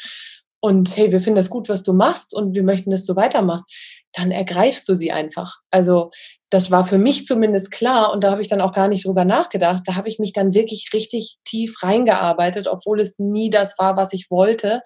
Und 0.60 0.96
hey, 0.96 1.10
wir 1.10 1.20
finden 1.20 1.36
das 1.36 1.50
gut, 1.50 1.68
was 1.68 1.82
du 1.82 1.92
machst 1.92 2.34
und 2.34 2.54
wir 2.54 2.62
möchten, 2.62 2.90
dass 2.90 3.04
du 3.04 3.16
weitermachst 3.16 3.64
dann 4.12 4.30
ergreifst 4.30 4.88
du 4.88 4.94
sie 4.94 5.12
einfach. 5.12 5.56
Also 5.70 6.10
das 6.50 6.70
war 6.70 6.84
für 6.84 6.98
mich 6.98 7.26
zumindest 7.26 7.70
klar 7.70 8.12
und 8.12 8.22
da 8.22 8.30
habe 8.30 8.42
ich 8.42 8.48
dann 8.48 8.60
auch 8.60 8.72
gar 8.72 8.88
nicht 8.88 9.06
drüber 9.06 9.24
nachgedacht. 9.24 9.82
Da 9.86 9.94
habe 9.94 10.08
ich 10.08 10.18
mich 10.18 10.32
dann 10.32 10.52
wirklich 10.52 10.90
richtig 10.92 11.38
tief 11.44 11.82
reingearbeitet, 11.82 12.68
obwohl 12.68 13.00
es 13.00 13.18
nie 13.18 13.48
das 13.48 13.78
war, 13.78 13.96
was 13.96 14.12
ich 14.12 14.30
wollte. 14.30 14.82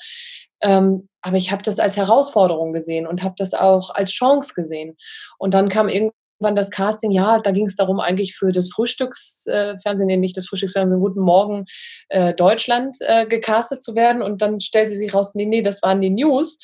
Ähm, 0.63 1.09
aber 1.23 1.37
ich 1.37 1.51
habe 1.51 1.63
das 1.63 1.79
als 1.79 1.97
Herausforderung 1.97 2.73
gesehen 2.73 3.07
und 3.07 3.23
habe 3.23 3.35
das 3.37 3.53
auch 3.53 3.91
als 3.91 4.11
Chance 4.11 4.53
gesehen. 4.55 4.97
Und 5.39 5.55
dann 5.55 5.69
kam 5.69 5.89
irgendwann 5.89 6.55
das 6.55 6.71
Casting, 6.71 7.11
ja, 7.11 7.41
da 7.41 7.51
ging 7.51 7.67
es 7.67 7.77
darum, 7.77 7.99
eigentlich 7.99 8.37
für 8.37 8.53
das 8.53 8.71
Frühstücksfernsehen, 8.71 10.09
äh, 10.09 10.17
nicht 10.17 10.37
das 10.37 10.47
Frühstücksfernsehen, 10.47 11.01
Guten 11.01 11.21
Morgen 11.21 11.67
äh, 12.09 12.33
Deutschland 12.33 12.97
äh, 13.01 13.27
gecastet 13.27 13.83
zu 13.83 13.97
werden. 13.97 14.23
Und 14.23 14.41
dann 14.41 14.61
stellte 14.61 14.95
sich 14.95 15.13
raus, 15.13 15.35
nee, 15.35 15.47
nee, 15.47 15.63
das 15.63 15.83
waren 15.83 16.01
die 16.01 16.11
News. 16.11 16.59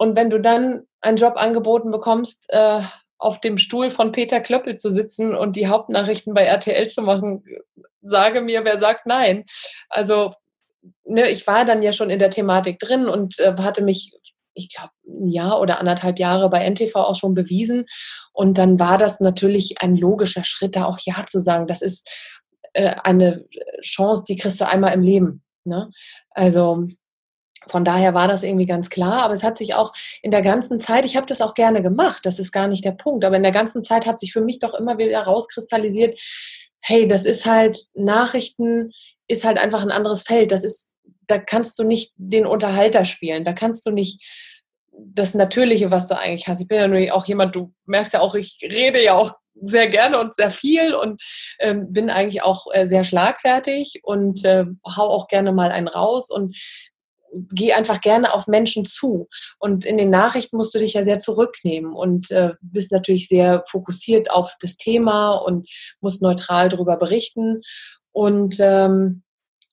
Und 0.00 0.16
wenn 0.16 0.30
du 0.30 0.40
dann 0.40 0.84
einen 1.02 1.18
Job 1.18 1.34
angeboten 1.36 1.90
bekommst, 1.90 2.46
äh, 2.48 2.80
auf 3.18 3.38
dem 3.38 3.58
Stuhl 3.58 3.90
von 3.90 4.12
Peter 4.12 4.40
Klöppel 4.40 4.78
zu 4.78 4.90
sitzen 4.90 5.34
und 5.34 5.56
die 5.56 5.66
Hauptnachrichten 5.66 6.32
bei 6.32 6.44
RTL 6.44 6.88
zu 6.88 7.02
machen, 7.02 7.44
sage 8.00 8.40
mir, 8.40 8.64
wer 8.64 8.78
sagt 8.78 9.04
nein. 9.04 9.44
Also 9.90 10.32
ne, 11.04 11.28
ich 11.28 11.46
war 11.46 11.66
dann 11.66 11.82
ja 11.82 11.92
schon 11.92 12.08
in 12.08 12.18
der 12.18 12.30
Thematik 12.30 12.78
drin 12.78 13.10
und 13.10 13.38
äh, 13.40 13.54
hatte 13.58 13.84
mich, 13.84 14.14
ich 14.54 14.74
glaube, 14.74 14.92
ein 15.06 15.26
Jahr 15.26 15.60
oder 15.60 15.78
anderthalb 15.78 16.18
Jahre 16.18 16.48
bei 16.48 16.64
NTV 16.64 16.96
auch 16.96 17.16
schon 17.16 17.34
bewiesen. 17.34 17.84
Und 18.32 18.56
dann 18.56 18.80
war 18.80 18.96
das 18.96 19.20
natürlich 19.20 19.82
ein 19.82 19.96
logischer 19.96 20.44
Schritt, 20.44 20.76
da 20.76 20.86
auch 20.86 20.98
Ja 21.00 21.26
zu 21.26 21.40
sagen. 21.40 21.66
Das 21.66 21.82
ist 21.82 22.08
äh, 22.72 22.94
eine 23.04 23.44
Chance, 23.82 24.24
die 24.26 24.38
kriegst 24.38 24.62
du 24.62 24.66
einmal 24.66 24.94
im 24.94 25.02
Leben. 25.02 25.42
Ne? 25.64 25.90
Also 26.30 26.86
von 27.70 27.84
daher 27.84 28.14
war 28.14 28.28
das 28.28 28.42
irgendwie 28.42 28.66
ganz 28.66 28.90
klar, 28.90 29.22
aber 29.22 29.34
es 29.34 29.42
hat 29.42 29.56
sich 29.56 29.74
auch 29.74 29.92
in 30.22 30.30
der 30.30 30.42
ganzen 30.42 30.80
Zeit, 30.80 31.04
ich 31.04 31.16
habe 31.16 31.26
das 31.26 31.40
auch 31.40 31.54
gerne 31.54 31.82
gemacht, 31.82 32.26
das 32.26 32.38
ist 32.38 32.52
gar 32.52 32.68
nicht 32.68 32.84
der 32.84 32.92
Punkt, 32.92 33.24
aber 33.24 33.36
in 33.36 33.42
der 33.42 33.52
ganzen 33.52 33.82
Zeit 33.82 34.06
hat 34.06 34.18
sich 34.18 34.32
für 34.32 34.40
mich 34.40 34.58
doch 34.58 34.74
immer 34.74 34.98
wieder 34.98 35.22
rauskristallisiert, 35.22 36.18
hey, 36.80 37.06
das 37.06 37.24
ist 37.24 37.46
halt 37.46 37.86
Nachrichten, 37.94 38.92
ist 39.28 39.44
halt 39.44 39.58
einfach 39.58 39.82
ein 39.82 39.90
anderes 39.90 40.22
Feld. 40.22 40.50
Das 40.50 40.64
ist, 40.64 40.96
da 41.26 41.38
kannst 41.38 41.78
du 41.78 41.84
nicht 41.84 42.12
den 42.16 42.46
Unterhalter 42.46 43.04
spielen, 43.04 43.44
da 43.44 43.52
kannst 43.52 43.86
du 43.86 43.90
nicht 43.90 44.22
das 44.92 45.34
Natürliche, 45.34 45.90
was 45.90 46.08
du 46.08 46.18
eigentlich 46.18 46.48
hast. 46.48 46.60
Ich 46.60 46.68
bin 46.68 46.78
ja 46.78 46.88
nur 46.88 47.14
auch 47.14 47.26
jemand, 47.26 47.54
du 47.54 47.72
merkst 47.86 48.14
ja 48.14 48.20
auch, 48.20 48.34
ich 48.34 48.58
rede 48.62 49.02
ja 49.02 49.14
auch 49.14 49.34
sehr 49.62 49.88
gerne 49.88 50.18
und 50.18 50.34
sehr 50.34 50.50
viel 50.50 50.94
und 50.94 51.22
ähm, 51.58 51.92
bin 51.92 52.10
eigentlich 52.10 52.42
auch 52.42 52.66
äh, 52.72 52.86
sehr 52.86 53.04
schlagfertig 53.04 54.00
und 54.02 54.44
äh, 54.44 54.64
hau 54.86 55.08
auch 55.08 55.28
gerne 55.28 55.52
mal 55.52 55.70
einen 55.70 55.88
raus 55.88 56.30
und 56.30 56.56
geh 57.32 57.72
einfach 57.72 58.00
gerne 58.00 58.34
auf 58.34 58.46
Menschen 58.46 58.84
zu. 58.84 59.28
Und 59.58 59.84
in 59.84 59.98
den 59.98 60.10
Nachrichten 60.10 60.56
musst 60.56 60.74
du 60.74 60.78
dich 60.78 60.94
ja 60.94 61.04
sehr 61.04 61.18
zurücknehmen 61.18 61.92
und 61.92 62.30
äh, 62.30 62.54
bist 62.60 62.92
natürlich 62.92 63.28
sehr 63.28 63.62
fokussiert 63.68 64.30
auf 64.30 64.54
das 64.60 64.76
Thema 64.76 65.32
und 65.32 65.68
musst 66.00 66.22
neutral 66.22 66.68
darüber 66.68 66.96
berichten. 66.96 67.62
Und 68.12 68.56
ähm, 68.60 69.22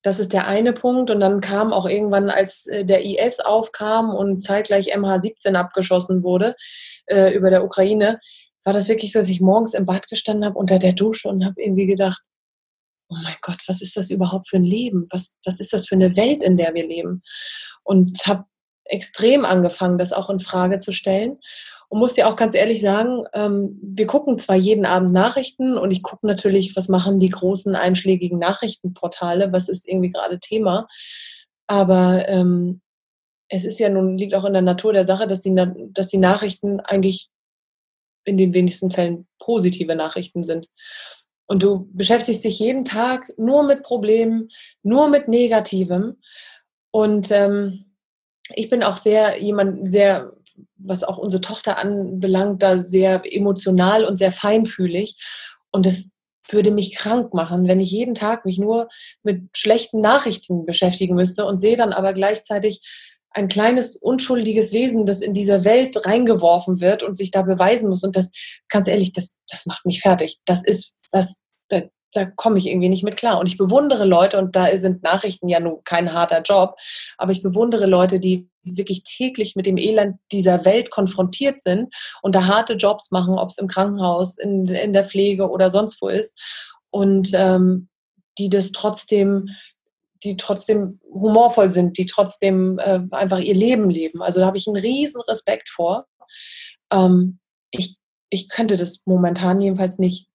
das 0.04 0.20
ist 0.20 0.34
der 0.34 0.48
eine 0.48 0.74
Punkt. 0.74 1.10
Und 1.10 1.20
dann 1.20 1.42
kam 1.42 1.74
auch 1.74 1.88
irgendwann, 1.88 2.30
als 2.30 2.68
äh, 2.68 2.86
der 2.86 3.04
IS 3.04 3.40
aufkam 3.40 4.14
und 4.14 4.42
zeitgleich 4.42 4.96
MH17 4.96 5.56
abgeschossen 5.56 6.24
wurde 6.24 6.56
äh, 7.08 7.34
über 7.34 7.50
der 7.50 7.64
Ukraine, 7.64 8.20
war 8.64 8.74
das 8.74 8.90
wirklich 8.90 9.14
so, 9.14 9.20
dass 9.20 9.30
ich 9.30 9.42
morgens 9.42 9.74
im 9.74 9.86
Bad 9.86 10.10
gestanden 10.10 10.46
habe 10.46 10.60
unter 10.60 10.78
der 10.78 10.94
Dusche 10.94 11.30
und 11.30 11.46
habe 11.46 11.62
irgendwie 11.62 11.88
gedacht, 11.88 12.22
oh 13.10 13.16
mein 13.24 13.36
Gott, 13.42 13.60
was 13.68 13.82
ist 13.82 13.98
das 13.98 14.10
überhaupt 14.10 14.50
für 14.50 14.58
ein 14.58 14.64
Leben? 14.64 15.08
Was, 15.12 15.36
was 15.46 15.60
ist 15.60 15.74
das 15.74 15.88
für 15.88 15.96
eine 15.96 16.16
Welt, 16.18 16.44
in 16.44 16.58
der 16.58 16.74
wir 16.74 16.86
leben? 16.86 17.24
Und 17.84 18.26
habe 18.28 18.46
extrem 18.86 19.46
angefangen, 19.46 19.98
das 19.98 20.14
auch 20.14 20.30
in 20.30 20.40
Frage 20.40 20.80
zu 20.80 20.92
stellen. 20.92 21.40
Und 21.90 22.00
muss 22.00 22.14
dir 22.14 22.28
auch 22.28 22.36
ganz 22.36 22.54
ehrlich 22.54 22.82
sagen, 22.82 23.24
ähm, 23.34 23.80
wir 23.82 24.08
gucken 24.08 24.38
zwar 24.38 24.58
jeden 24.58 24.86
Abend 24.86 25.14
Nachrichten 25.14 25.78
und 25.78 25.92
ich 25.92 26.04
gucke 26.04 26.28
natürlich, 26.28 26.76
was 26.76 26.90
machen 26.90 27.20
die 27.20 27.30
großen 27.30 27.76
einschlägigen 27.76 28.40
Nachrichtenportale, 28.40 29.54
was 29.54 29.70
ist 29.70 29.88
irgendwie 29.88 30.10
gerade 30.10 30.40
Thema. 30.40 30.88
Aber 31.66 32.28
ähm, 32.28 32.82
es 33.50 33.64
ist 33.64 33.80
ja 33.80 33.90
nun, 33.90 34.18
liegt 34.18 34.36
auch 34.36 34.44
in 34.44 34.54
der 34.54 34.62
Natur 34.62 34.92
der 34.92 35.06
Sache, 35.06 35.28
dass 35.28 35.42
die, 35.42 35.56
dass 35.92 36.10
die 36.10 36.18
Nachrichten 36.18 36.82
eigentlich 36.82 37.30
in 38.26 38.38
den 38.38 38.54
wenigsten 38.54 38.92
Fällen 38.92 39.26
positive 39.40 39.96
Nachrichten 39.96 40.44
sind. 40.44 40.68
Und 41.48 41.64
du 41.64 41.90
beschäftigst 41.94 42.44
dich 42.44 42.60
jeden 42.60 42.86
Tag 42.86 43.32
nur 43.38 43.64
mit 43.64 43.82
Problemen, 43.82 44.50
nur 44.84 45.08
mit 45.08 45.28
Negativem. 45.28 46.18
Und 46.92 47.32
ähm, 47.32 47.86
ich 48.54 48.70
bin 48.70 48.84
auch 48.84 48.98
sehr 48.98 49.42
jemand, 49.42 49.90
sehr, 49.90 50.34
was 50.76 51.04
auch 51.04 51.18
unsere 51.18 51.42
Tochter 51.42 51.78
anbelangt, 51.78 52.64
da 52.64 52.80
sehr 52.80 53.22
emotional 53.26 54.04
und 54.04 54.18
sehr 54.18 54.32
feinfühlig. 54.32 55.16
Und 55.72 55.86
das 55.86 56.12
würde 56.50 56.72
mich 56.72 56.96
krank 56.96 57.34
machen, 57.34 57.68
wenn 57.68 57.80
ich 57.80 57.92
jeden 57.92 58.16
Tag 58.16 58.46
mich 58.46 58.58
nur 58.58 58.90
mit 59.24 59.50
schlechten 59.56 60.02
Nachrichten 60.02 60.66
beschäftigen 60.66 61.16
müsste 61.16 61.46
und 61.46 61.60
sehe 61.60 61.76
dann 61.76 61.94
aber 61.94 62.14
gleichzeitig 62.14 62.82
ein 63.32 63.48
kleines, 63.48 63.96
unschuldiges 63.96 64.72
Wesen, 64.72 65.06
das 65.06 65.22
in 65.22 65.34
diese 65.34 65.64
Welt 65.64 66.06
reingeworfen 66.06 66.82
wird 66.82 67.04
und 67.04 67.16
sich 67.16 67.32
da 67.32 67.44
beweisen 67.44 67.90
muss. 67.90 68.04
Und 68.04 68.16
das, 68.16 68.32
ganz 68.68 68.88
ehrlich, 68.88 69.14
das, 69.14 69.38
das 69.50 69.66
macht 69.66 69.86
mich 69.86 70.02
fertig. 70.02 70.40
Das 70.46 70.64
ist 70.64 70.96
was, 71.12 71.40
da, 71.70 71.82
da 72.14 72.26
komme 72.26 72.58
ich 72.58 72.68
irgendwie 72.68 72.90
nicht 72.90 73.04
mit 73.04 73.18
klar. 73.18 73.40
Und 73.40 73.48
ich 73.48 73.58
bewundere 73.58 74.06
Leute, 74.06 74.38
und 74.38 74.56
da 74.56 74.76
sind 74.78 75.04
Nachrichten 75.04 75.48
ja 75.48 75.60
nun 75.60 75.84
kein 75.84 76.14
harter 76.14 76.42
Job, 76.42 76.76
aber 77.18 77.32
ich 77.32 77.44
bewundere 77.44 77.86
Leute, 77.86 78.20
die 78.20 78.50
wirklich 78.64 79.04
täglich 79.04 79.56
mit 79.56 79.66
dem 79.66 79.78
Elend 79.78 80.18
dieser 80.32 80.66
Welt 80.66 80.92
konfrontiert 80.92 81.62
sind 81.62 81.94
und 82.22 82.36
da 82.36 82.48
harte 82.48 82.74
Jobs 82.74 83.12
machen, 83.12 83.40
ob 83.40 83.50
es 83.50 83.58
im 83.58 83.68
Krankenhaus, 83.68 84.38
in, 84.38 84.68
in 84.68 84.94
der 84.94 85.06
Pflege 85.06 85.50
oder 85.50 85.70
sonst 85.70 86.02
wo 86.02 86.10
ist. 86.10 86.38
Und 86.90 87.32
ähm, 87.34 87.90
die 88.38 88.50
das 88.50 88.72
trotzdem 88.72 89.50
die 90.24 90.38
trotzdem 90.38 91.00
humorvoll 91.04 91.70
sind, 91.70 91.98
die 91.98 92.06
trotzdem 92.06 92.80
äh, 92.80 93.02
einfach 93.12 93.40
ihr 93.40 93.56
Leben 93.56 93.90
leben. 93.90 94.22
Also 94.22 94.40
da 94.40 94.48
habe 94.48 94.58
ich 94.58 94.68
einen 94.68 94.78
riesen 94.78 95.22
Respekt 95.22 95.70
vor. 95.70 96.06
Ähm, 96.92 97.40
ich, 97.72 97.98
ich 98.30 98.50
könnte 98.50 98.78
das 98.78 99.04
momentan 99.06 99.62
jedenfalls 99.62 100.00
nicht. 100.00 100.28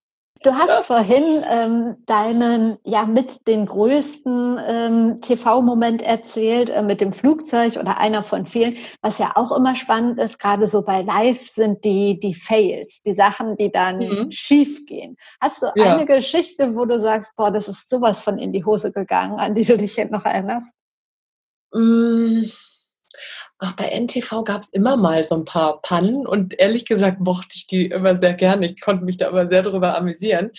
Du 0.42 0.52
hast 0.52 0.87
vorhin 0.87 1.44
ähm, 1.48 1.96
deinen, 2.07 2.78
ja, 2.85 3.05
mit 3.05 3.46
den 3.46 3.66
größten 3.66 4.61
ähm, 4.66 5.20
TV-Moment 5.20 6.02
erzählt, 6.02 6.70
äh, 6.70 6.83
mit 6.83 7.00
dem 7.00 7.12
Flugzeug 7.12 7.76
oder 7.76 7.98
einer 7.98 8.22
von 8.22 8.46
vielen. 8.46 8.76
Was 9.02 9.18
ja 9.18 9.33
auch 9.37 9.57
immer 9.57 9.76
spannend 9.76 10.18
ist, 10.18 10.38
gerade 10.38 10.66
so 10.66 10.83
bei 10.83 11.02
Live 11.02 11.46
sind 11.48 11.85
die, 11.85 12.18
die 12.18 12.35
Fails, 12.35 13.02
die 13.02 13.14
Sachen, 13.14 13.57
die 13.57 13.70
dann 13.70 13.98
mhm. 13.98 14.31
schief 14.33 14.85
gehen. 14.87 15.16
Hast 15.40 15.62
du 15.62 15.66
ja. 15.76 15.94
eine 15.94 16.07
Geschichte, 16.07 16.74
wo 16.74 16.87
du 16.87 17.00
sagst, 17.00 17.35
boah, 17.37 17.50
das 17.52 17.68
ist 17.68 17.88
sowas 17.88 18.18
von 18.20 18.38
in 18.38 18.52
die 18.52 18.64
Hose 18.64 18.90
gegangen, 18.90 19.38
an 19.38 19.55
die 19.55 19.64
du 19.64 19.76
dich 19.76 19.96
jetzt 19.96 20.12
noch 20.12 20.24
erinnerst? 20.24 20.72
Mmh 21.72 22.50
Ach, 23.64 23.77
bei 23.77 23.90
NTV 23.90 24.42
gab 24.42 24.62
es 24.62 24.70
immer 24.70 24.96
mal 24.96 25.22
so 25.22 25.37
ein 25.37 25.44
paar 25.44 25.81
Pannen 25.83 26.27
und 26.27 26.59
ehrlich 26.59 26.85
gesagt 26.85 27.20
mochte 27.20 27.55
ich 27.55 27.68
die 27.68 27.87
immer 27.87 28.16
sehr 28.16 28.35
gerne. 28.35 28.66
Ich 28.66 28.81
konnte 28.81 29.05
mich 29.05 29.18
da 29.18 29.29
immer 29.29 29.46
sehr 29.46 29.62
darüber 29.62 29.96
amüsieren, 29.96 30.51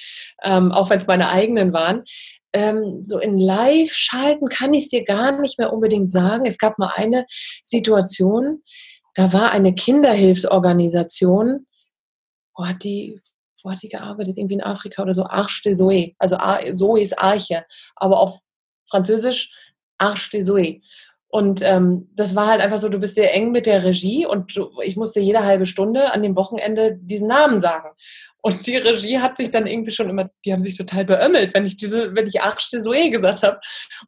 ähm, 0.41 0.71
auch 0.71 0.89
wenn 0.89 0.99
es 0.99 1.07
meine 1.07 1.27
eigenen 1.27 1.73
waren. 1.73 2.05
Ähm, 2.53 3.03
so 3.03 3.19
in 3.19 3.37
Live-Schalten 3.37 4.47
kann 4.47 4.73
ich 4.73 4.85
es 4.85 4.89
dir 4.89 5.03
gar 5.03 5.37
nicht 5.37 5.59
mehr 5.59 5.73
unbedingt 5.73 6.13
sagen. 6.13 6.45
Es 6.45 6.57
gab 6.57 6.79
mal 6.79 6.93
eine 6.95 7.25
Situation, 7.61 8.63
da 9.15 9.33
war 9.33 9.51
eine 9.51 9.75
Kinderhilfsorganisation, 9.75 11.67
wo 12.55 12.65
hat 12.65 12.85
die, 12.85 13.19
wo 13.63 13.71
hat 13.71 13.81
die 13.81 13.89
gearbeitet? 13.89 14.37
Irgendwie 14.37 14.53
in 14.53 14.63
Afrika 14.63 15.01
oder 15.01 15.13
so, 15.13 15.25
Arche 15.25 15.61
de 15.65 15.73
Zoé. 15.73 16.15
Also 16.19 16.37
Zoe 16.71 17.01
ist 17.01 17.19
Arche, 17.19 17.65
aber 17.97 18.21
auf 18.21 18.39
Französisch 18.89 19.51
Arche 19.97 20.29
de 20.31 20.41
Zoé. 20.41 20.81
Und 21.33 21.63
ähm, 21.63 22.11
das 22.13 22.35
war 22.35 22.45
halt 22.45 22.61
einfach 22.61 22.77
so, 22.77 22.89
du 22.89 22.99
bist 22.99 23.15
sehr 23.15 23.33
eng 23.33 23.51
mit 23.51 23.65
der 23.65 23.83
Regie 23.83 24.27
und 24.27 24.55
du, 24.55 24.69
ich 24.83 24.97
musste 24.97 25.19
jede 25.19 25.43
halbe 25.43 25.65
Stunde 25.65 26.13
an 26.13 26.21
dem 26.21 26.35
Wochenende 26.35 26.95
diesen 26.95 27.27
Namen 27.27 27.59
sagen. 27.59 27.89
Und 28.43 28.67
die 28.67 28.77
Regie 28.77 29.17
hat 29.17 29.37
sich 29.37 29.49
dann 29.49 29.65
irgendwie 29.65 29.89
schon 29.89 30.09
immer, 30.09 30.29
die 30.45 30.53
haben 30.53 30.61
sich 30.61 30.77
total 30.77 31.05
beömmelt, 31.05 31.55
wenn 31.55 31.65
ich 31.65 31.75
diese, 31.75 32.13
wenn 32.13 32.27
ich 32.27 32.43
Arche 32.43 32.83
Soe 32.83 33.09
gesagt 33.09 33.41
habe. 33.41 33.59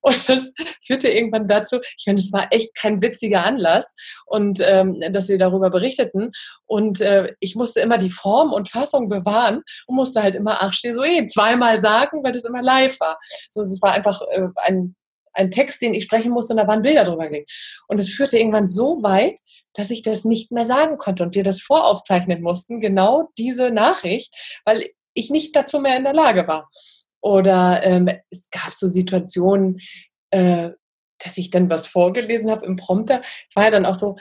Und 0.02 0.30
das 0.30 0.54
führte 0.86 1.10
irgendwann 1.10 1.48
dazu, 1.48 1.80
ich 1.98 2.06
meine, 2.06 2.20
das 2.20 2.32
war 2.32 2.48
echt 2.52 2.76
kein 2.76 3.02
witziger 3.02 3.44
Anlass 3.44 3.96
und 4.28 4.60
ähm, 4.64 5.02
dass 5.12 5.28
wir 5.28 5.40
darüber 5.40 5.72
berichteten. 5.72 6.32
Und 6.68 7.02
äh, 7.02 7.34
ich 7.40 7.56
musste 7.56 7.80
immer 7.80 7.98
die 7.98 8.12
Form 8.12 8.54
und 8.54 8.70
Fassung 8.70 9.10
bewahren 9.10 9.64
und 9.88 9.96
musste 9.96 10.22
halt 10.22 10.36
immer 10.36 10.62
Arche 10.62 10.94
Soe 10.94 11.26
zweimal 11.26 11.80
sagen, 11.80 12.24
weil 12.24 12.34
das 12.34 12.46
immer 12.46 12.62
live 12.62 13.00
war. 13.00 13.18
So, 13.50 13.62
es 13.62 13.82
war 13.82 13.94
einfach 13.94 14.22
äh, 14.30 14.50
ein 14.58 14.96
ein 15.36 15.52
Text, 15.52 15.82
den 15.82 15.94
ich 15.94 16.06
sprechen 16.06 16.32
musste 16.32 16.54
und 16.54 16.58
da 16.58 16.68
waren 16.68 16.82
Bilder 16.82 17.04
drüber 17.04 17.28
gelegt. 17.28 17.52
Und 17.88 18.00
es 18.00 18.10
führte 18.10 18.38
irgendwann 18.38 18.68
so 18.68 19.04
weit, 19.04 19.38
dass 19.74 19.92
ich 19.92 20.02
das 20.02 20.26
nicht 20.26 20.52
mehr 20.52 20.66
sagen 20.66 20.98
konnte 20.98 21.24
und 21.24 21.36
wir 21.36 21.44
das 21.44 21.62
voraufzeichnen 21.62 22.42
mussten, 22.42 22.80
genau 22.80 23.30
diese 23.38 23.72
Nachricht, 23.72 24.34
weil 24.66 24.90
ich 25.14 25.30
nicht 25.30 25.56
dazu 25.56 25.80
mehr 25.80 25.98
in 25.98 26.04
der 26.04 26.14
Lage 26.14 26.48
war. 26.48 26.70
Oder 27.22 27.84
ähm, 27.84 28.10
es 28.30 28.50
gab 28.50 28.74
so 28.74 28.88
Situationen, 28.88 29.80
äh, 30.30 30.72
dass 31.24 31.38
ich 31.38 31.50
dann 31.50 31.70
was 31.70 31.88
vorgelesen 31.88 32.52
habe 32.52 32.66
im 32.66 32.76
Prompter. 32.76 33.22
Es 33.50 33.56
war 33.56 33.66
ja 33.66 33.72
dann 33.72 33.86
auch 33.86 33.96
so, 33.96 34.18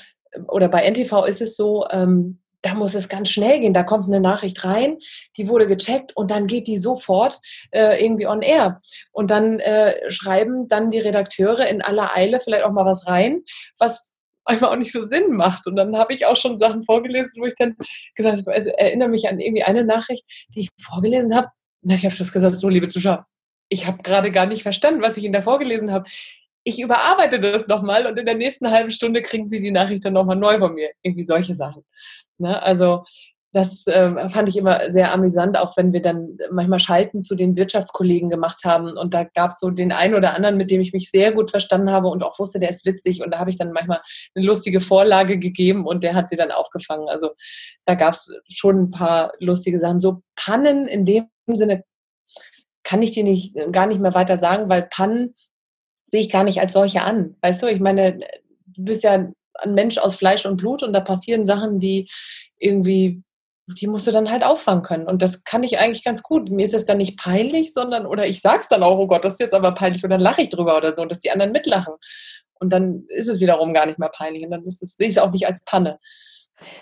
oder 0.48 0.68
bei 0.68 0.88
NTV 0.88 1.24
ist 1.24 1.40
es 1.40 1.56
so, 1.56 1.86
ähm, 1.90 2.40
da 2.64 2.72
muss 2.72 2.94
es 2.94 3.10
ganz 3.10 3.28
schnell 3.28 3.60
gehen. 3.60 3.74
Da 3.74 3.82
kommt 3.82 4.06
eine 4.06 4.20
Nachricht 4.20 4.64
rein, 4.64 4.96
die 5.36 5.48
wurde 5.48 5.66
gecheckt 5.66 6.16
und 6.16 6.30
dann 6.30 6.46
geht 6.46 6.66
die 6.66 6.78
sofort 6.78 7.38
äh, 7.70 8.02
irgendwie 8.02 8.26
on 8.26 8.40
air. 8.40 8.80
Und 9.12 9.30
dann 9.30 9.60
äh, 9.60 10.10
schreiben 10.10 10.66
dann 10.66 10.90
die 10.90 10.98
Redakteure 10.98 11.68
in 11.68 11.82
aller 11.82 12.16
Eile 12.16 12.40
vielleicht 12.40 12.64
auch 12.64 12.72
mal 12.72 12.86
was 12.86 13.06
rein, 13.06 13.42
was 13.78 14.10
einfach 14.46 14.70
auch 14.70 14.76
nicht 14.76 14.92
so 14.92 15.04
Sinn 15.04 15.32
macht. 15.32 15.66
Und 15.66 15.76
dann 15.76 15.96
habe 15.96 16.14
ich 16.14 16.24
auch 16.24 16.36
schon 16.36 16.58
Sachen 16.58 16.82
vorgelesen, 16.82 17.42
wo 17.42 17.46
ich 17.46 17.54
dann 17.54 17.76
gesagt 18.14 18.38
habe, 18.38 18.52
also 18.52 18.70
erinnere 18.70 19.10
mich 19.10 19.28
an 19.28 19.38
irgendwie 19.38 19.64
eine 19.64 19.84
Nachricht, 19.84 20.24
die 20.54 20.60
ich 20.60 20.68
vorgelesen 20.80 21.34
habe. 21.34 21.48
Habe 21.84 21.94
ich 21.96 22.04
am 22.06 22.10
Schluss 22.12 22.32
gesagt, 22.32 22.56
so 22.56 22.70
liebe 22.70 22.88
Zuschauer, 22.88 23.26
ich 23.68 23.86
habe 23.86 24.02
gerade 24.02 24.30
gar 24.30 24.46
nicht 24.46 24.62
verstanden, 24.62 25.02
was 25.02 25.18
ich 25.18 25.24
Ihnen 25.24 25.34
da 25.34 25.42
vorgelesen 25.42 25.92
habe 25.92 26.08
ich 26.64 26.80
überarbeite 26.80 27.38
das 27.40 27.68
nochmal 27.68 28.06
und 28.06 28.18
in 28.18 28.24
der 28.24 28.34
nächsten 28.34 28.70
halben 28.70 28.90
Stunde 28.90 29.20
kriegen 29.20 29.50
sie 29.50 29.60
die 29.60 29.70
Nachricht 29.70 30.04
dann 30.04 30.14
nochmal 30.14 30.36
neu 30.36 30.58
von 30.58 30.74
mir. 30.74 30.90
Irgendwie 31.02 31.24
solche 31.24 31.54
Sachen. 31.54 31.84
Ne? 32.38 32.62
Also 32.62 33.04
das 33.54 33.86
äh, 33.86 34.28
fand 34.30 34.48
ich 34.48 34.56
immer 34.56 34.90
sehr 34.90 35.12
amüsant, 35.12 35.56
auch 35.56 35.76
wenn 35.76 35.92
wir 35.92 36.02
dann 36.02 36.36
manchmal 36.50 36.80
Schalten 36.80 37.22
zu 37.22 37.36
den 37.36 37.56
Wirtschaftskollegen 37.56 38.28
gemacht 38.28 38.64
haben. 38.64 38.96
Und 38.96 39.14
da 39.14 39.22
gab 39.22 39.52
es 39.52 39.60
so 39.60 39.70
den 39.70 39.92
einen 39.92 40.16
oder 40.16 40.34
anderen, 40.34 40.56
mit 40.56 40.72
dem 40.72 40.80
ich 40.80 40.92
mich 40.92 41.08
sehr 41.08 41.30
gut 41.30 41.52
verstanden 41.52 41.90
habe 41.90 42.08
und 42.08 42.24
auch 42.24 42.36
wusste, 42.40 42.58
der 42.58 42.70
ist 42.70 42.84
witzig. 42.84 43.22
Und 43.22 43.30
da 43.30 43.38
habe 43.38 43.50
ich 43.50 43.56
dann 43.56 43.70
manchmal 43.70 44.00
eine 44.34 44.44
lustige 44.44 44.80
Vorlage 44.80 45.38
gegeben 45.38 45.86
und 45.86 46.02
der 46.02 46.14
hat 46.14 46.28
sie 46.28 46.34
dann 46.34 46.50
aufgefangen. 46.50 47.08
Also 47.08 47.30
da 47.84 47.94
gab 47.94 48.14
es 48.14 48.34
schon 48.48 48.82
ein 48.82 48.90
paar 48.90 49.32
lustige 49.38 49.78
Sachen. 49.78 50.00
So 50.00 50.22
Pannen 50.34 50.88
in 50.88 51.04
dem 51.04 51.28
Sinne 51.46 51.84
kann 52.82 53.02
ich 53.02 53.12
dir 53.12 53.22
nicht, 53.22 53.54
gar 53.70 53.86
nicht 53.86 54.00
mehr 54.00 54.14
weiter 54.16 54.36
sagen, 54.36 54.68
weil 54.68 54.82
Pannen 54.82 55.36
sehe 56.08 56.22
ich 56.22 56.30
gar 56.30 56.42
nicht 56.42 56.60
als 56.60 56.72
solche 56.72 57.02
an. 57.02 57.36
Weißt 57.40 57.62
du, 57.62 57.68
ich 57.68 57.80
meine, 57.80 58.18
du 58.66 58.84
bist 58.84 59.04
ja 59.04 59.28
ein 59.58 59.74
Mensch 59.74 59.98
aus 59.98 60.16
Fleisch 60.16 60.46
und 60.46 60.56
Blut 60.56 60.82
und 60.82 60.92
da 60.92 61.00
passieren 61.00 61.46
Sachen, 61.46 61.80
die 61.80 62.08
irgendwie 62.58 63.22
die 63.66 63.86
musst 63.86 64.06
du 64.06 64.10
dann 64.10 64.30
halt 64.30 64.44
auffangen 64.44 64.82
können. 64.82 65.06
Und 65.06 65.22
das 65.22 65.44
kann 65.44 65.62
ich 65.62 65.78
eigentlich 65.78 66.04
ganz 66.04 66.22
gut. 66.22 66.50
Mir 66.50 66.64
ist 66.64 66.74
es 66.74 66.84
dann 66.84 66.98
nicht 66.98 67.18
peinlich, 67.18 67.72
sondern, 67.72 68.06
oder 68.06 68.26
ich 68.26 68.40
sag's 68.40 68.68
dann 68.68 68.82
auch, 68.82 68.98
oh 68.98 69.06
Gott, 69.06 69.24
das 69.24 69.34
ist 69.34 69.40
jetzt 69.40 69.54
aber 69.54 69.72
peinlich, 69.72 70.04
und 70.04 70.10
dann 70.10 70.20
lache 70.20 70.42
ich 70.42 70.50
drüber 70.50 70.76
oder 70.76 70.92
so, 70.92 71.04
dass 71.06 71.20
die 71.20 71.30
anderen 71.30 71.52
mitlachen. 71.52 71.94
Und 72.60 72.72
dann 72.72 73.06
ist 73.08 73.28
es 73.28 73.40
wiederum 73.40 73.72
gar 73.72 73.86
nicht 73.86 73.98
mehr 73.98 74.10
peinlich. 74.10 74.44
Und 74.44 74.50
dann 74.50 74.64
ist 74.64 74.82
es, 74.82 74.96
sehe 74.96 75.08
ich 75.08 75.14
es 75.14 75.18
auch 75.18 75.32
nicht 75.32 75.46
als 75.46 75.64
Panne. 75.64 75.98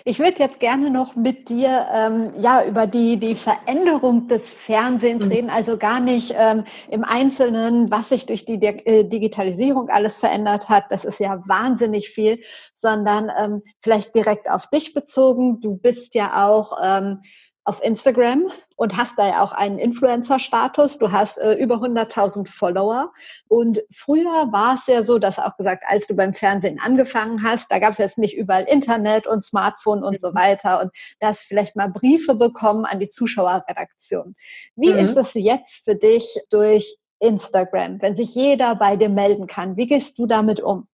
Ich 0.05 0.19
würde 0.19 0.39
jetzt 0.39 0.59
gerne 0.59 0.89
noch 0.89 1.15
mit 1.15 1.49
dir 1.49 1.87
ähm, 1.93 2.31
ja 2.37 2.63
über 2.65 2.87
die 2.87 3.17
die 3.17 3.35
Veränderung 3.35 4.27
des 4.27 4.49
Fernsehens 4.51 5.25
mhm. 5.25 5.31
reden, 5.31 5.49
also 5.49 5.77
gar 5.77 5.99
nicht 5.99 6.33
ähm, 6.37 6.63
im 6.89 7.03
Einzelnen, 7.03 7.89
was 7.89 8.09
sich 8.09 8.25
durch 8.25 8.45
die 8.45 8.61
äh, 8.63 9.03
Digitalisierung 9.03 9.89
alles 9.89 10.19
verändert 10.19 10.69
hat. 10.69 10.85
Das 10.89 11.05
ist 11.05 11.19
ja 11.19 11.41
wahnsinnig 11.47 12.09
viel, 12.09 12.41
sondern 12.75 13.31
ähm, 13.37 13.61
vielleicht 13.81 14.13
direkt 14.15 14.49
auf 14.49 14.67
dich 14.67 14.93
bezogen. 14.93 15.59
Du 15.59 15.75
bist 15.75 16.15
ja 16.15 16.47
auch 16.47 16.77
ähm, 16.83 17.21
auf 17.65 17.81
Instagram 17.81 18.51
und 18.75 18.97
hast 18.97 19.17
da 19.17 19.27
ja 19.27 19.43
auch 19.43 19.53
einen 19.53 19.77
Influencer-Status. 19.77 20.97
Du 20.97 21.11
hast 21.11 21.37
äh, 21.37 21.53
über 21.53 21.75
100.000 21.75 22.47
Follower. 22.47 23.13
Und 23.47 23.81
früher 23.91 24.51
war 24.51 24.75
es 24.75 24.87
ja 24.87 25.03
so, 25.03 25.17
dass 25.17 25.39
auch 25.39 25.55
gesagt, 25.55 25.83
als 25.87 26.07
du 26.07 26.15
beim 26.15 26.33
Fernsehen 26.33 26.79
angefangen 26.83 27.41
hast, 27.41 27.71
da 27.71 27.79
gab 27.79 27.91
es 27.91 27.99
jetzt 27.99 28.17
nicht 28.17 28.35
überall 28.35 28.63
Internet 28.63 29.27
und 29.27 29.43
Smartphone 29.43 30.03
und 30.03 30.19
so 30.19 30.31
mhm. 30.31 30.35
weiter. 30.35 30.81
Und 30.81 30.91
da 31.19 31.27
hast 31.27 31.43
vielleicht 31.43 31.75
mal 31.75 31.89
Briefe 31.89 32.35
bekommen 32.35 32.85
an 32.85 32.99
die 32.99 33.09
Zuschauerredaktion. 33.09 34.35
Wie 34.75 34.91
mhm. 34.91 34.99
ist 34.99 35.15
es 35.15 35.33
jetzt 35.33 35.85
für 35.85 35.95
dich 35.95 36.37
durch 36.49 36.97
Instagram, 37.19 38.01
wenn 38.01 38.17
sich 38.17 38.35
jeder 38.35 38.75
bei 38.75 38.97
dir 38.97 39.09
melden 39.09 39.47
kann? 39.47 39.77
Wie 39.77 39.87
gehst 39.87 40.19
du 40.19 40.25
damit 40.25 40.59
um? 40.59 40.87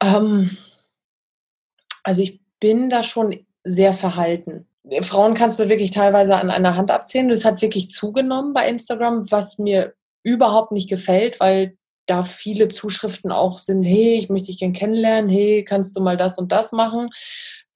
Ähm, 0.00 0.56
also 2.04 2.22
ich 2.22 2.40
bin 2.60 2.88
da 2.88 3.02
schon 3.02 3.44
sehr 3.64 3.92
verhalten. 3.92 4.68
Frauen 5.02 5.34
kannst 5.34 5.58
du 5.58 5.68
wirklich 5.68 5.90
teilweise 5.90 6.36
an 6.36 6.50
einer 6.50 6.76
Hand 6.76 6.90
abzählen. 6.90 7.28
Das 7.28 7.44
hat 7.44 7.62
wirklich 7.62 7.90
zugenommen 7.90 8.52
bei 8.52 8.68
Instagram, 8.68 9.30
was 9.30 9.58
mir 9.58 9.94
überhaupt 10.22 10.72
nicht 10.72 10.88
gefällt, 10.88 11.40
weil 11.40 11.76
da 12.06 12.22
viele 12.22 12.68
Zuschriften 12.68 13.32
auch 13.32 13.58
sind, 13.58 13.82
hey, 13.82 14.18
ich 14.18 14.28
möchte 14.28 14.46
dich 14.46 14.58
gern 14.58 14.72
kennenlernen, 14.72 15.28
hey, 15.28 15.64
kannst 15.64 15.96
du 15.96 16.02
mal 16.02 16.16
das 16.16 16.38
und 16.38 16.52
das 16.52 16.72
machen. 16.72 17.06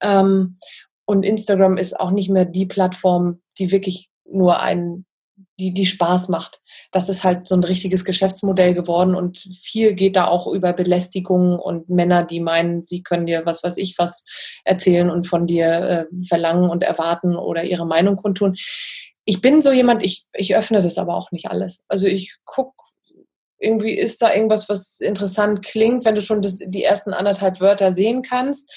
Ähm, 0.00 0.56
und 1.04 1.24
Instagram 1.24 1.76
ist 1.76 1.98
auch 1.98 2.12
nicht 2.12 2.30
mehr 2.30 2.44
die 2.44 2.66
Plattform, 2.66 3.40
die 3.58 3.72
wirklich 3.72 4.10
nur 4.24 4.60
einen 4.60 5.06
die, 5.60 5.74
die 5.74 5.86
Spaß 5.86 6.28
macht. 6.28 6.60
Das 6.90 7.08
ist 7.08 7.22
halt 7.22 7.46
so 7.46 7.54
ein 7.54 7.62
richtiges 7.62 8.04
Geschäftsmodell 8.04 8.74
geworden 8.74 9.14
und 9.14 9.38
viel 9.62 9.92
geht 9.92 10.16
da 10.16 10.26
auch 10.26 10.46
über 10.46 10.72
Belästigung 10.72 11.58
und 11.58 11.90
Männer, 11.90 12.24
die 12.24 12.40
meinen, 12.40 12.82
sie 12.82 13.02
können 13.02 13.26
dir 13.26 13.42
was 13.44 13.62
weiß 13.62 13.76
ich 13.76 13.96
was 13.98 14.24
erzählen 14.64 15.10
und 15.10 15.28
von 15.28 15.46
dir 15.46 15.66
äh, 16.10 16.24
verlangen 16.26 16.70
und 16.70 16.82
erwarten 16.82 17.36
oder 17.36 17.64
ihre 17.64 17.86
Meinung 17.86 18.16
kundtun. 18.16 18.56
Ich 19.26 19.42
bin 19.42 19.60
so 19.60 19.70
jemand, 19.70 20.04
ich, 20.04 20.24
ich 20.32 20.56
öffne 20.56 20.80
das 20.80 20.96
aber 20.96 21.14
auch 21.14 21.30
nicht 21.30 21.46
alles. 21.46 21.84
Also 21.88 22.06
ich 22.06 22.36
gucke, 22.44 22.82
irgendwie 23.58 23.94
ist 23.94 24.22
da 24.22 24.34
irgendwas, 24.34 24.68
was 24.70 25.00
interessant 25.00 25.62
klingt, 25.62 26.06
wenn 26.06 26.14
du 26.14 26.22
schon 26.22 26.40
das, 26.40 26.58
die 26.58 26.82
ersten 26.82 27.12
anderthalb 27.12 27.60
Wörter 27.60 27.92
sehen 27.92 28.22
kannst. 28.22 28.72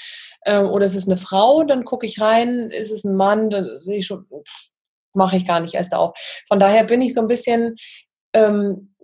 Ähm, 0.45 0.65
oder 0.65 0.85
es 0.85 0.95
ist 0.95 1.07
eine 1.07 1.17
Frau, 1.17 1.63
dann 1.63 1.85
gucke 1.85 2.05
ich 2.05 2.19
rein, 2.19 2.69
ist 2.69 2.91
es 2.91 3.05
ein 3.05 3.15
Mann, 3.15 3.49
dann 3.49 3.77
sehe 3.77 3.99
ich 3.99 4.05
schon, 4.05 4.25
pff, 4.25 4.72
mache 5.15 5.37
ich 5.37 5.45
gar 5.45 5.59
nicht 5.59 5.75
erst 5.75 5.93
auf. 5.93 6.17
Von 6.47 6.59
daher 6.59 6.83
bin 6.83 7.01
ich 7.01 7.13
so 7.13 7.21
ein 7.21 7.27
bisschen, 7.27 7.75
ähm, 8.33 8.95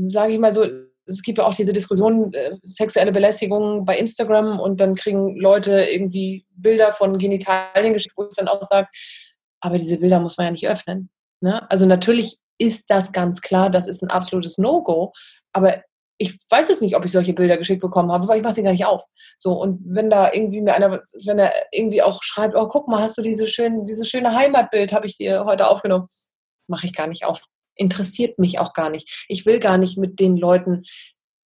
sage 0.00 0.32
ich 0.32 0.38
mal 0.38 0.52
so, 0.52 0.66
es 1.06 1.22
gibt 1.22 1.38
ja 1.38 1.44
auch 1.44 1.54
diese 1.54 1.72
Diskussion, 1.72 2.32
äh, 2.32 2.56
sexuelle 2.62 3.12
Belästigung 3.12 3.84
bei 3.84 3.98
Instagram 3.98 4.60
und 4.60 4.80
dann 4.80 4.94
kriegen 4.94 5.36
Leute 5.36 5.84
irgendwie 5.84 6.46
Bilder 6.50 6.92
von 6.92 7.18
Genitalien 7.18 7.92
geschickt, 7.92 8.14
wo 8.16 8.24
ich 8.24 8.36
dann 8.36 8.48
auch 8.48 8.62
sage, 8.62 8.88
aber 9.60 9.78
diese 9.78 9.98
Bilder 9.98 10.20
muss 10.20 10.36
man 10.36 10.46
ja 10.46 10.50
nicht 10.52 10.68
öffnen. 10.68 11.10
Ne? 11.40 11.68
Also 11.70 11.86
natürlich 11.86 12.38
ist 12.58 12.90
das 12.90 13.12
ganz 13.12 13.40
klar, 13.40 13.70
das 13.70 13.88
ist 13.88 14.02
ein 14.02 14.10
absolutes 14.10 14.58
No-Go, 14.58 15.12
aber 15.52 15.82
ich 16.22 16.38
weiß 16.50 16.70
es 16.70 16.80
nicht, 16.80 16.96
ob 16.96 17.04
ich 17.04 17.10
solche 17.10 17.32
Bilder 17.32 17.56
geschickt 17.56 17.80
bekommen 17.80 18.12
habe, 18.12 18.28
weil 18.28 18.36
ich 18.36 18.44
mache 18.44 18.54
sie 18.54 18.62
gar 18.62 18.70
nicht 18.70 18.86
auf. 18.86 19.04
So, 19.36 19.54
und 19.54 19.80
wenn 19.84 20.08
da 20.08 20.32
irgendwie 20.32 20.60
mir 20.60 20.74
einer, 20.74 20.92
wenn 20.92 21.38
er 21.38 21.52
irgendwie 21.72 22.00
auch 22.00 22.22
schreibt, 22.22 22.54
oh, 22.54 22.68
guck 22.68 22.86
mal, 22.86 23.02
hast 23.02 23.18
du 23.18 23.22
diese 23.22 23.48
schön, 23.48 23.86
dieses 23.86 24.08
schöne 24.08 24.32
Heimatbild, 24.32 24.92
habe 24.92 25.06
ich 25.06 25.16
dir 25.16 25.44
heute 25.44 25.66
aufgenommen, 25.66 26.06
mache 26.68 26.86
ich 26.86 26.94
gar 26.94 27.08
nicht 27.08 27.24
auf. 27.24 27.42
Interessiert 27.74 28.38
mich 28.38 28.60
auch 28.60 28.72
gar 28.72 28.88
nicht. 28.88 29.26
Ich 29.28 29.46
will 29.46 29.58
gar 29.58 29.78
nicht 29.78 29.98
mit 29.98 30.20
den 30.20 30.36
Leuten 30.36 30.84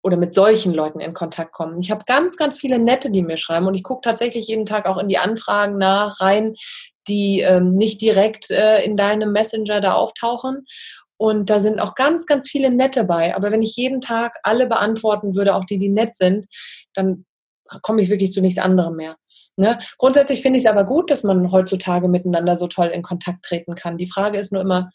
oder 0.03 0.15
mit 0.15 0.33
solchen 0.33 0.73
Leuten 0.73 0.99
in 0.99 1.13
Kontakt 1.13 1.53
kommen. 1.53 1.79
Ich 1.79 1.89
habe 1.89 2.03
ganz, 2.05 2.37
ganz 2.37 2.59
viele 2.59 2.77
Nette, 2.77 3.09
die 3.09 3.23
mir 3.23 3.37
schreiben 3.37 3.65
und 3.65 3.73
ich 3.73 3.83
gucke 3.83 4.01
tatsächlich 4.07 4.47
jeden 4.47 4.65
Tag 4.65 4.85
auch 4.85 4.97
in 4.97 5.07
die 5.07 5.17
Anfragen 5.17 5.77
nach 5.77 6.21
rein, 6.21 6.53
die 7.07 7.41
ähm, 7.41 7.73
nicht 7.75 7.99
direkt 7.99 8.51
äh, 8.51 8.83
in 8.83 8.95
deinem 8.95 9.31
Messenger 9.31 9.81
da 9.81 9.93
auftauchen. 9.93 10.65
Und 11.17 11.49
da 11.49 11.59
sind 11.59 11.79
auch 11.79 11.95
ganz, 11.95 12.25
ganz 12.25 12.49
viele 12.49 12.69
nette 12.69 13.03
bei. 13.03 13.35
Aber 13.35 13.51
wenn 13.51 13.61
ich 13.61 13.75
jeden 13.75 14.01
Tag 14.01 14.37
alle 14.43 14.67
beantworten 14.67 15.35
würde, 15.35 15.55
auch 15.55 15.65
die, 15.65 15.77
die 15.77 15.89
nett 15.89 16.15
sind, 16.15 16.45
dann 16.93 17.25
komme 17.81 18.01
ich 18.01 18.09
wirklich 18.09 18.31
zu 18.31 18.41
nichts 18.41 18.59
anderem 18.59 18.95
mehr. 18.95 19.17
Ne? 19.57 19.79
Grundsätzlich 19.97 20.41
finde 20.41 20.57
ich 20.57 20.65
es 20.65 20.69
aber 20.69 20.85
gut, 20.85 21.09
dass 21.09 21.23
man 21.23 21.51
heutzutage 21.51 22.07
miteinander 22.07 22.55
so 22.55 22.67
toll 22.67 22.87
in 22.87 23.01
Kontakt 23.01 23.43
treten 23.43 23.75
kann. 23.75 23.97
Die 23.97 24.09
Frage 24.09 24.37
ist 24.37 24.51
nur 24.51 24.61
immer, 24.61 24.91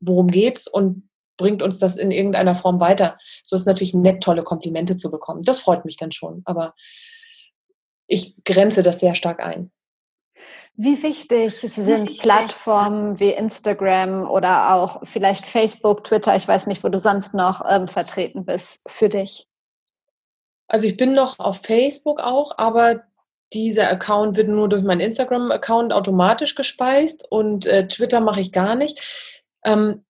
worum 0.00 0.26
geht's 0.28 0.66
und 0.66 1.08
bringt 1.36 1.62
uns 1.62 1.78
das 1.78 1.96
in 1.96 2.10
irgendeiner 2.10 2.54
Form 2.54 2.80
weiter? 2.80 3.18
So 3.44 3.56
ist 3.56 3.66
natürlich 3.66 3.94
nett, 3.94 4.22
tolle 4.22 4.42
Komplimente 4.42 4.96
zu 4.96 5.10
bekommen. 5.10 5.42
Das 5.42 5.60
freut 5.60 5.84
mich 5.84 5.96
dann 5.96 6.12
schon. 6.12 6.42
Aber 6.44 6.74
ich 8.06 8.42
grenze 8.44 8.82
das 8.82 9.00
sehr 9.00 9.14
stark 9.14 9.40
ein. 9.42 9.70
Wie 10.76 11.00
wichtig 11.04 11.52
sind 11.60 12.18
Plattformen 12.18 13.20
wie 13.20 13.30
Instagram 13.30 14.28
oder 14.28 14.74
auch 14.74 15.02
vielleicht 15.04 15.46
Facebook, 15.46 16.02
Twitter, 16.02 16.34
ich 16.34 16.48
weiß 16.48 16.66
nicht, 16.66 16.82
wo 16.82 16.88
du 16.88 16.98
sonst 16.98 17.32
noch 17.32 17.62
ähm, 17.68 17.86
vertreten 17.86 18.44
bist, 18.44 18.82
für 18.88 19.08
dich? 19.08 19.46
Also 20.66 20.88
ich 20.88 20.96
bin 20.96 21.14
noch 21.14 21.38
auf 21.38 21.60
Facebook 21.62 22.20
auch, 22.20 22.58
aber 22.58 23.04
dieser 23.52 23.88
Account 23.88 24.36
wird 24.36 24.48
nur 24.48 24.68
durch 24.68 24.82
meinen 24.82 25.00
Instagram-Account 25.00 25.92
automatisch 25.92 26.56
gespeist 26.56 27.24
und 27.30 27.66
äh, 27.66 27.86
Twitter 27.86 28.20
mache 28.20 28.40
ich 28.40 28.50
gar 28.50 28.74
nicht. 28.74 29.00
Ähm, 29.64 30.03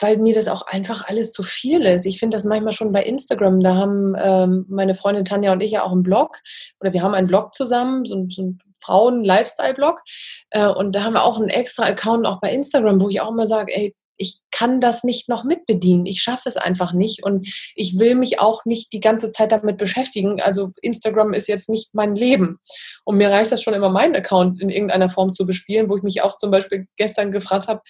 weil 0.00 0.18
mir 0.18 0.34
das 0.34 0.48
auch 0.48 0.66
einfach 0.66 1.06
alles 1.06 1.32
zu 1.32 1.42
viel 1.42 1.82
ist. 1.82 2.06
Ich 2.06 2.18
finde 2.18 2.36
das 2.36 2.44
manchmal 2.44 2.72
schon 2.72 2.92
bei 2.92 3.02
Instagram. 3.02 3.60
Da 3.60 3.74
haben 3.74 4.14
ähm, 4.18 4.66
meine 4.68 4.94
Freundin 4.94 5.24
Tanja 5.24 5.52
und 5.52 5.60
ich 5.60 5.70
ja 5.70 5.84
auch 5.84 5.92
einen 5.92 6.02
Blog 6.02 6.38
oder 6.80 6.92
wir 6.92 7.02
haben 7.02 7.14
einen 7.14 7.26
Blog 7.26 7.54
zusammen, 7.54 8.04
so, 8.04 8.26
so 8.28 8.42
einen 8.42 8.58
Frauen-Lifestyle-Blog. 8.80 10.02
Äh, 10.50 10.68
und 10.68 10.94
da 10.94 11.04
haben 11.04 11.14
wir 11.14 11.24
auch 11.24 11.38
einen 11.38 11.48
extra 11.48 11.84
Account 11.84 12.26
auch 12.26 12.40
bei 12.40 12.52
Instagram, 12.52 13.00
wo 13.00 13.08
ich 13.08 13.20
auch 13.20 13.30
immer 13.30 13.46
sage, 13.46 13.74
ey, 13.74 13.94
ich 14.18 14.40
kann 14.50 14.80
das 14.80 15.04
nicht 15.04 15.28
noch 15.28 15.44
mitbedienen. 15.44 16.04
Ich 16.04 16.20
schaffe 16.20 16.48
es 16.48 16.56
einfach 16.56 16.92
nicht 16.92 17.22
und 17.24 17.48
ich 17.74 17.98
will 17.98 18.16
mich 18.16 18.40
auch 18.40 18.64
nicht 18.64 18.92
die 18.92 19.00
ganze 19.00 19.30
Zeit 19.30 19.52
damit 19.52 19.78
beschäftigen. 19.78 20.40
Also 20.40 20.68
Instagram 20.82 21.32
ist 21.32 21.48
jetzt 21.48 21.68
nicht 21.68 21.94
mein 21.94 22.14
Leben. 22.16 22.58
Und 23.04 23.16
mir 23.16 23.30
reicht 23.30 23.52
das 23.52 23.62
schon 23.62 23.74
immer, 23.74 23.88
meinen 23.88 24.16
Account 24.16 24.60
in 24.60 24.68
irgendeiner 24.68 25.08
Form 25.08 25.32
zu 25.32 25.46
bespielen, 25.46 25.88
wo 25.88 25.96
ich 25.96 26.02
mich 26.02 26.22
auch 26.22 26.36
zum 26.36 26.50
Beispiel 26.50 26.86
gestern 26.96 27.30
gefragt 27.30 27.68
habe, 27.68 27.80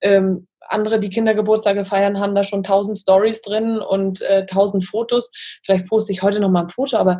ähm, 0.00 0.48
andere, 0.66 0.98
die 0.98 1.10
Kindergeburtstage 1.10 1.84
feiern, 1.84 2.18
haben 2.18 2.34
da 2.34 2.42
schon 2.42 2.62
tausend 2.62 2.98
Stories 2.98 3.42
drin 3.42 3.78
und 3.78 4.22
äh, 4.22 4.46
tausend 4.46 4.84
Fotos. 4.84 5.30
Vielleicht 5.62 5.86
poste 5.88 6.12
ich 6.12 6.22
heute 6.22 6.40
noch 6.40 6.50
mal 6.50 6.62
ein 6.62 6.68
Foto, 6.68 6.96
aber 6.96 7.18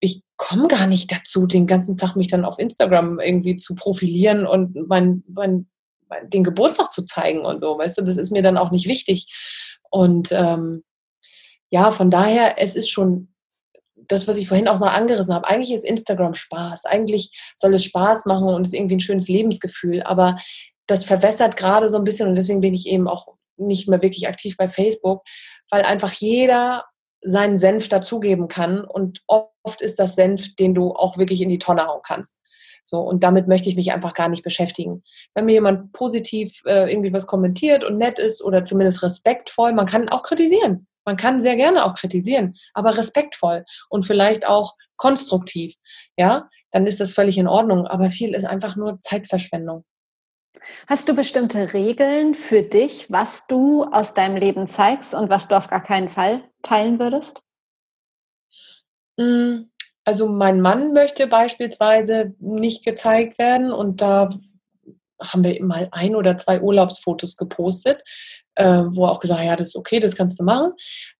ich 0.00 0.22
komme 0.36 0.66
gar 0.66 0.88
nicht 0.88 1.12
dazu, 1.12 1.46
den 1.46 1.68
ganzen 1.68 1.96
Tag 1.96 2.16
mich 2.16 2.26
dann 2.26 2.44
auf 2.44 2.58
Instagram 2.58 3.20
irgendwie 3.20 3.56
zu 3.56 3.76
profilieren 3.76 4.46
und 4.46 4.74
mein, 4.88 5.22
mein 5.28 5.68
den 6.24 6.44
Geburtstag 6.44 6.92
zu 6.92 7.04
zeigen 7.04 7.44
und 7.44 7.60
so, 7.60 7.78
weißt 7.78 7.98
du, 7.98 8.02
das 8.02 8.16
ist 8.16 8.30
mir 8.32 8.42
dann 8.42 8.58
auch 8.58 8.70
nicht 8.70 8.86
wichtig. 8.86 9.26
Und 9.90 10.32
ähm, 10.32 10.82
ja, 11.70 11.90
von 11.90 12.10
daher, 12.10 12.60
es 12.60 12.76
ist 12.76 12.90
schon 12.90 13.32
das, 13.94 14.28
was 14.28 14.36
ich 14.36 14.48
vorhin 14.48 14.68
auch 14.68 14.78
mal 14.78 14.94
angerissen 14.94 15.34
habe. 15.34 15.48
Eigentlich 15.48 15.72
ist 15.72 15.84
Instagram 15.84 16.34
Spaß. 16.34 16.84
Eigentlich 16.86 17.30
soll 17.56 17.74
es 17.74 17.84
Spaß 17.84 18.26
machen 18.26 18.48
und 18.48 18.66
ist 18.66 18.74
irgendwie 18.74 18.96
ein 18.96 19.00
schönes 19.00 19.28
Lebensgefühl. 19.28 20.02
Aber 20.02 20.38
das 20.86 21.04
verwässert 21.04 21.56
gerade 21.56 21.88
so 21.88 21.96
ein 21.96 22.04
bisschen 22.04 22.28
und 22.28 22.34
deswegen 22.34 22.60
bin 22.60 22.74
ich 22.74 22.86
eben 22.86 23.08
auch 23.08 23.28
nicht 23.56 23.88
mehr 23.88 24.02
wirklich 24.02 24.28
aktiv 24.28 24.56
bei 24.56 24.68
Facebook, 24.68 25.22
weil 25.70 25.82
einfach 25.82 26.12
jeder 26.12 26.84
seinen 27.22 27.56
Senf 27.56 27.88
dazugeben 27.88 28.48
kann 28.48 28.84
und 28.84 29.22
oft 29.26 29.80
ist 29.80 29.98
das 29.98 30.16
Senf, 30.16 30.56
den 30.56 30.74
du 30.74 30.92
auch 30.92 31.18
wirklich 31.18 31.40
in 31.40 31.48
die 31.48 31.60
Tonne 31.60 31.86
hauen 31.86 32.00
kannst. 32.02 32.38
So, 32.84 33.00
und 33.00 33.22
damit 33.22 33.48
möchte 33.48 33.68
ich 33.68 33.76
mich 33.76 33.92
einfach 33.92 34.14
gar 34.14 34.28
nicht 34.28 34.42
beschäftigen. 34.42 35.02
Wenn 35.34 35.46
mir 35.46 35.52
jemand 35.52 35.92
positiv 35.92 36.60
äh, 36.66 36.92
irgendwie 36.92 37.12
was 37.12 37.26
kommentiert 37.26 37.84
und 37.84 37.96
nett 37.96 38.18
ist 38.18 38.42
oder 38.42 38.64
zumindest 38.64 39.02
respektvoll, 39.02 39.72
man 39.72 39.86
kann 39.86 40.08
auch 40.08 40.22
kritisieren. 40.22 40.86
Man 41.04 41.16
kann 41.16 41.40
sehr 41.40 41.56
gerne 41.56 41.84
auch 41.84 41.94
kritisieren, 41.94 42.54
aber 42.74 42.96
respektvoll 42.96 43.64
und 43.88 44.04
vielleicht 44.04 44.46
auch 44.46 44.76
konstruktiv. 44.96 45.74
Ja, 46.16 46.48
dann 46.70 46.86
ist 46.86 47.00
das 47.00 47.12
völlig 47.12 47.38
in 47.38 47.48
Ordnung. 47.48 47.86
Aber 47.86 48.10
viel 48.10 48.34
ist 48.34 48.44
einfach 48.44 48.76
nur 48.76 49.00
Zeitverschwendung. 49.00 49.84
Hast 50.86 51.08
du 51.08 51.14
bestimmte 51.14 51.72
Regeln 51.72 52.34
für 52.34 52.62
dich, 52.62 53.10
was 53.10 53.46
du 53.46 53.84
aus 53.84 54.14
deinem 54.14 54.36
Leben 54.36 54.66
zeigst 54.66 55.14
und 55.14 55.28
was 55.28 55.48
du 55.48 55.56
auf 55.56 55.68
gar 55.68 55.82
keinen 55.82 56.08
Fall 56.08 56.44
teilen 56.62 57.00
würdest? 57.00 57.42
Hm, 59.18 59.70
also 60.04 60.28
mein 60.28 60.60
Mann 60.60 60.92
möchte 60.92 61.26
beispielsweise 61.26 62.34
nicht 62.38 62.84
gezeigt 62.84 63.38
werden 63.38 63.72
und 63.72 64.00
da 64.00 64.30
haben 65.20 65.44
wir 65.44 65.64
mal 65.64 65.88
ein 65.92 66.16
oder 66.16 66.36
zwei 66.36 66.60
Urlaubsfotos 66.60 67.36
gepostet, 67.36 68.02
äh, 68.56 68.82
wo 68.90 69.06
auch 69.06 69.20
gesagt, 69.20 69.44
ja, 69.44 69.56
das 69.56 69.68
ist 69.68 69.76
okay, 69.76 70.00
das 70.00 70.16
kannst 70.16 70.40
du 70.40 70.44
machen. 70.44 70.72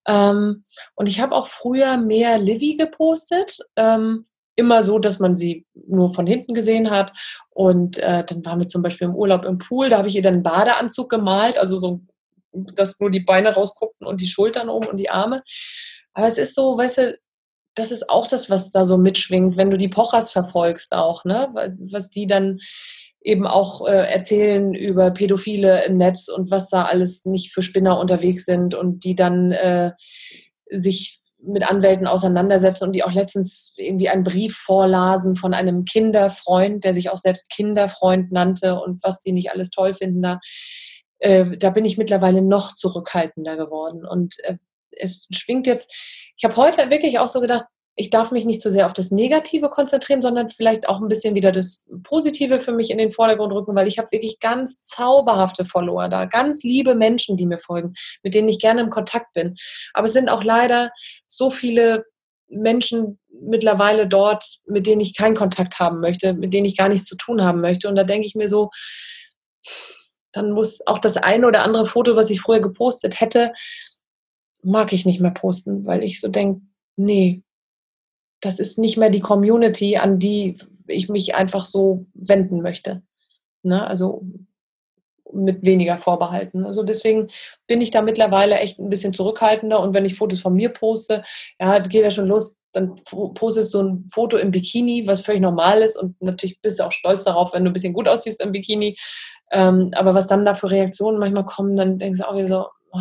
Ähm, 0.06 0.64
und 0.94 1.08
ich 1.08 1.20
habe 1.20 1.34
auch 1.34 1.46
früher 1.46 1.96
mehr 1.96 2.38
Livy 2.38 2.76
gepostet, 2.76 3.58
ähm, 3.76 4.24
immer 4.56 4.82
so, 4.82 4.98
dass 4.98 5.18
man 5.18 5.34
sie 5.34 5.66
nur 5.74 6.12
von 6.12 6.26
hinten 6.26 6.52
gesehen 6.54 6.90
hat. 6.90 7.12
Und 7.50 7.98
äh, 7.98 8.24
dann 8.24 8.44
waren 8.44 8.60
wir 8.60 8.68
zum 8.68 8.82
Beispiel 8.82 9.08
im 9.08 9.14
Urlaub 9.14 9.44
im 9.44 9.58
Pool, 9.58 9.88
da 9.88 9.98
habe 9.98 10.08
ich 10.08 10.16
ihr 10.16 10.22
dann 10.22 10.34
einen 10.34 10.42
Badeanzug 10.42 11.08
gemalt, 11.08 11.58
also 11.58 11.78
so, 11.78 12.00
dass 12.52 13.00
nur 13.00 13.10
die 13.10 13.20
Beine 13.20 13.54
rausguckten 13.54 14.06
und 14.06 14.20
die 14.20 14.26
Schultern 14.26 14.68
oben 14.68 14.88
und 14.88 14.96
die 14.98 15.10
Arme. 15.10 15.42
Aber 16.12 16.26
es 16.26 16.36
ist 16.36 16.54
so, 16.54 16.76
weißt 16.76 16.98
du, 16.98 17.18
das 17.74 17.92
ist 17.92 18.10
auch 18.10 18.28
das, 18.28 18.50
was 18.50 18.70
da 18.70 18.84
so 18.84 18.98
mitschwingt, 18.98 19.56
wenn 19.56 19.70
du 19.70 19.76
die 19.76 19.88
Pochers 19.88 20.30
verfolgst 20.30 20.92
auch, 20.92 21.24
ne? 21.24 21.48
Was 21.90 22.10
die 22.10 22.26
dann 22.26 22.58
eben 23.24 23.46
auch 23.46 23.86
äh, 23.86 24.10
erzählen 24.10 24.74
über 24.74 25.10
Pädophile 25.10 25.84
im 25.84 25.96
Netz 25.96 26.28
und 26.28 26.50
was 26.50 26.68
da 26.68 26.84
alles 26.84 27.24
nicht 27.24 27.52
für 27.52 27.62
Spinner 27.62 27.98
unterwegs 28.00 28.44
sind 28.44 28.74
und 28.74 29.04
die 29.04 29.14
dann 29.14 29.52
äh, 29.52 29.92
sich 30.70 31.20
mit 31.44 31.64
Anwälten 31.64 32.06
auseinandersetzen 32.06 32.84
und 32.84 32.92
die 32.92 33.04
auch 33.04 33.12
letztens 33.12 33.74
irgendwie 33.76 34.08
einen 34.08 34.22
Brief 34.22 34.56
vorlasen 34.56 35.34
von 35.36 35.54
einem 35.54 35.84
Kinderfreund, 35.84 36.84
der 36.84 36.94
sich 36.94 37.10
auch 37.10 37.18
selbst 37.18 37.50
Kinderfreund 37.50 38.30
nannte 38.30 38.80
und 38.80 39.02
was 39.02 39.20
die 39.20 39.32
nicht 39.32 39.50
alles 39.50 39.70
toll 39.70 39.94
finden 39.94 40.22
da. 40.22 40.40
Äh, 41.18 41.56
da 41.56 41.70
bin 41.70 41.84
ich 41.84 41.98
mittlerweile 41.98 42.42
noch 42.42 42.74
zurückhaltender 42.74 43.56
geworden. 43.56 44.04
Und 44.04 44.34
äh, 44.44 44.56
es 44.90 45.26
schwingt 45.32 45.66
jetzt, 45.66 45.92
ich 46.36 46.44
habe 46.44 46.56
heute 46.56 46.90
wirklich 46.90 47.18
auch 47.18 47.28
so 47.28 47.40
gedacht, 47.40 47.64
ich 47.94 48.08
darf 48.08 48.30
mich 48.30 48.46
nicht 48.46 48.62
zu 48.62 48.70
sehr 48.70 48.86
auf 48.86 48.94
das 48.94 49.10
Negative 49.10 49.68
konzentrieren, 49.68 50.22
sondern 50.22 50.48
vielleicht 50.48 50.88
auch 50.88 51.00
ein 51.00 51.08
bisschen 51.08 51.34
wieder 51.34 51.52
das 51.52 51.84
Positive 52.04 52.58
für 52.60 52.72
mich 52.72 52.90
in 52.90 52.98
den 52.98 53.12
Vordergrund 53.12 53.52
rücken, 53.52 53.74
weil 53.74 53.86
ich 53.86 53.98
habe 53.98 54.10
wirklich 54.12 54.40
ganz 54.40 54.82
zauberhafte 54.82 55.66
Follower 55.66 56.08
da, 56.08 56.24
ganz 56.24 56.62
liebe 56.62 56.94
Menschen, 56.94 57.36
die 57.36 57.46
mir 57.46 57.58
folgen, 57.58 57.92
mit 58.22 58.34
denen 58.34 58.48
ich 58.48 58.60
gerne 58.60 58.80
im 58.80 58.90
Kontakt 58.90 59.34
bin. 59.34 59.56
Aber 59.92 60.06
es 60.06 60.14
sind 60.14 60.30
auch 60.30 60.42
leider 60.42 60.90
so 61.28 61.50
viele 61.50 62.06
Menschen 62.48 63.18
mittlerweile 63.28 64.06
dort, 64.06 64.44
mit 64.66 64.86
denen 64.86 65.00
ich 65.00 65.16
keinen 65.16 65.36
Kontakt 65.36 65.78
haben 65.78 66.00
möchte, 66.00 66.32
mit 66.32 66.54
denen 66.54 66.66
ich 66.66 66.76
gar 66.76 66.88
nichts 66.88 67.06
zu 67.06 67.16
tun 67.16 67.42
haben 67.42 67.60
möchte. 67.60 67.88
Und 67.88 67.96
da 67.96 68.04
denke 68.04 68.26
ich 68.26 68.34
mir 68.34 68.48
so, 68.48 68.70
dann 70.32 70.52
muss 70.52 70.86
auch 70.86 70.98
das 70.98 71.18
eine 71.18 71.46
oder 71.46 71.62
andere 71.62 71.86
Foto, 71.86 72.16
was 72.16 72.30
ich 72.30 72.40
früher 72.40 72.60
gepostet 72.60 73.20
hätte, 73.20 73.52
mag 74.62 74.92
ich 74.92 75.06
nicht 75.06 75.20
mehr 75.20 75.30
posten, 75.32 75.84
weil 75.86 76.02
ich 76.02 76.20
so 76.20 76.28
denke, 76.28 76.62
nee, 76.96 77.42
das 78.40 78.58
ist 78.58 78.78
nicht 78.78 78.96
mehr 78.96 79.10
die 79.10 79.20
Community, 79.20 79.96
an 79.96 80.18
die 80.18 80.58
ich 80.86 81.08
mich 81.08 81.34
einfach 81.34 81.64
so 81.64 82.06
wenden 82.14 82.60
möchte. 82.60 83.02
Ne? 83.62 83.86
Also 83.86 84.24
mit 85.32 85.62
weniger 85.62 85.96
Vorbehalten. 85.96 86.66
Also 86.66 86.82
deswegen 86.82 87.28
bin 87.66 87.80
ich 87.80 87.90
da 87.90 88.02
mittlerweile 88.02 88.58
echt 88.58 88.78
ein 88.78 88.90
bisschen 88.90 89.14
zurückhaltender 89.14 89.80
und 89.80 89.94
wenn 89.94 90.04
ich 90.04 90.16
Fotos 90.16 90.40
von 90.40 90.54
mir 90.54 90.68
poste, 90.68 91.24
ja, 91.58 91.78
geht 91.78 92.02
ja 92.02 92.10
schon 92.10 92.26
los, 92.26 92.56
dann 92.72 92.94
postest 93.34 93.72
du 93.74 93.82
ein 93.82 94.08
Foto 94.12 94.36
im 94.36 94.50
Bikini, 94.50 95.06
was 95.06 95.20
völlig 95.20 95.40
normal 95.40 95.82
ist 95.82 95.96
und 95.96 96.20
natürlich 96.20 96.60
bist 96.60 96.80
du 96.80 96.84
auch 96.84 96.92
stolz 96.92 97.24
darauf, 97.24 97.52
wenn 97.52 97.64
du 97.64 97.70
ein 97.70 97.72
bisschen 97.72 97.92
gut 97.92 98.08
aussiehst 98.08 98.42
im 98.42 98.52
Bikini. 98.52 98.98
Ähm, 99.50 99.90
aber 99.94 100.14
was 100.14 100.26
dann 100.26 100.44
da 100.44 100.54
für 100.54 100.70
Reaktionen 100.70 101.18
manchmal 101.18 101.44
kommen, 101.44 101.76
dann 101.76 101.98
denkst 101.98 102.20
du 102.20 102.28
auch 102.28 102.36
wieder 102.36 102.48
so, 102.48 102.66
oh. 102.92 103.00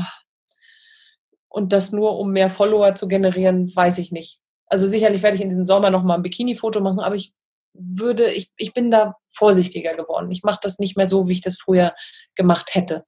Und 1.52 1.74
das 1.74 1.92
nur 1.92 2.18
um 2.18 2.32
mehr 2.32 2.50
Follower 2.50 2.96
zu 2.96 3.08
generieren, 3.08 3.76
weiß 3.76 3.98
ich 3.98 4.12
nicht. 4.12 4.40
Also 4.68 4.88
sicherlich 4.88 5.22
werde 5.22 5.36
ich 5.36 5.44
in 5.44 5.50
diesem 5.50 5.66
Sommer 5.66 5.90
noch 5.90 6.04
mal 6.04 6.16
ein 6.16 6.24
Bikini-Foto 6.24 6.80
machen, 6.80 7.02
aber 7.02 7.16
ich 7.16 7.34
würde, 7.74 8.32
ich, 8.32 8.52
ich 8.56 8.74
bin 8.74 8.90
da 8.90 9.18
vorsichtiger 9.30 9.96
geworden. 9.96 10.32
Ich 10.32 10.44
mache 10.44 10.60
das 10.62 10.80
nicht 10.80 10.96
mehr 10.96 11.08
so, 11.08 11.28
wie 11.28 11.34
ich 11.34 11.42
das 11.42 11.58
früher 11.58 11.94
gemacht 12.36 12.74
hätte. 12.74 13.06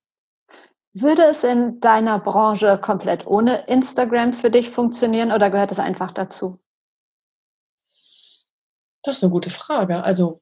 Würde 0.93 1.23
es 1.23 1.43
in 1.43 1.79
deiner 1.79 2.19
Branche 2.19 2.77
komplett 2.77 3.25
ohne 3.25 3.61
Instagram 3.67 4.33
für 4.33 4.51
dich 4.51 4.69
funktionieren 4.69 5.31
oder 5.31 5.49
gehört 5.49 5.71
es 5.71 5.79
einfach 5.79 6.11
dazu? 6.11 6.59
Das 9.01 9.17
ist 9.17 9.23
eine 9.23 9.31
gute 9.31 9.49
Frage. 9.49 10.03
Also 10.03 10.41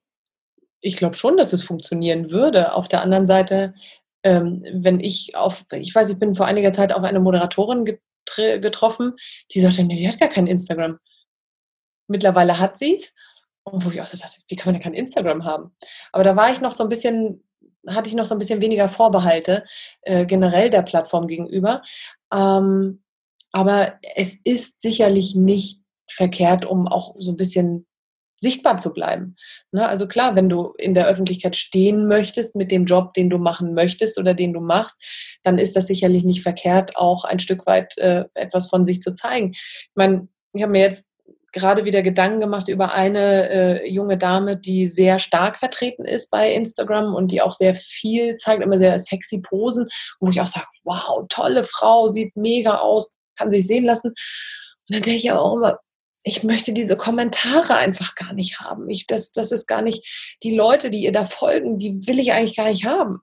ich 0.81 0.97
glaube 0.97 1.15
schon, 1.15 1.37
dass 1.37 1.53
es 1.53 1.63
funktionieren 1.63 2.31
würde. 2.31 2.73
Auf 2.73 2.87
der 2.87 3.01
anderen 3.01 3.25
Seite, 3.25 3.75
ähm, 4.23 4.63
wenn 4.73 4.99
ich 4.99 5.35
auf, 5.35 5.65
ich 5.71 5.93
weiß, 5.93 6.09
ich 6.09 6.19
bin 6.19 6.35
vor 6.35 6.45
einiger 6.45 6.71
Zeit 6.71 6.93
auf 6.93 7.03
eine 7.03 7.19
Moderatorin 7.19 7.85
getroffen, 8.25 9.13
die 9.53 9.59
sagte, 9.59 9.83
nee, 9.83 9.95
die 9.95 10.07
hat 10.07 10.19
gar 10.19 10.29
kein 10.29 10.47
Instagram. 10.47 10.99
Mittlerweile 12.07 12.59
hat 12.59 12.77
sie 12.77 12.95
es. 12.95 13.13
Und 13.63 13.85
wo 13.85 13.91
ich 13.91 14.01
auch 14.01 14.07
so 14.07 14.17
dachte, 14.17 14.41
wie 14.47 14.55
kann 14.55 14.71
man 14.71 14.75
denn 14.75 14.83
kein 14.83 14.99
Instagram 14.99 15.45
haben? 15.45 15.75
Aber 16.11 16.23
da 16.23 16.35
war 16.35 16.51
ich 16.51 16.61
noch 16.61 16.71
so 16.71 16.83
ein 16.83 16.89
bisschen, 16.89 17.43
hatte 17.87 18.09
ich 18.09 18.15
noch 18.15 18.25
so 18.25 18.35
ein 18.35 18.39
bisschen 18.39 18.61
weniger 18.61 18.89
Vorbehalte 18.89 19.65
äh, 20.01 20.25
generell 20.25 20.69
der 20.69 20.81
Plattform 20.81 21.27
gegenüber. 21.27 21.83
Ähm, 22.33 23.03
aber 23.51 23.99
es 24.15 24.35
ist 24.43 24.81
sicherlich 24.81 25.35
nicht 25.35 25.81
verkehrt, 26.09 26.65
um 26.65 26.87
auch 26.87 27.15
so 27.17 27.31
ein 27.31 27.37
bisschen 27.37 27.85
sichtbar 28.41 28.77
zu 28.77 28.91
bleiben. 28.91 29.35
Ne? 29.71 29.87
Also 29.87 30.07
klar, 30.07 30.35
wenn 30.35 30.49
du 30.49 30.73
in 30.77 30.93
der 30.93 31.07
Öffentlichkeit 31.07 31.55
stehen 31.55 32.07
möchtest 32.07 32.55
mit 32.55 32.71
dem 32.71 32.85
Job, 32.85 33.13
den 33.13 33.29
du 33.29 33.37
machen 33.37 33.73
möchtest 33.73 34.17
oder 34.17 34.33
den 34.33 34.51
du 34.51 34.59
machst, 34.59 35.01
dann 35.43 35.59
ist 35.59 35.75
das 35.75 35.87
sicherlich 35.87 36.23
nicht 36.23 36.41
verkehrt, 36.41 36.97
auch 36.97 37.23
ein 37.23 37.39
Stück 37.39 37.65
weit 37.67 37.97
äh, 37.99 38.25
etwas 38.33 38.67
von 38.67 38.83
sich 38.83 39.01
zu 39.01 39.13
zeigen. 39.13 39.51
Ich 39.53 39.91
meine, 39.95 40.27
ich 40.53 40.63
habe 40.63 40.71
mir 40.71 40.81
jetzt 40.81 41.07
gerade 41.53 41.85
wieder 41.85 42.01
Gedanken 42.01 42.39
gemacht 42.39 42.67
über 42.67 42.93
eine 42.93 43.49
äh, 43.49 43.89
junge 43.89 44.17
Dame, 44.17 44.57
die 44.57 44.87
sehr 44.87 45.19
stark 45.19 45.59
vertreten 45.59 46.05
ist 46.05 46.31
bei 46.31 46.51
Instagram 46.51 47.13
und 47.13 47.29
die 47.29 47.41
auch 47.41 47.53
sehr 47.53 47.75
viel 47.75 48.35
zeigt, 48.35 48.63
immer 48.63 48.77
sehr 48.77 48.97
sexy 48.97 49.39
Posen, 49.39 49.87
wo 50.19 50.29
ich 50.29 50.41
auch 50.41 50.47
sage, 50.47 50.67
wow, 50.83 51.25
tolle 51.29 51.63
Frau, 51.63 52.07
sieht 52.07 52.35
mega 52.35 52.77
aus, 52.77 53.13
kann 53.37 53.51
sich 53.51 53.67
sehen 53.67 53.85
lassen. 53.85 54.07
Und 54.09 54.95
dann 54.95 55.01
denke 55.01 55.17
ich 55.17 55.29
aber 55.29 55.41
auch 55.41 55.55
immer, 55.55 55.77
ich 56.23 56.43
möchte 56.43 56.73
diese 56.73 56.97
Kommentare 56.97 57.75
einfach 57.75 58.15
gar 58.15 58.33
nicht 58.33 58.59
haben. 58.59 58.89
Ich, 58.89 59.07
das, 59.07 59.31
das 59.31 59.51
ist 59.51 59.67
gar 59.67 59.81
nicht, 59.81 60.35
die 60.43 60.55
Leute, 60.55 60.89
die 60.89 61.03
ihr 61.03 61.11
da 61.11 61.23
folgen, 61.23 61.79
die 61.79 62.07
will 62.07 62.19
ich 62.19 62.33
eigentlich 62.33 62.55
gar 62.55 62.69
nicht 62.69 62.85
haben. 62.85 63.21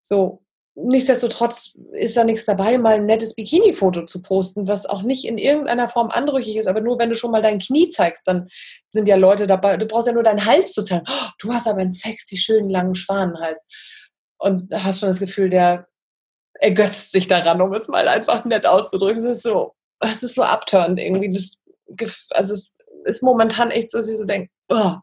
So, 0.00 0.42
nichtsdestotrotz 0.74 1.76
ist 1.92 2.16
da 2.16 2.24
nichts 2.24 2.46
dabei, 2.46 2.78
mal 2.78 2.94
ein 2.94 3.06
nettes 3.06 3.34
Bikini-Foto 3.34 4.06
zu 4.06 4.22
posten, 4.22 4.66
was 4.66 4.86
auch 4.86 5.02
nicht 5.02 5.26
in 5.26 5.36
irgendeiner 5.36 5.88
Form 5.88 6.08
anrüchig 6.08 6.56
ist, 6.56 6.66
aber 6.66 6.80
nur 6.80 6.98
wenn 6.98 7.10
du 7.10 7.14
schon 7.14 7.30
mal 7.30 7.42
dein 7.42 7.58
Knie 7.58 7.90
zeigst, 7.90 8.26
dann 8.26 8.48
sind 8.88 9.08
ja 9.08 9.16
Leute 9.16 9.46
dabei. 9.46 9.76
Du 9.76 9.86
brauchst 9.86 10.06
ja 10.06 10.14
nur 10.14 10.22
deinen 10.22 10.46
Hals 10.46 10.72
zu 10.72 10.82
zeigen. 10.82 11.04
Oh, 11.08 11.28
du 11.38 11.52
hast 11.52 11.66
aber 11.66 11.80
einen 11.80 11.92
sexy, 11.92 12.36
schönen, 12.36 12.70
langen 12.70 12.94
Schwanenhals. 12.94 13.66
Und 14.38 14.72
hast 14.72 15.00
schon 15.00 15.08
das 15.08 15.20
Gefühl, 15.20 15.50
der 15.50 15.86
ergötzt 16.54 17.12
sich 17.12 17.28
daran, 17.28 17.60
um 17.60 17.72
es 17.74 17.88
mal 17.88 18.08
einfach 18.08 18.44
nett 18.44 18.66
auszudrücken. 18.66 19.24
Es 19.24 19.38
ist 19.38 19.42
so, 19.42 19.74
es 20.00 20.22
ist 20.22 20.34
so 20.34 20.42
abtörend 20.42 20.98
irgendwie. 20.98 21.32
Das, 21.32 21.58
also 22.30 22.54
es 22.54 22.72
ist 23.04 23.22
momentan 23.22 23.70
echt 23.70 23.90
so, 23.90 23.98
dass 23.98 24.08
ich 24.08 24.18
so 24.18 24.24
denke, 24.24 24.50
oh, 24.68 24.96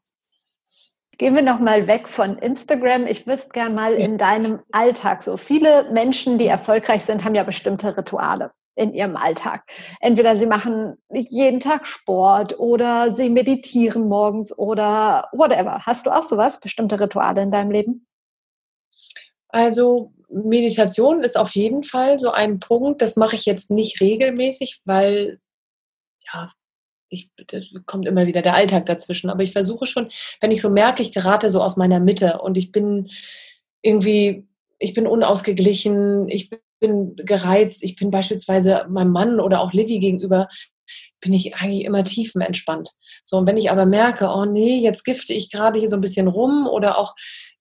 Gehen 1.20 1.36
wir 1.36 1.42
noch 1.42 1.60
mal 1.60 1.86
weg 1.86 2.08
von 2.08 2.38
Instagram. 2.38 3.06
Ich 3.06 3.28
wüsste 3.28 3.50
gern 3.50 3.76
mal 3.76 3.94
in 3.94 4.18
deinem 4.18 4.62
Alltag. 4.72 5.22
So 5.22 5.36
viele 5.36 5.92
Menschen, 5.92 6.38
die 6.38 6.48
erfolgreich 6.48 7.04
sind, 7.04 7.26
haben 7.26 7.36
ja 7.36 7.44
bestimmte 7.44 7.98
Rituale 7.98 8.54
in 8.76 8.94
ihrem 8.94 9.18
Alltag. 9.18 9.70
Entweder 10.00 10.38
sie 10.38 10.46
machen 10.46 10.96
jeden 11.12 11.60
Tag 11.60 11.86
Sport 11.86 12.58
oder 12.58 13.12
sie 13.12 13.30
meditieren 13.30 14.08
morgens 14.08 14.58
oder 14.58 15.28
whatever. 15.34 15.86
Hast 15.86 16.06
du 16.06 16.10
auch 16.10 16.24
sowas, 16.24 16.62
bestimmte 16.62 16.98
Rituale 17.02 17.42
in 17.42 17.52
deinem 17.52 17.72
Leben? 17.72 18.08
Also 19.50 20.14
Meditation 20.30 21.22
ist 21.22 21.38
auf 21.38 21.54
jeden 21.54 21.84
Fall 21.84 22.18
so 22.20 22.32
ein 22.32 22.62
Punkt. 22.62 23.02
Das 23.02 23.18
mache 23.18 23.36
ich 23.36 23.46
jetzt 23.46 23.72
nicht 23.72 24.00
regelmäßig, 24.00 24.80
weil 24.86 25.42
ja, 26.32 26.54
ich, 27.10 27.30
kommt 27.86 28.08
immer 28.08 28.28
wieder 28.28 28.42
der 28.42 28.56
Alltag 28.56 28.86
dazwischen. 28.86 29.30
Aber 29.30 29.44
ich 29.44 29.52
versuche 29.52 29.86
schon, 29.86 30.10
wenn 30.42 30.52
ich 30.52 30.62
so 30.62 30.70
merke, 30.70 31.02
ich 31.02 31.12
gerate 31.12 31.50
so 31.50 31.62
aus 31.62 31.78
meiner 31.78 32.00
Mitte 32.00 32.40
und 32.40 32.58
ich 32.58 32.72
bin 32.72 33.10
irgendwie, 33.82 34.48
ich 34.78 34.94
bin 34.94 35.08
unausgeglichen, 35.08 36.30
ich 36.30 36.50
bin 36.80 37.16
gereizt, 37.18 37.84
ich 37.84 37.96
bin 37.96 38.12
beispielsweise 38.12 38.86
meinem 38.90 39.12
Mann 39.12 39.40
oder 39.40 39.62
auch 39.62 39.74
Livy 39.74 40.00
gegenüber, 40.00 40.48
bin 41.20 41.34
ich 41.34 41.56
eigentlich 41.56 41.84
immer 41.84 42.04
tiefenentspannt. 42.04 42.90
So, 43.24 43.38
und 43.38 43.48
wenn 43.48 43.58
ich 43.58 43.70
aber 43.70 43.86
merke, 43.86 44.30
oh 44.30 44.46
nee, 44.46 44.80
jetzt 44.80 45.04
gifte 45.04 45.34
ich 45.34 45.52
gerade 45.52 45.80
hier 45.80 45.90
so 45.90 45.98
ein 45.98 46.02
bisschen 46.02 46.28
rum 46.28 46.68
oder 46.68 46.98
auch 46.98 47.16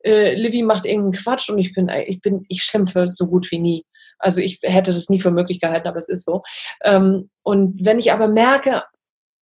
äh, 0.05 0.35
Livy 0.35 0.63
macht 0.63 0.87
irgendeinen 0.87 1.23
Quatsch 1.23 1.51
und 1.51 1.59
ich 1.59 1.75
bin, 1.75 1.91
ich 2.07 2.21
bin, 2.21 2.45
ich 2.49 2.63
schimpfe 2.63 3.09
so 3.09 3.27
gut 3.27 3.51
wie 3.51 3.59
nie. 3.59 3.85
Also 4.19 4.41
ich 4.41 4.59
hätte 4.63 4.93
das 4.93 5.09
nie 5.09 5.21
für 5.21 5.31
möglich 5.31 5.61
gehalten, 5.61 5.89
aber 5.89 5.99
es 5.99 6.09
ist 6.09 6.25
so. 6.25 6.43
Ähm, 6.83 7.31
und 7.43 7.85
wenn 7.85 7.99
ich 7.99 8.13
aber 8.13 8.29
merke, 8.29 8.83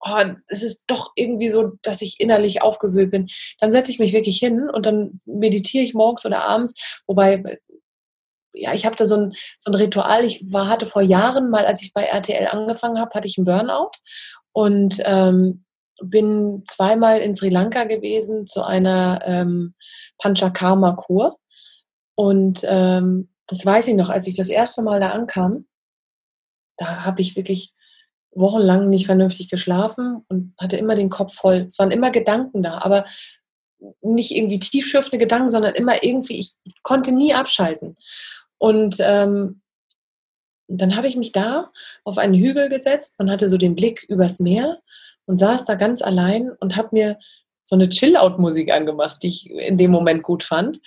oh, 0.01 0.23
es 0.49 0.63
ist 0.63 0.85
doch 0.89 1.13
irgendwie 1.17 1.49
so, 1.49 1.73
dass 1.83 2.03
ich 2.03 2.21
innerlich 2.21 2.63
aufgewühlt 2.63 3.11
bin, 3.11 3.29
dann 3.61 3.73
setze 3.73 3.91
ich 3.91 3.99
mich 3.99 4.13
wirklich 4.13 4.39
hin 4.39 4.69
und 4.71 4.87
dann 4.87 5.21
meditiere 5.25 5.85
ich 5.85 5.95
morgens 5.95 6.25
oder 6.25 6.45
abends, 6.45 6.75
wobei 7.07 7.59
ja, 8.57 8.73
ich 8.73 8.87
habe 8.87 8.97
da 8.97 9.07
so 9.07 9.17
ein, 9.17 9.35
so 9.59 9.71
ein 9.71 9.75
Ritual. 9.75 10.25
Ich 10.25 10.53
war, 10.53 10.69
hatte 10.69 10.87
vor 10.87 11.03
Jahren 11.03 11.51
mal, 11.51 11.67
als 11.67 11.83
ich 11.83 11.93
bei 11.93 12.05
RTL 12.05 12.47
angefangen 12.49 12.99
habe, 12.99 13.13
hatte 13.15 13.29
ich 13.29 13.37
einen 13.37 13.45
Burnout 13.45 13.91
und 14.53 15.01
ähm, 15.05 15.65
bin 16.03 16.63
zweimal 16.67 17.21
in 17.21 17.35
Sri 17.35 17.49
Lanka 17.49 17.85
gewesen 17.85 18.47
zu 18.47 18.63
einer 18.63 19.21
ähm, 19.25 19.75
Panchakarma-Kur. 20.19 21.39
Und 22.15 22.61
ähm, 22.65 23.31
das 23.47 23.65
weiß 23.65 23.89
ich 23.89 23.95
noch, 23.95 24.09
als 24.09 24.27
ich 24.27 24.37
das 24.37 24.49
erste 24.49 24.83
Mal 24.83 25.01
da 25.01 25.11
ankam, 25.11 25.67
da 26.79 27.05
habe 27.05 27.21
ich 27.21 27.37
wirklich 27.37 27.75
wochenlang 28.37 28.89
nicht 28.89 29.07
vernünftig 29.07 29.49
geschlafen 29.49 30.25
und 30.29 30.55
hatte 30.59 30.77
immer 30.77 30.95
den 30.95 31.11
Kopf 31.11 31.35
voll. 31.35 31.67
Es 31.69 31.79
waren 31.79 31.91
immer 31.91 32.11
Gedanken 32.11 32.63
da, 32.63 32.79
aber 32.79 33.07
nicht 34.03 34.31
irgendwie 34.31 34.59
tiefschürfende 34.59 35.19
Gedanken, 35.19 35.51
sondern 35.51 35.75
immer 35.75 36.03
irgendwie, 36.03 36.39
ich 36.39 36.55
konnte 36.83 37.13
nie 37.13 37.35
abschalten. 37.35 37.97
Und 38.59 38.97
ähm, 39.01 39.61
dann 40.69 40.97
habe 40.97 41.07
ich 41.07 41.17
mich 41.17 41.33
da 41.33 41.71
auf 42.05 42.19
einen 42.19 42.35
Hügel 42.35 42.69
gesetzt 42.69 43.17
und 43.19 43.31
hatte 43.31 43.49
so 43.49 43.57
den 43.57 43.77
Blick 43.77 44.05
übers 44.09 44.41
Meer 44.41 44.81
und 45.27 45.39
saß 45.39 45.65
da 45.65 45.75
ganz 45.75 46.03
allein 46.03 46.51
und 46.61 46.77
habe 46.77 46.89
mir 46.93 47.19
so 47.65 47.75
eine 47.75 47.89
Chill-Out-Musik 47.89 48.73
angemacht, 48.73 49.23
die 49.23 49.29
ich 49.29 49.51
in 49.51 49.77
dem 49.79 49.91
Moment 49.91 50.23
gut 50.23 50.43
fand. 50.43 50.81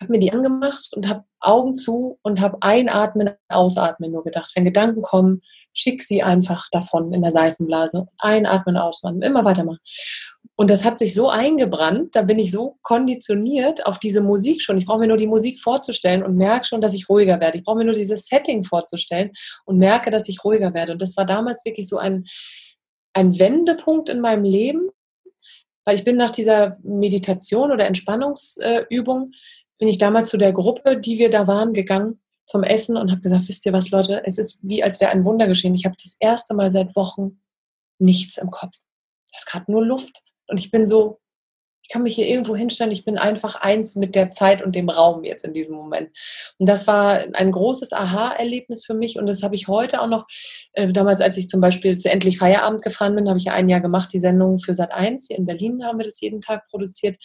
Habe 0.00 0.12
mir 0.12 0.18
die 0.18 0.32
angemacht 0.32 0.90
und 0.94 1.08
habe 1.08 1.24
Augen 1.40 1.76
zu 1.76 2.18
und 2.22 2.40
habe 2.40 2.58
einatmen, 2.60 3.30
ausatmen 3.48 4.12
nur 4.12 4.24
gedacht. 4.24 4.52
Wenn 4.54 4.64
Gedanken 4.64 5.02
kommen, 5.02 5.42
schick 5.72 6.02
sie 6.02 6.22
einfach 6.22 6.68
davon 6.70 7.12
in 7.12 7.22
der 7.22 7.32
Seifenblase. 7.32 8.06
Einatmen, 8.18 8.76
ausatmen, 8.76 9.22
immer 9.22 9.44
weitermachen. 9.44 9.80
Und 10.56 10.68
das 10.68 10.84
hat 10.84 10.98
sich 10.98 11.14
so 11.14 11.30
eingebrannt, 11.30 12.14
da 12.14 12.20
bin 12.20 12.38
ich 12.38 12.52
so 12.52 12.76
konditioniert 12.82 13.86
auf 13.86 13.98
diese 13.98 14.20
Musik 14.20 14.60
schon. 14.60 14.76
Ich 14.76 14.84
brauche 14.84 14.98
mir 14.98 15.06
nur 15.06 15.16
die 15.16 15.26
Musik 15.26 15.58
vorzustellen 15.58 16.22
und 16.22 16.36
merke 16.36 16.66
schon, 16.66 16.82
dass 16.82 16.92
ich 16.92 17.08
ruhiger 17.08 17.40
werde. 17.40 17.56
Ich 17.56 17.64
brauche 17.64 17.78
mir 17.78 17.86
nur 17.86 17.94
dieses 17.94 18.26
Setting 18.26 18.64
vorzustellen 18.64 19.30
und 19.64 19.78
merke, 19.78 20.10
dass 20.10 20.28
ich 20.28 20.44
ruhiger 20.44 20.74
werde. 20.74 20.92
Und 20.92 21.00
das 21.00 21.16
war 21.16 21.24
damals 21.24 21.64
wirklich 21.64 21.88
so 21.88 21.96
ein, 21.96 22.26
ein 23.14 23.38
Wendepunkt 23.38 24.10
in 24.10 24.20
meinem 24.20 24.44
Leben, 24.44 24.90
weil 25.86 25.96
ich 25.96 26.04
bin 26.04 26.16
nach 26.16 26.30
dieser 26.30 26.76
Meditation 26.82 27.72
oder 27.72 27.86
Entspannungsübung, 27.86 29.32
bin 29.78 29.88
ich 29.88 29.96
damals 29.96 30.28
zu 30.28 30.36
der 30.36 30.52
Gruppe, 30.52 31.00
die 31.00 31.18
wir 31.18 31.30
da 31.30 31.46
waren, 31.46 31.72
gegangen 31.72 32.20
zum 32.50 32.64
Essen 32.64 32.96
und 32.96 33.10
habe 33.12 33.20
gesagt, 33.20 33.48
wisst 33.48 33.64
ihr 33.64 33.72
was, 33.72 33.90
Leute, 33.90 34.22
es 34.24 34.36
ist 34.36 34.58
wie, 34.62 34.82
als 34.82 35.00
wäre 35.00 35.12
ein 35.12 35.24
Wunder 35.24 35.46
geschehen. 35.46 35.74
Ich 35.74 35.84
habe 35.84 35.94
das 36.02 36.16
erste 36.18 36.52
Mal 36.52 36.70
seit 36.70 36.96
Wochen 36.96 37.40
nichts 37.98 38.38
im 38.38 38.50
Kopf. 38.50 38.76
Das 39.30 39.42
ist 39.42 39.46
gerade 39.46 39.70
nur 39.70 39.86
Luft. 39.86 40.20
Und 40.48 40.58
ich 40.58 40.72
bin 40.72 40.88
so, 40.88 41.20
ich 41.82 41.88
kann 41.88 42.02
mich 42.02 42.16
hier 42.16 42.26
irgendwo 42.26 42.56
hinstellen, 42.56 42.90
ich 42.90 43.04
bin 43.04 43.18
einfach 43.18 43.54
eins 43.54 43.94
mit 43.94 44.16
der 44.16 44.32
Zeit 44.32 44.62
und 44.64 44.74
dem 44.74 44.88
Raum 44.88 45.22
jetzt 45.22 45.44
in 45.44 45.54
diesem 45.54 45.76
Moment. 45.76 46.10
Und 46.58 46.68
das 46.68 46.88
war 46.88 47.24
ein 47.34 47.52
großes 47.52 47.92
Aha-Erlebnis 47.92 48.84
für 48.84 48.94
mich 48.94 49.16
und 49.16 49.26
das 49.26 49.44
habe 49.44 49.54
ich 49.54 49.68
heute 49.68 50.00
auch 50.00 50.08
noch, 50.08 50.26
äh, 50.72 50.92
damals 50.92 51.20
als 51.20 51.36
ich 51.36 51.48
zum 51.48 51.60
Beispiel 51.60 51.96
zu 51.96 52.10
Endlich 52.10 52.38
Feierabend 52.38 52.82
gefahren 52.82 53.14
bin, 53.14 53.28
habe 53.28 53.38
ich 53.38 53.44
ja 53.44 53.52
ein 53.52 53.68
Jahr 53.68 53.80
gemacht, 53.80 54.12
die 54.12 54.18
Sendung 54.18 54.58
für 54.58 54.74
Sat 54.74 54.92
1. 54.92 55.28
Hier 55.28 55.38
in 55.38 55.46
Berlin 55.46 55.84
haben 55.84 55.98
wir 55.98 56.04
das 56.04 56.20
jeden 56.20 56.40
Tag 56.40 56.68
produziert. 56.68 57.16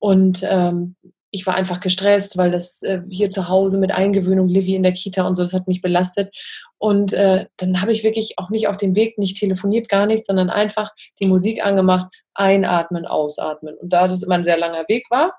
Und 0.00 0.40
ähm, 0.42 0.96
ich 1.30 1.46
war 1.46 1.54
einfach 1.54 1.80
gestresst, 1.80 2.38
weil 2.38 2.50
das 2.50 2.82
äh, 2.82 3.00
hier 3.10 3.30
zu 3.30 3.48
Hause 3.48 3.78
mit 3.78 3.92
Eingewöhnung, 3.92 4.48
Livy 4.48 4.74
in 4.74 4.82
der 4.82 4.92
Kita 4.92 5.26
und 5.26 5.34
so, 5.34 5.42
das 5.42 5.52
hat 5.52 5.68
mich 5.68 5.82
belastet. 5.82 6.34
Und 6.78 7.12
äh, 7.12 7.46
dann 7.56 7.80
habe 7.82 7.92
ich 7.92 8.04
wirklich 8.04 8.38
auch 8.38 8.50
nicht 8.50 8.68
auf 8.68 8.76
dem 8.76 8.94
Weg, 8.94 9.18
nicht 9.18 9.38
telefoniert, 9.38 9.88
gar 9.88 10.06
nichts, 10.06 10.26
sondern 10.26 10.48
einfach 10.48 10.90
die 11.20 11.26
Musik 11.26 11.64
angemacht, 11.64 12.08
einatmen, 12.34 13.04
ausatmen. 13.04 13.76
Und 13.76 13.92
da 13.92 14.08
das 14.08 14.22
immer 14.22 14.36
ein 14.36 14.44
sehr 14.44 14.58
langer 14.58 14.84
Weg 14.88 15.04
war, 15.10 15.36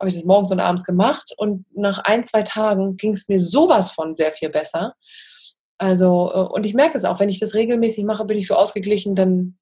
habe 0.00 0.08
ich 0.08 0.14
das 0.14 0.24
morgens 0.24 0.50
und 0.50 0.60
abends 0.60 0.84
gemacht. 0.84 1.32
Und 1.36 1.66
nach 1.74 1.98
ein, 2.00 2.24
zwei 2.24 2.42
Tagen 2.42 2.96
ging 2.96 3.12
es 3.12 3.28
mir 3.28 3.40
sowas 3.40 3.90
von 3.90 4.16
sehr 4.16 4.32
viel 4.32 4.48
besser. 4.48 4.94
Also, 5.78 6.30
äh, 6.34 6.52
und 6.52 6.66
ich 6.66 6.74
merke 6.74 6.96
es 6.96 7.04
auch, 7.04 7.20
wenn 7.20 7.28
ich 7.28 7.38
das 7.38 7.54
regelmäßig 7.54 8.04
mache, 8.04 8.24
bin 8.24 8.38
ich 8.38 8.48
so 8.48 8.54
ausgeglichen, 8.54 9.14
dann 9.14 9.56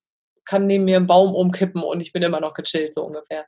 kann 0.47 0.67
neben 0.67 0.85
mir 0.85 0.97
ein 0.97 1.07
Baum 1.07 1.35
umkippen 1.35 1.83
und 1.83 2.01
ich 2.01 2.13
bin 2.13 2.23
immer 2.23 2.41
noch 2.41 2.55
gechillt, 2.55 2.95
so 2.95 3.03
ungefähr. 3.05 3.47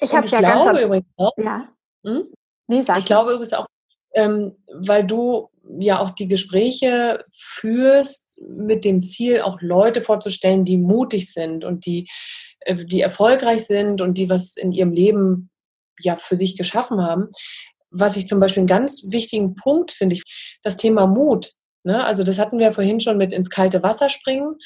Ich 0.00 0.14
habe 0.14 0.26
ja 0.28 0.40
glaube 0.40 0.72
ganz 0.72 0.80
übrigens 0.82 1.06
auch, 1.16 1.32
ja. 1.36 1.68
hm? 2.04 2.32
Nee, 2.66 2.84
ich 2.98 3.04
glaube 3.04 3.30
übrigens 3.30 3.54
auch, 3.54 3.66
ähm, 4.14 4.56
weil 4.72 5.06
du 5.06 5.48
ja 5.78 6.00
auch 6.00 6.10
die 6.10 6.28
Gespräche 6.28 7.24
führst 7.32 8.40
mit 8.48 8.84
dem 8.84 9.02
Ziel, 9.02 9.40
auch 9.40 9.60
Leute 9.60 10.02
vorzustellen, 10.02 10.64
die 10.64 10.78
mutig 10.78 11.32
sind 11.32 11.64
und 11.64 11.86
die, 11.86 12.08
äh, 12.60 12.84
die 12.84 13.00
erfolgreich 13.00 13.66
sind 13.66 14.00
und 14.00 14.14
die 14.14 14.28
was 14.28 14.56
in 14.56 14.72
ihrem 14.72 14.92
Leben 14.92 15.50
ja 16.00 16.16
für 16.16 16.36
sich 16.36 16.56
geschaffen 16.56 17.02
haben. 17.02 17.28
Was 17.90 18.16
ich 18.16 18.28
zum 18.28 18.40
Beispiel 18.40 18.62
einen 18.62 18.68
ganz 18.68 19.06
wichtigen 19.10 19.54
Punkt 19.54 19.90
finde, 19.90 20.14
ich, 20.14 20.58
das 20.62 20.76
Thema 20.76 21.06
Mut. 21.06 21.52
Ne? 21.84 22.04
Also 22.04 22.22
das 22.22 22.38
hatten 22.38 22.58
wir 22.58 22.72
vorhin 22.72 23.00
schon 23.00 23.16
mit 23.16 23.32
ins 23.32 23.50
kalte 23.50 23.82
Wasser 23.82 24.08
springen, 24.08 24.56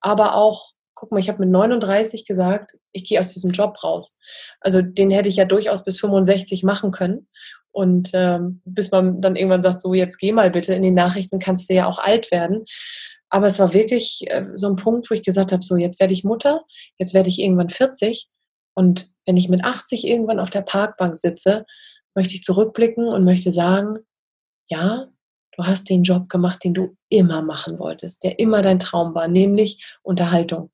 aber 0.00 0.34
auch 0.34 0.72
guck 1.00 1.12
mal, 1.12 1.18
ich 1.18 1.30
habe 1.30 1.40
mit 1.40 1.48
39 1.48 2.26
gesagt, 2.26 2.72
ich 2.92 3.04
gehe 3.04 3.18
aus 3.18 3.32
diesem 3.32 3.52
Job 3.52 3.82
raus. 3.82 4.18
Also 4.60 4.82
den 4.82 5.10
hätte 5.10 5.30
ich 5.30 5.36
ja 5.36 5.46
durchaus 5.46 5.82
bis 5.82 5.98
65 5.98 6.62
machen 6.62 6.90
können. 6.90 7.26
Und 7.72 8.10
ähm, 8.12 8.60
bis 8.66 8.90
man 8.90 9.22
dann 9.22 9.34
irgendwann 9.34 9.62
sagt, 9.62 9.80
so 9.80 9.94
jetzt 9.94 10.18
geh 10.18 10.32
mal 10.32 10.50
bitte, 10.50 10.74
in 10.74 10.82
den 10.82 10.92
Nachrichten 10.92 11.38
kannst 11.38 11.70
du 11.70 11.74
ja 11.74 11.86
auch 11.86 11.98
alt 11.98 12.30
werden. 12.30 12.66
Aber 13.30 13.46
es 13.46 13.58
war 13.58 13.72
wirklich 13.72 14.24
äh, 14.26 14.44
so 14.54 14.68
ein 14.68 14.76
Punkt, 14.76 15.10
wo 15.10 15.14
ich 15.14 15.22
gesagt 15.22 15.52
habe, 15.52 15.62
so 15.62 15.76
jetzt 15.76 16.00
werde 16.00 16.12
ich 16.12 16.22
Mutter, 16.22 16.64
jetzt 16.98 17.14
werde 17.14 17.30
ich 17.30 17.38
irgendwann 17.38 17.70
40. 17.70 18.28
Und 18.74 19.10
wenn 19.24 19.38
ich 19.38 19.48
mit 19.48 19.64
80 19.64 20.06
irgendwann 20.06 20.38
auf 20.38 20.50
der 20.50 20.62
Parkbank 20.62 21.16
sitze, 21.16 21.64
möchte 22.14 22.34
ich 22.34 22.42
zurückblicken 22.42 23.06
und 23.08 23.24
möchte 23.24 23.52
sagen, 23.52 24.00
ja, 24.68 25.06
du 25.56 25.64
hast 25.64 25.88
den 25.88 26.02
Job 26.02 26.28
gemacht, 26.28 26.62
den 26.62 26.74
du 26.74 26.94
immer 27.08 27.40
machen 27.40 27.78
wolltest, 27.78 28.22
der 28.22 28.38
immer 28.38 28.60
dein 28.60 28.80
Traum 28.80 29.14
war, 29.14 29.28
nämlich 29.28 29.82
Unterhaltung. 30.02 30.70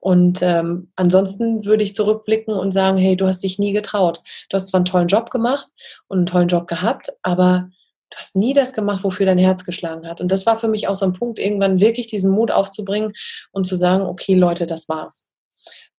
Und 0.00 0.40
ähm, 0.42 0.90
ansonsten 0.96 1.64
würde 1.64 1.84
ich 1.84 1.94
zurückblicken 1.94 2.54
und 2.54 2.72
sagen, 2.72 2.98
hey, 2.98 3.16
du 3.16 3.26
hast 3.26 3.42
dich 3.42 3.58
nie 3.58 3.72
getraut. 3.72 4.22
Du 4.48 4.54
hast 4.54 4.68
zwar 4.68 4.78
einen 4.78 4.86
tollen 4.86 5.08
Job 5.08 5.30
gemacht 5.30 5.68
und 6.08 6.18
einen 6.18 6.26
tollen 6.26 6.48
Job 6.48 6.66
gehabt, 6.66 7.10
aber 7.22 7.70
du 8.08 8.18
hast 8.18 8.34
nie 8.34 8.54
das 8.54 8.72
gemacht, 8.72 9.04
wofür 9.04 9.26
dein 9.26 9.38
Herz 9.38 9.64
geschlagen 9.64 10.08
hat. 10.08 10.20
Und 10.20 10.32
das 10.32 10.46
war 10.46 10.58
für 10.58 10.68
mich 10.68 10.88
auch 10.88 10.94
so 10.94 11.04
ein 11.04 11.12
Punkt, 11.12 11.38
irgendwann 11.38 11.80
wirklich 11.80 12.06
diesen 12.06 12.30
Mut 12.30 12.50
aufzubringen 12.50 13.12
und 13.52 13.66
zu 13.66 13.76
sagen, 13.76 14.04
okay, 14.04 14.34
Leute, 14.34 14.66
das 14.66 14.88
war's. 14.88 15.28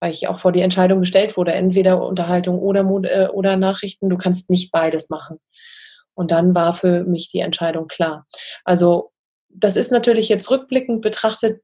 Weil 0.00 0.12
ich 0.12 0.28
auch 0.28 0.38
vor 0.38 0.52
die 0.52 0.62
Entscheidung 0.62 1.00
gestellt 1.00 1.36
wurde, 1.36 1.52
entweder 1.52 2.02
Unterhaltung 2.02 2.58
oder, 2.58 2.80
äh, 3.04 3.28
oder 3.28 3.56
Nachrichten, 3.56 4.08
du 4.08 4.16
kannst 4.16 4.48
nicht 4.48 4.72
beides 4.72 5.10
machen. 5.10 5.38
Und 6.14 6.30
dann 6.30 6.54
war 6.54 6.72
für 6.72 7.04
mich 7.04 7.30
die 7.30 7.40
Entscheidung 7.40 7.86
klar. 7.86 8.26
Also 8.64 9.12
das 9.48 9.76
ist 9.76 9.92
natürlich 9.92 10.28
jetzt 10.28 10.50
rückblickend 10.50 11.02
betrachtet 11.02 11.60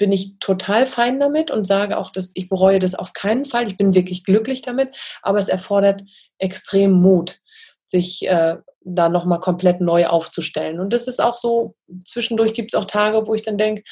bin 0.00 0.12
ich 0.12 0.38
total 0.40 0.86
fein 0.86 1.20
damit 1.20 1.50
und 1.50 1.66
sage 1.66 1.98
auch, 1.98 2.10
dass 2.10 2.30
ich 2.32 2.48
bereue 2.48 2.78
das 2.78 2.94
auf 2.94 3.12
keinen 3.12 3.44
Fall. 3.44 3.66
Ich 3.66 3.76
bin 3.76 3.94
wirklich 3.94 4.24
glücklich 4.24 4.62
damit, 4.62 4.96
aber 5.20 5.38
es 5.38 5.48
erfordert 5.48 6.04
extrem 6.38 6.92
Mut, 6.92 7.40
sich 7.84 8.26
äh, 8.26 8.56
da 8.80 9.08
nochmal 9.10 9.40
komplett 9.40 9.82
neu 9.82 10.06
aufzustellen. 10.06 10.80
Und 10.80 10.94
das 10.94 11.06
ist 11.06 11.22
auch 11.22 11.36
so, 11.36 11.74
zwischendurch 12.02 12.54
gibt 12.54 12.72
es 12.72 12.80
auch 12.80 12.86
Tage, 12.86 13.26
wo 13.26 13.34
ich 13.34 13.42
dann 13.42 13.58
denke, 13.58 13.82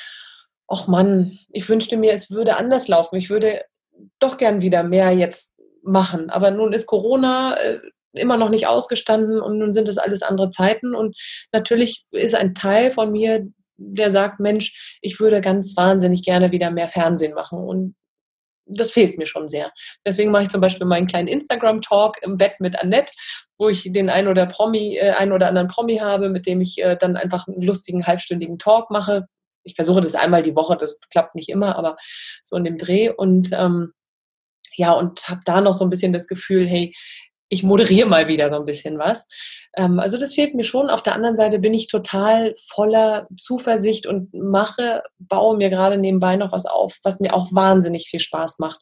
ach 0.67 0.87
Mann, 0.87 1.39
ich 1.51 1.69
wünschte 1.69 1.99
mir, 1.99 2.15
es 2.15 2.31
würde 2.31 2.57
anders 2.57 2.89
laufen. 2.89 3.17
Ich 3.17 3.29
würde 3.29 3.61
doch 4.19 4.39
gern 4.39 4.63
wieder 4.63 4.83
mehr 4.83 5.13
jetzt 5.13 5.57
machen. 5.83 6.31
Aber 6.31 6.51
nun 6.51 6.73
ist 6.73 6.87
Corona 6.87 7.55
äh, 7.59 7.81
immer 8.15 8.39
noch 8.39 8.49
nicht 8.49 8.67
ausgestanden 8.67 9.43
und 9.43 9.59
nun 9.59 9.75
sind 9.75 9.89
es 9.89 9.99
alles 9.99 10.23
andere 10.23 10.49
Zeiten. 10.49 10.95
Und 10.95 11.19
natürlich 11.53 12.07
ist 12.13 12.35
ein 12.35 12.55
Teil 12.55 12.93
von 12.93 13.13
mir, 13.13 13.47
der 13.79 14.11
sagt, 14.11 14.41
Mensch, 14.41 14.99
ich 15.01 15.19
würde 15.21 15.41
ganz 15.41 15.77
wahnsinnig 15.77 16.23
gerne 16.23 16.53
wieder 16.53 16.71
mehr 16.71 16.89
Fernsehen 16.89 17.35
machen. 17.35 17.59
Und 17.59 17.95
das 18.67 18.91
fehlt 18.91 19.17
mir 19.17 19.27
schon 19.27 19.49
sehr. 19.49 19.73
Deswegen 20.05 20.31
mache 20.31 20.45
ich 20.45 20.49
zum 20.51 20.61
Beispiel 20.61 20.87
meinen 20.87 21.07
kleinen 21.07 21.29
Instagram-Talk 21.29 22.23
im 22.23 22.37
Bett 22.37 22.61
mit 22.61 22.79
Annette, 22.79 23.13
wo 23.57 23.69
ich 23.69 23.91
den 23.93 24.11
einen 24.11 24.29
oder 24.29 24.47
Promi, 24.47 24.97
äh, 24.97 25.13
einen 25.13 25.33
oder 25.33 25.49
anderen 25.49 25.69
Promi 25.69 25.97
habe, 25.97 26.29
mit 26.29 26.47
dem 26.47 26.61
ich 26.61 26.83
äh, 26.83 26.97
dann 26.97 27.17
einfach 27.17 27.47
einen 27.49 27.63
lustigen 27.63 28.07
halbstündigen 28.07 28.59
Talk 28.59 28.91
mache. 28.91 29.27
Ich 29.65 29.75
versuche 29.75 30.01
das 30.01 30.15
einmal 30.15 30.43
die 30.43 30.55
Woche, 30.55 30.77
das 30.77 31.01
klappt 31.11 31.35
nicht 31.35 31.49
immer, 31.49 31.77
aber 31.77 31.97
so 32.43 32.57
in 32.57 32.65
dem 32.65 32.79
Dreh 32.79 33.11
und 33.11 33.51
ähm, 33.53 33.93
ja, 34.77 34.93
und 34.93 35.29
habe 35.29 35.41
da 35.45 35.61
noch 35.61 35.75
so 35.75 35.85
ein 35.85 35.91
bisschen 35.91 36.13
das 36.13 36.29
Gefühl, 36.29 36.67
hey, 36.67 36.95
ich 37.49 37.63
moderiere 37.63 38.09
mal 38.09 38.29
wieder 38.29 38.51
so 38.53 38.59
ein 38.59 38.67
bisschen 38.67 38.99
was. 38.99 39.27
Ähm, 39.77 39.99
also 39.99 40.19
das 40.19 40.35
fehlt 40.35 40.55
mir 40.55 40.65
schon. 40.65 40.91
Auf 40.91 41.03
der 41.03 41.15
anderen 41.15 41.37
Seite 41.37 41.59
bin 41.59 41.75
ich 41.75 41.89
total 41.89 42.55
voller 42.67 43.29
Zuversicht 43.37 44.07
und 44.07 44.33
mache, 44.35 45.03
baue 45.19 45.57
mir 45.57 45.71
gerade 45.71 45.99
nebenbei 45.99 46.37
noch 46.37 46.53
was 46.53 46.67
auf, 46.67 46.99
was 47.03 47.21
mir 47.21 47.35
auch 47.35 47.49
wahnsinnig 47.53 48.09
viel 48.09 48.21
Spaß 48.21 48.59
macht. 48.59 48.81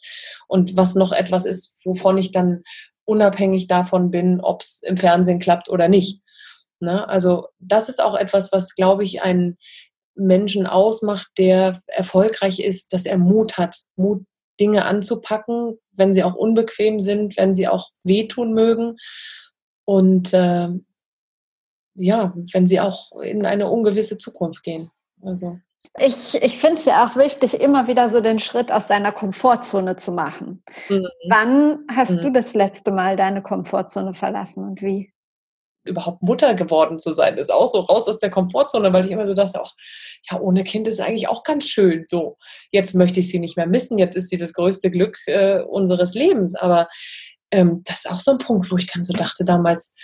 Und 0.49 0.77
was 0.77 0.95
noch 0.95 1.13
etwas 1.13 1.47
ist, 1.47 1.83
wovon 1.85 2.19
ich 2.19 2.33
dann 2.33 2.63
unabhängig 3.05 3.69
davon 3.69 4.11
bin, 4.11 4.41
ob 4.41 4.63
es 4.63 4.83
im 4.83 4.97
Fernsehen 4.97 5.39
klappt 5.39 5.69
oder 5.69 5.89
nicht. 5.89 6.21
Ne? 6.81 7.09
Also 7.09 7.49
das 7.59 7.89
ist 7.89 8.03
auch 8.03 8.17
etwas, 8.17 8.53
was, 8.53 8.75
glaube 8.75 9.05
ich, 9.05 9.23
einen 9.23 9.57
Menschen 10.17 10.67
ausmacht, 10.67 11.29
der 11.39 11.83
erfolgreich 11.87 12.59
ist, 12.59 12.93
dass 12.93 13.07
er 13.07 13.19
Mut 13.19 13.59
hat, 13.59 13.77
Mut 13.97 14.25
Dinge 14.61 14.85
anzupacken, 14.85 15.79
wenn 15.93 16.13
sie 16.13 16.25
auch 16.25 16.35
unbequem 16.35 17.01
sind, 17.01 17.37
wenn 17.37 17.55
sie 17.55 17.69
auch 17.69 17.91
wehtun 18.05 18.53
mögen 18.53 18.97
und 19.85 20.33
äh, 20.33 20.69
ja, 21.95 22.35
wenn 22.53 22.67
sie 22.67 22.81
auch 22.81 23.13
in 23.21 23.47
eine 23.47 23.71
ungewisse 23.71 24.19
Zukunft 24.19 24.63
gehen. 24.63 24.91
Also. 25.23 25.59
Ich, 25.99 26.35
ich 26.43 26.59
finde 26.59 26.79
es 26.79 26.85
ja 26.85 27.07
auch 27.07 27.17
wichtig, 27.17 27.61
immer 27.61 27.87
wieder 27.87 28.11
so 28.11 28.21
den 28.21 28.39
Schritt 28.39 28.71
aus 28.71 28.89
seiner 28.89 29.13
Komfortzone 29.13 29.97
zu 29.97 30.13
machen. 30.13 30.63
Mhm. 30.89 31.07
Wann 31.31 31.79
hast 31.95 32.17
mhm. 32.17 32.23
du 32.23 32.33
das 32.33 32.55
letzte 32.55 32.91
Mal 32.91 33.17
deine 33.17 33.43
Komfortzone 33.43 34.13
verlassen 34.13 34.65
und 34.65 34.83
wie? 34.83 35.13
Überhaupt 35.87 36.23
Mutter 36.23 36.55
geworden 36.55 36.99
zu 36.99 37.13
sein, 37.13 37.39
ist 37.39 37.53
auch 37.53 37.67
so 37.67 37.81
raus 37.81 38.09
aus 38.09 38.19
der 38.19 38.31
Komfortzone, 38.31 38.93
weil 38.93 39.05
ich 39.05 39.11
immer 39.11 39.27
so 39.27 39.35
dachte, 39.35 39.61
auch, 39.61 39.75
ja, 40.31 40.41
ohne 40.41 40.65
Kind 40.65 40.89
ist 40.89 41.01
eigentlich 41.01 41.29
auch 41.29 41.45
ganz 41.45 41.69
schön. 41.69 42.05
So, 42.09 42.37
jetzt 42.71 42.95
möchte 42.95 43.21
ich 43.21 43.29
sie 43.29 43.39
nicht 43.39 43.57
mehr 43.57 43.67
missen, 43.67 43.99
jetzt 43.99 44.17
ist 44.17 44.31
sie 44.31 44.37
das 44.37 44.53
größte 44.53 44.91
Glück 44.91 45.19
äh, 45.27 45.61
unseres 45.63 46.15
Lebens. 46.15 46.55
Aber 46.55 46.89
ähm, 47.51 47.83
das 47.85 48.05
ist 48.05 48.11
auch 48.11 48.21
so 48.21 48.33
ein 48.33 48.39
Punkt, 48.39 48.71
wo 48.71 48.77
ich 48.77 48.87
dann 48.87 49.03
so 49.03 49.13
dachte 49.13 49.45
damals, 49.45 49.95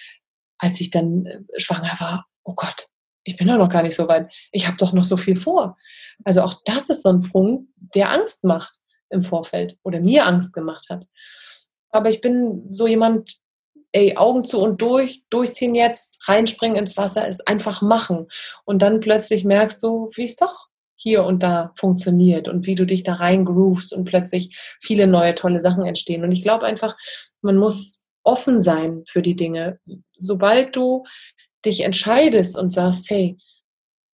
als 0.58 0.80
ich 0.80 0.90
dann 0.90 1.26
äh, 1.26 1.40
schwanger 1.56 1.94
war, 1.98 2.26
oh 2.44 2.54
Gott, 2.54 2.88
ich 3.24 3.36
bin 3.36 3.48
doch 3.48 3.58
noch 3.58 3.68
gar 3.68 3.82
nicht 3.82 3.96
so 3.96 4.08
weit. 4.08 4.32
Ich 4.50 4.66
habe 4.66 4.76
doch 4.76 4.92
noch 4.92 5.04
so 5.04 5.16
viel 5.16 5.36
vor. 5.36 5.76
Also 6.24 6.42
auch 6.42 6.62
das 6.64 6.88
ist 6.88 7.02
so 7.02 7.10
ein 7.10 7.22
Punkt, 7.22 7.68
der 7.94 8.10
Angst 8.10 8.44
macht 8.44 8.78
im 9.10 9.22
Vorfeld 9.22 9.78
oder 9.82 10.00
mir 10.00 10.26
Angst 10.26 10.52
gemacht 10.52 10.86
hat. 10.90 11.06
Aber 11.90 12.10
ich 12.10 12.20
bin 12.20 12.66
so 12.70 12.86
jemand, 12.86 13.36
ey, 13.92 14.16
Augen 14.16 14.44
zu 14.44 14.60
und 14.60 14.80
durch, 14.80 15.22
durchziehen 15.30 15.74
jetzt, 15.74 16.18
reinspringen 16.26 16.76
ins 16.76 16.96
Wasser, 16.96 17.28
ist 17.28 17.46
einfach 17.46 17.82
machen. 17.82 18.28
Und 18.64 18.82
dann 18.82 19.00
plötzlich 19.00 19.44
merkst 19.44 19.82
du, 19.82 20.10
wie 20.14 20.24
es 20.24 20.36
doch 20.36 20.68
hier 20.96 21.24
und 21.24 21.42
da 21.42 21.72
funktioniert 21.76 22.48
und 22.48 22.66
wie 22.66 22.74
du 22.74 22.86
dich 22.86 23.02
da 23.02 23.14
reingroovst 23.14 23.92
und 23.92 24.04
plötzlich 24.04 24.56
viele 24.80 25.06
neue 25.06 25.34
tolle 25.34 25.60
Sachen 25.60 25.84
entstehen. 25.84 26.24
Und 26.24 26.32
ich 26.32 26.42
glaube 26.42 26.64
einfach, 26.64 26.96
man 27.42 27.56
muss 27.56 28.04
offen 28.22 28.60
sein 28.60 29.02
für 29.08 29.20
die 29.20 29.36
Dinge. 29.36 29.78
Sobald 30.16 30.76
du 30.76 31.04
dich 31.64 31.80
entscheidest 31.80 32.56
und 32.56 32.70
sagst, 32.70 33.10
hey, 33.10 33.36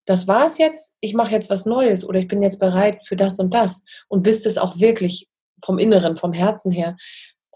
das 0.06 0.26
war's 0.26 0.56
jetzt, 0.56 0.96
ich 1.00 1.12
mache 1.12 1.32
jetzt 1.32 1.50
was 1.50 1.66
Neues 1.66 2.04
oder 2.04 2.18
ich 2.18 2.28
bin 2.28 2.42
jetzt 2.42 2.58
bereit 2.58 3.06
für 3.06 3.16
das 3.16 3.38
und 3.38 3.52
das 3.52 3.84
und 4.08 4.22
bist 4.22 4.46
es 4.46 4.56
auch 4.56 4.78
wirklich 4.78 5.28
vom 5.62 5.78
Inneren, 5.78 6.16
vom 6.16 6.32
Herzen 6.32 6.72
her, 6.72 6.96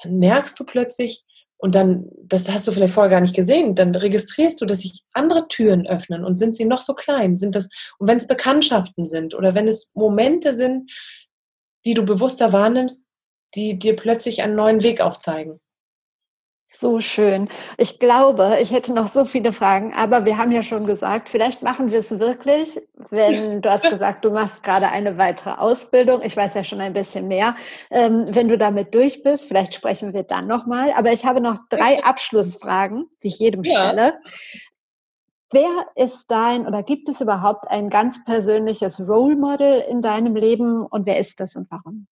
dann 0.02 0.18
merkst 0.18 0.60
du 0.60 0.64
plötzlich, 0.64 1.24
und 1.62 1.76
dann, 1.76 2.10
das 2.24 2.52
hast 2.52 2.66
du 2.66 2.72
vielleicht 2.72 2.94
vorher 2.94 3.10
gar 3.10 3.20
nicht 3.20 3.36
gesehen, 3.36 3.76
dann 3.76 3.94
registrierst 3.94 4.60
du, 4.60 4.66
dass 4.66 4.80
sich 4.80 5.04
andere 5.12 5.46
Türen 5.46 5.86
öffnen 5.86 6.24
und 6.24 6.34
sind 6.34 6.56
sie 6.56 6.64
noch 6.64 6.82
so 6.82 6.92
klein, 6.92 7.36
sind 7.36 7.54
das, 7.54 7.68
und 8.00 8.08
wenn 8.08 8.18
es 8.18 8.26
Bekanntschaften 8.26 9.06
sind 9.06 9.32
oder 9.32 9.54
wenn 9.54 9.68
es 9.68 9.92
Momente 9.94 10.54
sind, 10.54 10.90
die 11.84 11.94
du 11.94 12.04
bewusster 12.04 12.52
wahrnimmst, 12.52 13.06
die 13.54 13.78
dir 13.78 13.94
plötzlich 13.94 14.42
einen 14.42 14.56
neuen 14.56 14.82
Weg 14.82 15.00
aufzeigen. 15.00 15.60
So 16.74 17.00
schön. 17.00 17.48
Ich 17.76 17.98
glaube, 17.98 18.56
ich 18.62 18.70
hätte 18.70 18.94
noch 18.94 19.06
so 19.06 19.26
viele 19.26 19.52
Fragen, 19.52 19.92
aber 19.92 20.24
wir 20.24 20.38
haben 20.38 20.50
ja 20.52 20.62
schon 20.62 20.86
gesagt, 20.86 21.28
vielleicht 21.28 21.62
machen 21.62 21.90
wir 21.90 21.98
es 21.98 22.18
wirklich, 22.18 22.80
wenn 23.10 23.60
du 23.60 23.70
hast 23.70 23.82
gesagt, 23.82 24.24
du 24.24 24.30
machst 24.30 24.62
gerade 24.62 24.88
eine 24.88 25.18
weitere 25.18 25.50
Ausbildung. 25.50 26.22
Ich 26.22 26.34
weiß 26.34 26.54
ja 26.54 26.64
schon 26.64 26.80
ein 26.80 26.94
bisschen 26.94 27.28
mehr. 27.28 27.54
Ähm, 27.90 28.24
wenn 28.28 28.48
du 28.48 28.56
damit 28.56 28.94
durch 28.94 29.22
bist, 29.22 29.44
vielleicht 29.44 29.74
sprechen 29.74 30.14
wir 30.14 30.22
dann 30.22 30.46
nochmal. 30.46 30.92
Aber 30.96 31.12
ich 31.12 31.26
habe 31.26 31.42
noch 31.42 31.58
drei 31.68 32.02
Abschlussfragen, 32.02 33.04
die 33.22 33.28
ich 33.28 33.38
jedem 33.38 33.62
ja. 33.64 33.88
stelle. 33.88 34.14
Wer 35.52 35.86
ist 35.94 36.30
dein 36.30 36.66
oder 36.66 36.82
gibt 36.82 37.10
es 37.10 37.20
überhaupt 37.20 37.70
ein 37.70 37.90
ganz 37.90 38.24
persönliches 38.24 39.06
Role 39.06 39.36
Model 39.36 39.84
in 39.90 40.00
deinem 40.00 40.34
Leben 40.34 40.86
und 40.86 41.04
wer 41.04 41.18
ist 41.18 41.38
das 41.38 41.54
und 41.54 41.70
warum? 41.70 42.06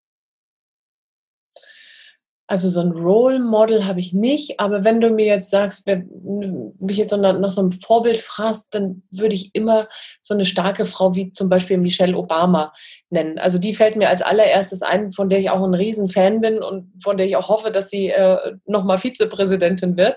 Also 2.51 2.69
so 2.69 2.81
ein 2.81 2.91
Role 2.91 3.39
Model 3.39 3.87
habe 3.87 4.01
ich 4.01 4.13
nicht, 4.13 4.59
aber 4.59 4.83
wenn 4.83 5.01
du 5.01 5.11
mir 5.11 5.27
jetzt 5.27 5.51
sagst, 5.51 5.87
mich 5.87 6.97
jetzt 6.97 7.13
noch 7.13 7.51
so 7.53 7.63
ein 7.63 7.71
Vorbild 7.71 8.19
fragst, 8.19 8.67
dann 8.73 9.05
würde 9.13 9.37
ich 9.37 9.55
immer 9.55 9.89
so 10.21 10.35
eine 10.35 10.45
starke 10.45 10.85
Frau 10.85 11.15
wie 11.15 11.31
zum 11.31 11.49
Beispiel 11.49 11.79
Michelle 11.79 12.17
Obama 12.17 12.73
nennen. 13.09 13.39
Also 13.39 13.59
die 13.59 13.73
fällt 13.73 13.95
mir 13.95 14.09
als 14.09 14.21
allererstes 14.21 14.83
ein, 14.83 15.13
von 15.13 15.29
der 15.29 15.39
ich 15.39 15.49
auch 15.49 15.63
ein 15.63 15.75
Riesenfan 15.75 16.41
bin 16.41 16.61
und 16.61 16.91
von 17.01 17.17
der 17.17 17.27
ich 17.27 17.37
auch 17.37 17.51
hoffe, 17.51 17.71
dass 17.71 17.89
sie 17.89 18.09
äh, 18.09 18.57
nochmal 18.67 18.99
Vizepräsidentin 18.99 19.97
wird, 19.97 20.17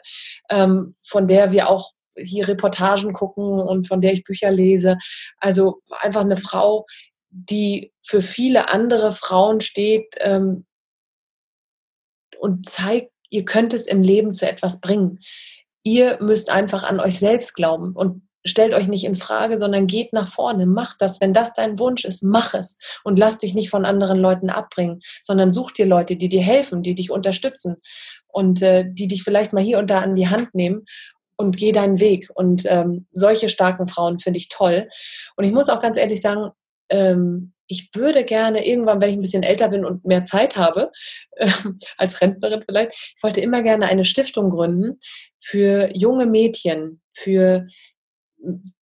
ähm, 0.49 0.95
von 1.03 1.27
der 1.27 1.51
wir 1.51 1.69
auch 1.69 1.91
hier 2.17 2.47
Reportagen 2.47 3.13
gucken 3.13 3.59
und 3.59 3.87
von 3.87 4.01
der 4.01 4.11
ich 4.11 4.23
Bücher 4.23 4.49
lese. 4.49 4.97
Also 5.37 5.81
einfach 6.01 6.21
eine 6.21 6.37
Frau, 6.37 6.87
die 7.29 7.93
für 8.01 8.23
viele 8.23 8.69
andere 8.69 9.11
Frauen 9.11 9.61
steht, 9.61 10.15
ähm, 10.19 10.65
und 12.43 12.67
zeigt, 12.67 13.09
ihr 13.29 13.45
könnt 13.45 13.73
es 13.73 13.87
im 13.87 14.01
Leben 14.01 14.33
zu 14.33 14.45
etwas 14.47 14.81
bringen. 14.81 15.19
Ihr 15.81 16.17
müsst 16.19 16.49
einfach 16.49 16.83
an 16.83 16.99
euch 16.99 17.17
selbst 17.17 17.53
glauben 17.55 17.93
und 17.93 18.27
stellt 18.45 18.73
euch 18.73 18.89
nicht 18.89 19.05
in 19.05 19.15
Frage, 19.15 19.57
sondern 19.57 19.87
geht 19.87 20.11
nach 20.11 20.27
vorne, 20.27 20.65
macht 20.65 20.97
das. 21.01 21.21
Wenn 21.21 21.31
das 21.31 21.53
dein 21.53 21.79
Wunsch 21.79 22.03
ist, 22.03 22.21
mach 22.21 22.53
es 22.53 22.77
und 23.05 23.17
lass 23.17 23.37
dich 23.37 23.55
nicht 23.55 23.69
von 23.69 23.85
anderen 23.85 24.19
Leuten 24.19 24.49
abbringen, 24.49 24.99
sondern 25.21 25.53
such 25.53 25.71
dir 25.71 25.85
Leute, 25.85 26.17
die 26.17 26.27
dir 26.27 26.41
helfen, 26.41 26.83
die 26.83 26.95
dich 26.95 27.11
unterstützen 27.11 27.77
und 28.27 28.61
äh, 28.61 28.83
die 28.85 29.07
dich 29.07 29.23
vielleicht 29.23 29.53
mal 29.53 29.63
hier 29.63 29.79
und 29.79 29.89
da 29.89 30.01
an 30.01 30.15
die 30.15 30.27
Hand 30.27 30.53
nehmen 30.53 30.85
und 31.37 31.55
geh 31.55 31.71
deinen 31.71 32.01
Weg. 32.01 32.29
Und 32.35 32.63
ähm, 32.65 33.07
solche 33.13 33.47
starken 33.47 33.87
Frauen 33.87 34.19
finde 34.19 34.39
ich 34.39 34.49
toll. 34.49 34.89
Und 35.37 35.45
ich 35.45 35.53
muss 35.53 35.69
auch 35.69 35.81
ganz 35.81 35.97
ehrlich 35.97 36.19
sagen, 36.19 36.49
ähm, 36.89 37.52
ich 37.67 37.89
würde 37.93 38.23
gerne 38.25 38.65
irgendwann, 38.67 39.01
wenn 39.01 39.09
ich 39.09 39.15
ein 39.15 39.21
bisschen 39.21 39.43
älter 39.43 39.69
bin 39.69 39.85
und 39.85 40.05
mehr 40.05 40.25
Zeit 40.25 40.57
habe, 40.57 40.89
äh, 41.31 41.49
als 41.97 42.21
Rentnerin 42.21 42.63
vielleicht, 42.65 42.93
ich 42.93 43.23
wollte 43.23 43.41
immer 43.41 43.63
gerne 43.63 43.87
eine 43.87 44.05
Stiftung 44.05 44.49
gründen 44.49 44.99
für 45.39 45.89
junge 45.93 46.25
Mädchen, 46.25 47.01
für 47.13 47.67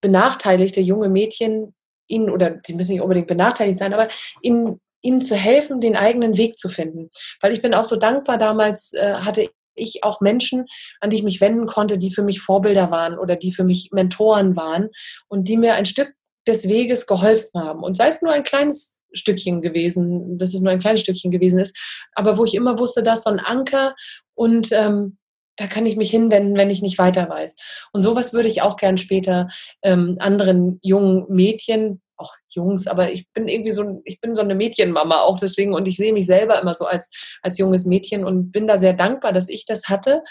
benachteiligte 0.01 0.81
junge 0.81 1.09
Mädchen, 1.09 1.75
ihnen, 2.07 2.29
oder 2.29 2.59
sie 2.65 2.73
müssen 2.73 2.91
nicht 2.93 3.01
unbedingt 3.01 3.27
benachteiligt 3.27 3.77
sein, 3.77 3.93
aber 3.93 4.07
ihnen, 4.41 4.79
ihnen 5.01 5.21
zu 5.21 5.35
helfen, 5.35 5.79
den 5.79 5.95
eigenen 5.95 6.37
Weg 6.37 6.57
zu 6.57 6.69
finden. 6.69 7.09
Weil 7.39 7.53
ich 7.53 7.61
bin 7.61 7.73
auch 7.73 7.85
so 7.85 7.95
dankbar, 7.95 8.37
damals 8.37 8.93
äh, 8.93 9.15
hatte 9.15 9.49
ich 9.75 10.03
auch 10.03 10.21
Menschen, 10.21 10.65
an 10.99 11.09
die 11.09 11.17
ich 11.17 11.23
mich 11.23 11.41
wenden 11.41 11.65
konnte, 11.65 11.97
die 11.97 12.11
für 12.11 12.23
mich 12.23 12.41
Vorbilder 12.41 12.91
waren 12.91 13.17
oder 13.17 13.35
die 13.35 13.53
für 13.53 13.63
mich 13.63 13.89
Mentoren 13.91 14.55
waren 14.55 14.89
und 15.27 15.47
die 15.47 15.57
mir 15.57 15.75
ein 15.75 15.85
Stück 15.85 16.13
des 16.51 16.67
Weges 16.67 17.07
geholfen 17.07 17.49
haben. 17.55 17.81
Und 17.81 17.97
sei 17.97 18.07
es 18.07 18.21
nur 18.21 18.31
ein 18.31 18.43
kleines 18.43 18.99
Stückchen 19.13 19.61
gewesen, 19.61 20.37
dass 20.37 20.53
es 20.53 20.61
nur 20.61 20.71
ein 20.71 20.79
kleines 20.79 21.01
Stückchen 21.01 21.31
gewesen 21.31 21.59
ist, 21.59 21.75
aber 22.13 22.37
wo 22.37 22.45
ich 22.45 22.55
immer 22.55 22.79
wusste, 22.79 23.03
da 23.03 23.13
ist 23.13 23.23
so 23.23 23.29
ein 23.29 23.39
Anker 23.39 23.95
und 24.35 24.71
ähm, 24.71 25.17
da 25.57 25.67
kann 25.67 25.85
ich 25.85 25.97
mich 25.97 26.09
hinwenden, 26.09 26.55
wenn 26.55 26.69
ich 26.69 26.81
nicht 26.81 26.97
weiter 26.97 27.29
weiß. 27.29 27.55
Und 27.91 28.01
sowas 28.01 28.33
würde 28.33 28.47
ich 28.47 28.61
auch 28.61 28.77
gern 28.77 28.97
später 28.97 29.49
ähm, 29.83 30.15
anderen 30.19 30.79
jungen 30.81 31.25
Mädchen, 31.29 32.01
auch 32.15 32.33
Jungs, 32.49 32.87
aber 32.87 33.11
ich 33.11 33.27
bin 33.33 33.47
irgendwie 33.47 33.71
so, 33.71 34.01
ich 34.05 34.21
bin 34.21 34.35
so 34.35 34.41
eine 34.41 34.55
Mädchenmama 34.55 35.21
auch 35.21 35.39
deswegen 35.39 35.73
und 35.73 35.87
ich 35.87 35.97
sehe 35.97 36.13
mich 36.13 36.27
selber 36.27 36.61
immer 36.61 36.73
so 36.73 36.85
als, 36.85 37.09
als 37.41 37.57
junges 37.57 37.85
Mädchen 37.85 38.23
und 38.23 38.51
bin 38.51 38.67
da 38.67 38.77
sehr 38.77 38.93
dankbar, 38.93 39.33
dass 39.33 39.49
ich 39.49 39.65
das 39.65 39.89
hatte 39.89 40.23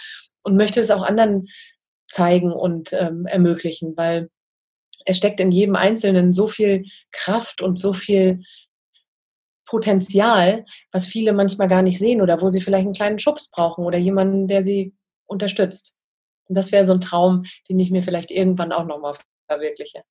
und 0.42 0.56
möchte 0.56 0.80
es 0.80 0.90
auch 0.90 1.02
anderen 1.02 1.48
zeigen 2.08 2.52
und 2.52 2.92
ähm, 2.92 3.26
ermöglichen, 3.26 3.96
weil 3.96 4.30
es 5.04 5.16
steckt 5.16 5.40
in 5.40 5.50
jedem 5.50 5.76
Einzelnen 5.76 6.32
so 6.32 6.48
viel 6.48 6.84
Kraft 7.12 7.62
und 7.62 7.78
so 7.78 7.92
viel 7.92 8.42
Potenzial, 9.64 10.64
was 10.90 11.06
viele 11.06 11.32
manchmal 11.32 11.68
gar 11.68 11.82
nicht 11.82 11.98
sehen 11.98 12.20
oder 12.22 12.42
wo 12.42 12.48
sie 12.48 12.60
vielleicht 12.60 12.86
einen 12.86 12.94
kleinen 12.94 13.18
Schubs 13.18 13.50
brauchen 13.50 13.84
oder 13.84 13.98
jemanden, 13.98 14.48
der 14.48 14.62
sie 14.62 14.94
unterstützt. 15.26 15.94
Und 16.48 16.56
das 16.56 16.72
wäre 16.72 16.84
so 16.84 16.92
ein 16.92 17.00
Traum, 17.00 17.44
den 17.68 17.78
ich 17.78 17.90
mir 17.90 18.02
vielleicht 18.02 18.30
irgendwann 18.32 18.72
auch 18.72 18.84
nochmal 18.84 19.14
verwirkliche. 19.46 20.02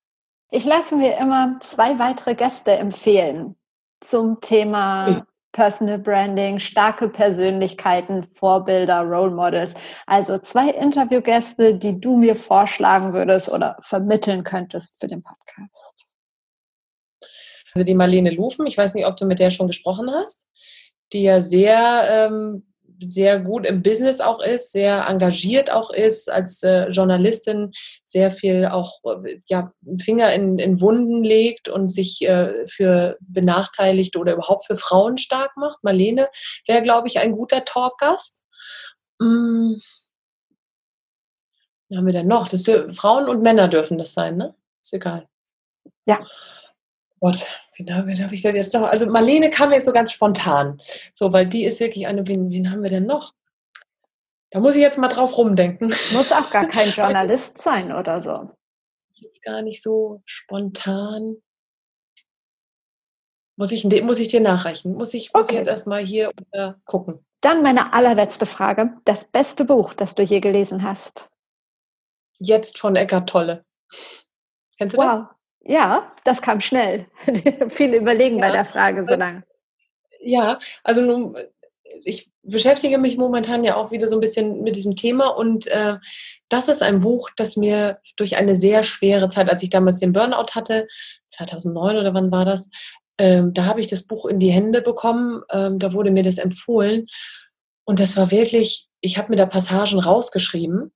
Ich 0.50 0.64
lasse 0.64 0.96
mir 0.96 1.18
immer 1.18 1.58
zwei 1.60 1.98
weitere 1.98 2.34
Gäste 2.34 2.72
empfehlen 2.72 3.56
zum 4.00 4.40
Thema 4.40 5.26
Personal 5.52 5.98
Branding, 5.98 6.58
starke 6.58 7.08
Persönlichkeiten, 7.08 8.24
Vorbilder, 8.34 9.02
Role 9.02 9.32
Models. 9.32 9.74
Also 10.06 10.38
zwei 10.38 10.70
Interviewgäste, 10.70 11.78
die 11.78 12.00
du 12.00 12.16
mir 12.16 12.36
vorschlagen 12.36 13.12
würdest 13.12 13.48
oder 13.48 13.76
vermitteln 13.80 14.44
könntest 14.44 15.00
für 15.00 15.08
den 15.08 15.22
Podcast. 15.22 16.06
Also 17.74 17.84
die 17.84 17.94
Marlene 17.94 18.30
Lufen, 18.30 18.66
ich 18.66 18.76
weiß 18.76 18.94
nicht, 18.94 19.06
ob 19.06 19.16
du 19.16 19.26
mit 19.26 19.38
der 19.38 19.50
schon 19.50 19.66
gesprochen 19.66 20.10
hast, 20.10 20.46
die 21.12 21.22
ja 21.22 21.40
sehr 21.40 22.28
ähm, 22.28 22.69
sehr 23.00 23.40
gut 23.40 23.66
im 23.66 23.82
Business 23.82 24.20
auch 24.20 24.42
ist, 24.42 24.72
sehr 24.72 25.06
engagiert 25.08 25.70
auch 25.70 25.90
ist, 25.90 26.30
als 26.30 26.62
äh, 26.62 26.88
Journalistin 26.88 27.72
sehr 28.04 28.30
viel 28.30 28.66
auch 28.66 29.00
äh, 29.24 29.38
ja, 29.48 29.72
Finger 30.00 30.32
in, 30.32 30.58
in 30.58 30.80
Wunden 30.80 31.24
legt 31.24 31.68
und 31.68 31.90
sich 31.90 32.22
äh, 32.22 32.64
für 32.66 33.16
Benachteiligte 33.20 34.18
oder 34.18 34.34
überhaupt 34.34 34.66
für 34.66 34.76
Frauen 34.76 35.16
stark 35.16 35.56
macht. 35.56 35.82
Marlene 35.82 36.28
wäre, 36.66 36.82
glaube 36.82 37.08
ich, 37.08 37.18
ein 37.18 37.32
guter 37.32 37.64
Talkgast. 37.64 38.42
Hm. 39.20 39.80
Was 41.88 41.98
haben 41.98 42.06
wir 42.06 42.12
denn 42.12 42.28
noch? 42.28 42.48
Das, 42.48 42.64
Frauen 42.92 43.28
und 43.28 43.42
Männer 43.42 43.68
dürfen 43.68 43.98
das 43.98 44.14
sein, 44.14 44.36
ne? 44.36 44.54
Ist 44.82 44.92
egal. 44.92 45.28
Ja. 46.06 46.24
Gott, 47.20 47.60
wen 47.76 47.94
habe 47.94 48.12
hab 48.12 48.32
ich 48.32 48.42
denn 48.42 48.56
jetzt 48.56 48.72
noch? 48.72 48.82
Also 48.82 49.06
Marlene 49.06 49.50
kam 49.50 49.72
jetzt 49.72 49.84
so 49.84 49.92
ganz 49.92 50.10
spontan. 50.10 50.80
So, 51.12 51.32
weil 51.32 51.46
die 51.46 51.64
ist 51.64 51.78
wirklich 51.78 52.06
eine, 52.06 52.26
wen, 52.26 52.50
wen 52.50 52.70
haben 52.70 52.82
wir 52.82 52.88
denn 52.90 53.06
noch? 53.06 53.34
Da 54.50 54.58
muss 54.58 54.74
ich 54.74 54.80
jetzt 54.80 54.98
mal 54.98 55.08
drauf 55.08 55.36
rumdenken. 55.36 55.88
Muss 56.12 56.32
auch 56.32 56.50
gar 56.50 56.66
kein 56.66 56.90
Journalist 56.92 57.60
sein 57.60 57.92
oder 57.92 58.20
so. 58.20 58.50
Gar 59.42 59.62
nicht 59.62 59.82
so 59.82 60.22
spontan. 60.24 61.36
Muss 63.56 63.70
ich, 63.72 63.84
muss 64.02 64.18
ich 64.18 64.28
dir 64.28 64.40
nachreichen? 64.40 64.94
Muss 64.94 65.12
ich, 65.12 65.32
muss 65.34 65.44
okay. 65.44 65.52
ich 65.52 65.58
jetzt 65.58 65.68
erstmal 65.68 66.04
hier 66.04 66.32
äh, 66.52 66.72
gucken? 66.86 67.24
Dann 67.42 67.62
meine 67.62 67.92
allerletzte 67.92 68.46
Frage. 68.46 68.96
Das 69.04 69.24
beste 69.24 69.66
Buch, 69.66 69.92
das 69.92 70.14
du 70.14 70.22
je 70.22 70.40
gelesen 70.40 70.82
hast? 70.82 71.30
Jetzt 72.38 72.78
von 72.78 72.96
Eckart 72.96 73.28
Tolle. 73.28 73.64
Kennst 74.78 74.96
du 74.96 74.98
wow. 74.98 75.28
das? 75.28 75.39
Ja, 75.62 76.12
das 76.24 76.42
kam 76.42 76.60
schnell. 76.60 77.06
Viel 77.68 77.94
überlegen 77.94 78.38
ja. 78.38 78.48
bei 78.48 78.52
der 78.52 78.64
Frage 78.64 79.04
so 79.04 79.14
lange. 79.14 79.44
Ja, 80.22 80.58
also 80.82 81.00
nun, 81.00 81.36
ich 82.04 82.30
beschäftige 82.42 82.98
mich 82.98 83.16
momentan 83.16 83.64
ja 83.64 83.76
auch 83.76 83.90
wieder 83.90 84.08
so 84.08 84.16
ein 84.16 84.20
bisschen 84.20 84.62
mit 84.62 84.76
diesem 84.76 84.96
Thema 84.96 85.28
und 85.28 85.66
äh, 85.66 85.96
das 86.48 86.68
ist 86.68 86.82
ein 86.82 87.00
Buch, 87.00 87.30
das 87.36 87.56
mir 87.56 87.98
durch 88.16 88.36
eine 88.36 88.56
sehr 88.56 88.82
schwere 88.82 89.28
Zeit, 89.28 89.48
als 89.48 89.62
ich 89.62 89.70
damals 89.70 90.00
den 90.00 90.12
Burnout 90.12 90.54
hatte, 90.54 90.88
2009 91.28 91.96
oder 91.96 92.14
wann 92.14 92.30
war 92.30 92.44
das, 92.44 92.70
ähm, 93.18 93.52
da 93.52 93.64
habe 93.66 93.80
ich 93.80 93.88
das 93.88 94.06
Buch 94.06 94.26
in 94.26 94.40
die 94.40 94.50
Hände 94.50 94.82
bekommen, 94.82 95.42
ähm, 95.50 95.78
da 95.78 95.92
wurde 95.92 96.10
mir 96.10 96.22
das 96.22 96.38
empfohlen 96.38 97.06
und 97.84 98.00
das 98.00 98.16
war 98.16 98.30
wirklich, 98.30 98.88
ich 99.00 99.18
habe 99.18 99.30
mir 99.30 99.36
da 99.36 99.46
Passagen 99.46 99.98
rausgeschrieben 99.98 100.92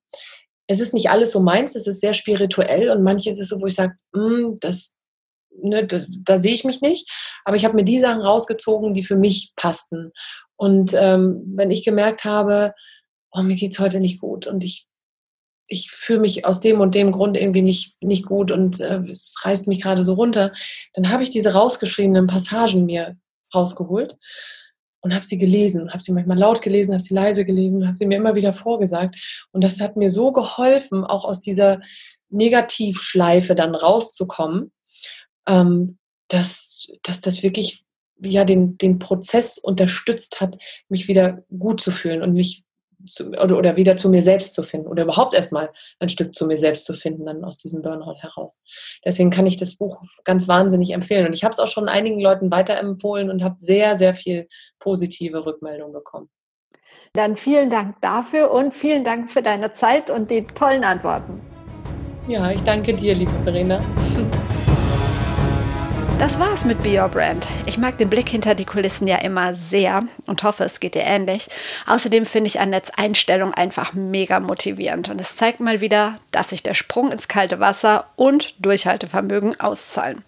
es 0.67 0.81
ist 0.81 0.95
nicht 0.95 1.11
alles 1.11 1.33
so 1.33 1.41
meins, 1.41 1.75
es 1.75 1.87
ist 1.87 2.01
sehr 2.01 2.15
spirituell 2.15 2.91
und 2.91 3.03
manches 3.03 3.39
ist 3.39 3.51
so, 3.51 3.61
wo 3.61 3.67
ich 3.67 3.75
sage, 3.75 3.95
hm, 4.15 4.59
das, 4.61 4.95
ne, 5.51 5.87
da, 5.87 6.01
da 6.25 6.41
sehe 6.41 6.55
ich 6.55 6.65
mich 6.65 6.81
nicht. 6.81 7.11
Aber 7.45 7.57
ich 7.57 7.65
habe 7.65 7.77
mir 7.77 7.85
die 7.85 8.01
Sachen 8.01 8.23
rausgezogen, 8.23 8.95
die 8.95 9.03
für 9.03 9.17
mich 9.17 9.53
passten. 9.57 10.13
Und 10.57 10.95
ähm, 10.95 11.43
wenn 11.55 11.71
ich 11.71 11.85
gemerkt 11.85 12.25
habe, 12.25 12.75
oh, 13.33 13.43
mir 13.43 13.57
es 13.61 13.79
heute 13.79 14.01
nicht 14.01 14.21
gut 14.21 14.47
und 14.47 14.65
ich, 14.65 14.87
ich 15.67 15.91
fühle 15.91 16.21
mich 16.21 16.45
aus 16.45 16.61
dem 16.61 16.81
und 16.81 16.95
dem 16.95 17.11
Grund 17.11 17.37
irgendwie 17.37 17.63
nicht, 17.63 17.97
nicht 18.01 18.27
gut 18.27 18.53
und 18.53 18.81
äh, 18.81 19.01
es 19.11 19.35
reißt 19.43 19.67
mich 19.67 19.83
gerade 19.83 20.05
so 20.05 20.15
runter, 20.15 20.53
dann 20.93 21.11
habe 21.11 21.23
ich 21.23 21.31
diese 21.31 21.55
rausgeschriebenen 21.55 22.27
Passagen 22.27 22.87
mir 22.87 23.17
rausgeholt 23.55 24.17
und 25.05 25.15
habe 25.15 25.25
sie 25.27 25.37
gelesen, 25.37 25.93
habe 25.93 26.03
sie 26.03 26.13
manchmal 26.13 26.39
laut 26.39 26.63
gelesen, 26.63 26.95
habe 26.95 27.03
sie 27.03 27.13
leise 27.13 27.45
gelesen, 27.45 27.87
habe 27.87 27.95
sie 27.95 28.07
mir 28.07 28.17
immer 28.17 28.35
wieder 28.35 28.55
vorgesagt. 28.55 29.47
Und 29.53 29.63
das 29.63 29.79
hat 29.79 29.97
mir 29.97 30.09
so 30.09 30.33
geholfen, 30.33 31.05
auch 31.05 31.27
aus 31.27 31.43
dieser 31.43 31.83
Negativschleife 32.31 33.55
dann 33.55 33.75
rauszukommen, 33.75 34.73
ähm, 35.47 35.99
dass, 36.29 36.91
dass 37.03 37.21
das 37.21 37.43
wirklich 37.43 37.85
ja 38.19 38.47
den, 38.47 38.79
den 38.79 38.99
Prozess 38.99 39.59
unterstützt 39.59 40.41
hat, 40.41 40.57
mich 40.89 41.07
wieder 41.07 41.43
gut 41.59 41.83
zu 41.83 41.91
fühlen 41.91 42.23
und 42.23 42.33
mich 42.33 42.64
zu, 43.07 43.29
oder, 43.31 43.57
oder 43.57 43.77
wieder 43.77 43.97
zu 43.97 44.09
mir 44.09 44.23
selbst 44.23 44.55
zu 44.55 44.63
finden 44.63 44.89
oder 44.89 45.05
überhaupt 45.05 45.35
erstmal 45.35 45.71
ein 45.99 46.09
Stück 46.09 46.35
zu 46.35 46.47
mir 46.47 46.57
selbst 46.57 46.85
zu 46.85 46.95
finden, 46.95 47.27
dann 47.27 47.45
aus 47.45 47.59
diesem 47.59 47.83
Burnout 47.83 48.17
heraus. 48.21 48.61
Deswegen 49.05 49.31
kann 49.31 49.47
ich 49.47 49.57
das 49.57 49.77
Buch 49.77 50.03
ganz 50.25 50.49
wahnsinnig 50.49 50.91
empfehlen. 50.91 51.27
Und 51.27 51.35
ich 51.35 51.45
habe 51.45 51.53
es 51.53 51.59
auch 51.59 51.69
schon 51.69 51.89
einigen 51.89 52.21
Leuten 52.21 52.51
weiterempfohlen 52.51 53.31
und 53.31 53.43
habe 53.43 53.57
sehr, 53.59 53.97
sehr 53.97 54.15
viel 54.15 54.49
positive 54.79 55.45
Rückmeldung 55.45 55.93
bekommen. 55.93 56.29
Dann 57.13 57.37
vielen 57.37 57.71
Dank 57.71 57.97
dafür 58.01 58.51
und 58.51 58.75
vielen 58.75 59.05
Dank 59.05 59.31
für 59.31 59.43
deine 59.43 59.73
Zeit 59.73 60.11
und 60.11 60.31
die 60.31 60.47
tollen 60.47 60.85
Antworten. 60.85 61.41
Ja, 62.27 62.51
ich 62.51 62.63
danke 62.63 62.95
dir, 62.95 63.15
liebe 63.15 63.33
Verena. 63.45 63.79
Das 66.25 66.41
war's 66.41 66.65
mit 66.65 66.83
Be 66.83 66.99
Your 66.99 67.11
Brand. 67.11 67.47
Ich 67.67 67.77
mag 67.77 67.99
den 67.99 68.09
Blick 68.09 68.31
hinter 68.31 68.55
die 68.55 68.65
Kulissen 68.65 69.07
ja 69.07 69.17
immer 69.17 69.53
sehr 69.53 70.05
und 70.27 70.43
hoffe, 70.43 70.65
es 70.65 70.81
geht 70.81 70.95
dir 70.95 71.03
ähnlich. 71.03 71.49
Außerdem 71.87 72.25
finde 72.25 72.49
ich 72.49 72.61
Annettes 72.61 72.93
Einstellung 72.97 73.53
einfach 73.53 73.93
mega 73.93 74.41
motivierend 74.41 75.11
und 75.11 75.21
es 75.21 75.37
zeigt 75.37 75.61
mal 75.61 75.83
wieder, 75.83 76.17
dass 76.31 76.49
sich 76.49 76.63
der 76.63 76.73
Sprung 76.73 77.13
ins 77.13 77.29
kalte 77.29 77.61
Wasser 77.61 78.07
und 78.17 78.55
Durchhaltevermögen 78.59 79.61
auszahlen. 79.61 80.25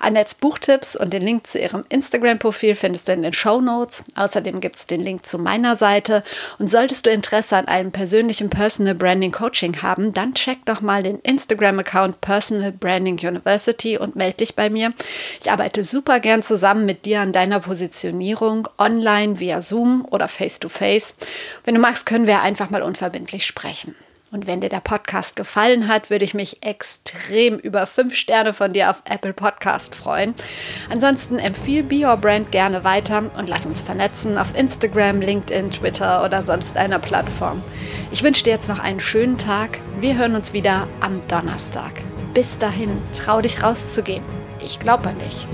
Annettes 0.00 0.36
Buchtipps 0.36 0.96
und 0.96 1.12
den 1.12 1.20
Link 1.20 1.46
zu 1.46 1.58
ihrem 1.58 1.84
Instagram-Profil 1.90 2.74
findest 2.74 3.06
du 3.06 3.12
in 3.12 3.20
den 3.20 3.34
Show 3.34 3.60
Notes. 3.60 4.04
Außerdem 4.14 4.60
gibt 4.60 4.76
es 4.76 4.86
den 4.86 5.02
Link 5.02 5.26
zu 5.26 5.38
meiner 5.38 5.76
Seite 5.76 6.24
und 6.58 6.70
solltest 6.70 7.04
du 7.04 7.10
Interesse 7.10 7.58
an 7.58 7.68
einem 7.68 7.92
persönlichen 7.92 8.48
Personal 8.48 8.94
Branding 8.94 9.32
Coaching 9.32 9.82
haben, 9.82 10.14
dann 10.14 10.32
check 10.32 10.64
doch 10.64 10.80
mal 10.80 11.02
den 11.02 11.18
Instagram-Account 11.18 12.22
Personal 12.22 12.72
Branding 12.72 13.18
University 13.18 13.98
und 13.98 14.16
melde 14.16 14.38
dich 14.38 14.56
bei 14.56 14.70
mir. 14.70 14.94
Ich 15.40 15.50
arbeite 15.50 15.84
super 15.84 16.20
gern 16.20 16.42
zusammen 16.42 16.86
mit 16.86 17.04
dir 17.04 17.20
an 17.20 17.32
deiner 17.32 17.60
Positionierung, 17.60 18.68
online, 18.78 19.40
via 19.40 19.62
Zoom 19.62 20.06
oder 20.10 20.28
face-to-face. 20.28 21.14
-face. 21.18 21.26
Wenn 21.64 21.74
du 21.74 21.80
magst, 21.80 22.06
können 22.06 22.26
wir 22.26 22.42
einfach 22.42 22.70
mal 22.70 22.82
unverbindlich 22.82 23.46
sprechen. 23.46 23.94
Und 24.32 24.46
wenn 24.48 24.60
dir 24.60 24.68
der 24.68 24.80
Podcast 24.80 25.36
gefallen 25.36 25.86
hat, 25.86 26.10
würde 26.10 26.24
ich 26.24 26.34
mich 26.34 26.62
extrem 26.62 27.58
über 27.58 27.86
fünf 27.86 28.14
Sterne 28.16 28.52
von 28.52 28.72
dir 28.72 28.90
auf 28.90 29.02
Apple 29.08 29.32
Podcast 29.32 29.94
freuen. 29.94 30.34
Ansonsten 30.90 31.38
empfiehl 31.38 31.84
Be 31.84 32.04
Your 32.04 32.16
Brand 32.16 32.50
gerne 32.50 32.82
weiter 32.82 33.30
und 33.38 33.48
lass 33.48 33.66
uns 33.66 33.80
vernetzen 33.80 34.36
auf 34.36 34.58
Instagram, 34.58 35.20
LinkedIn, 35.20 35.70
Twitter 35.70 36.24
oder 36.24 36.42
sonst 36.42 36.76
einer 36.76 36.98
Plattform. 36.98 37.62
Ich 38.10 38.24
wünsche 38.24 38.44
dir 38.44 38.54
jetzt 38.54 38.68
noch 38.68 38.80
einen 38.80 39.00
schönen 39.00 39.38
Tag. 39.38 39.78
Wir 40.00 40.18
hören 40.18 40.34
uns 40.34 40.52
wieder 40.52 40.88
am 41.00 41.26
Donnerstag. 41.28 41.92
Bis 42.34 42.58
dahin, 42.58 42.90
trau 43.14 43.40
dich 43.40 43.62
rauszugehen. 43.62 44.45
Ich 44.60 44.78
glaube 44.78 45.08
an 45.08 45.18
dich. 45.18 45.46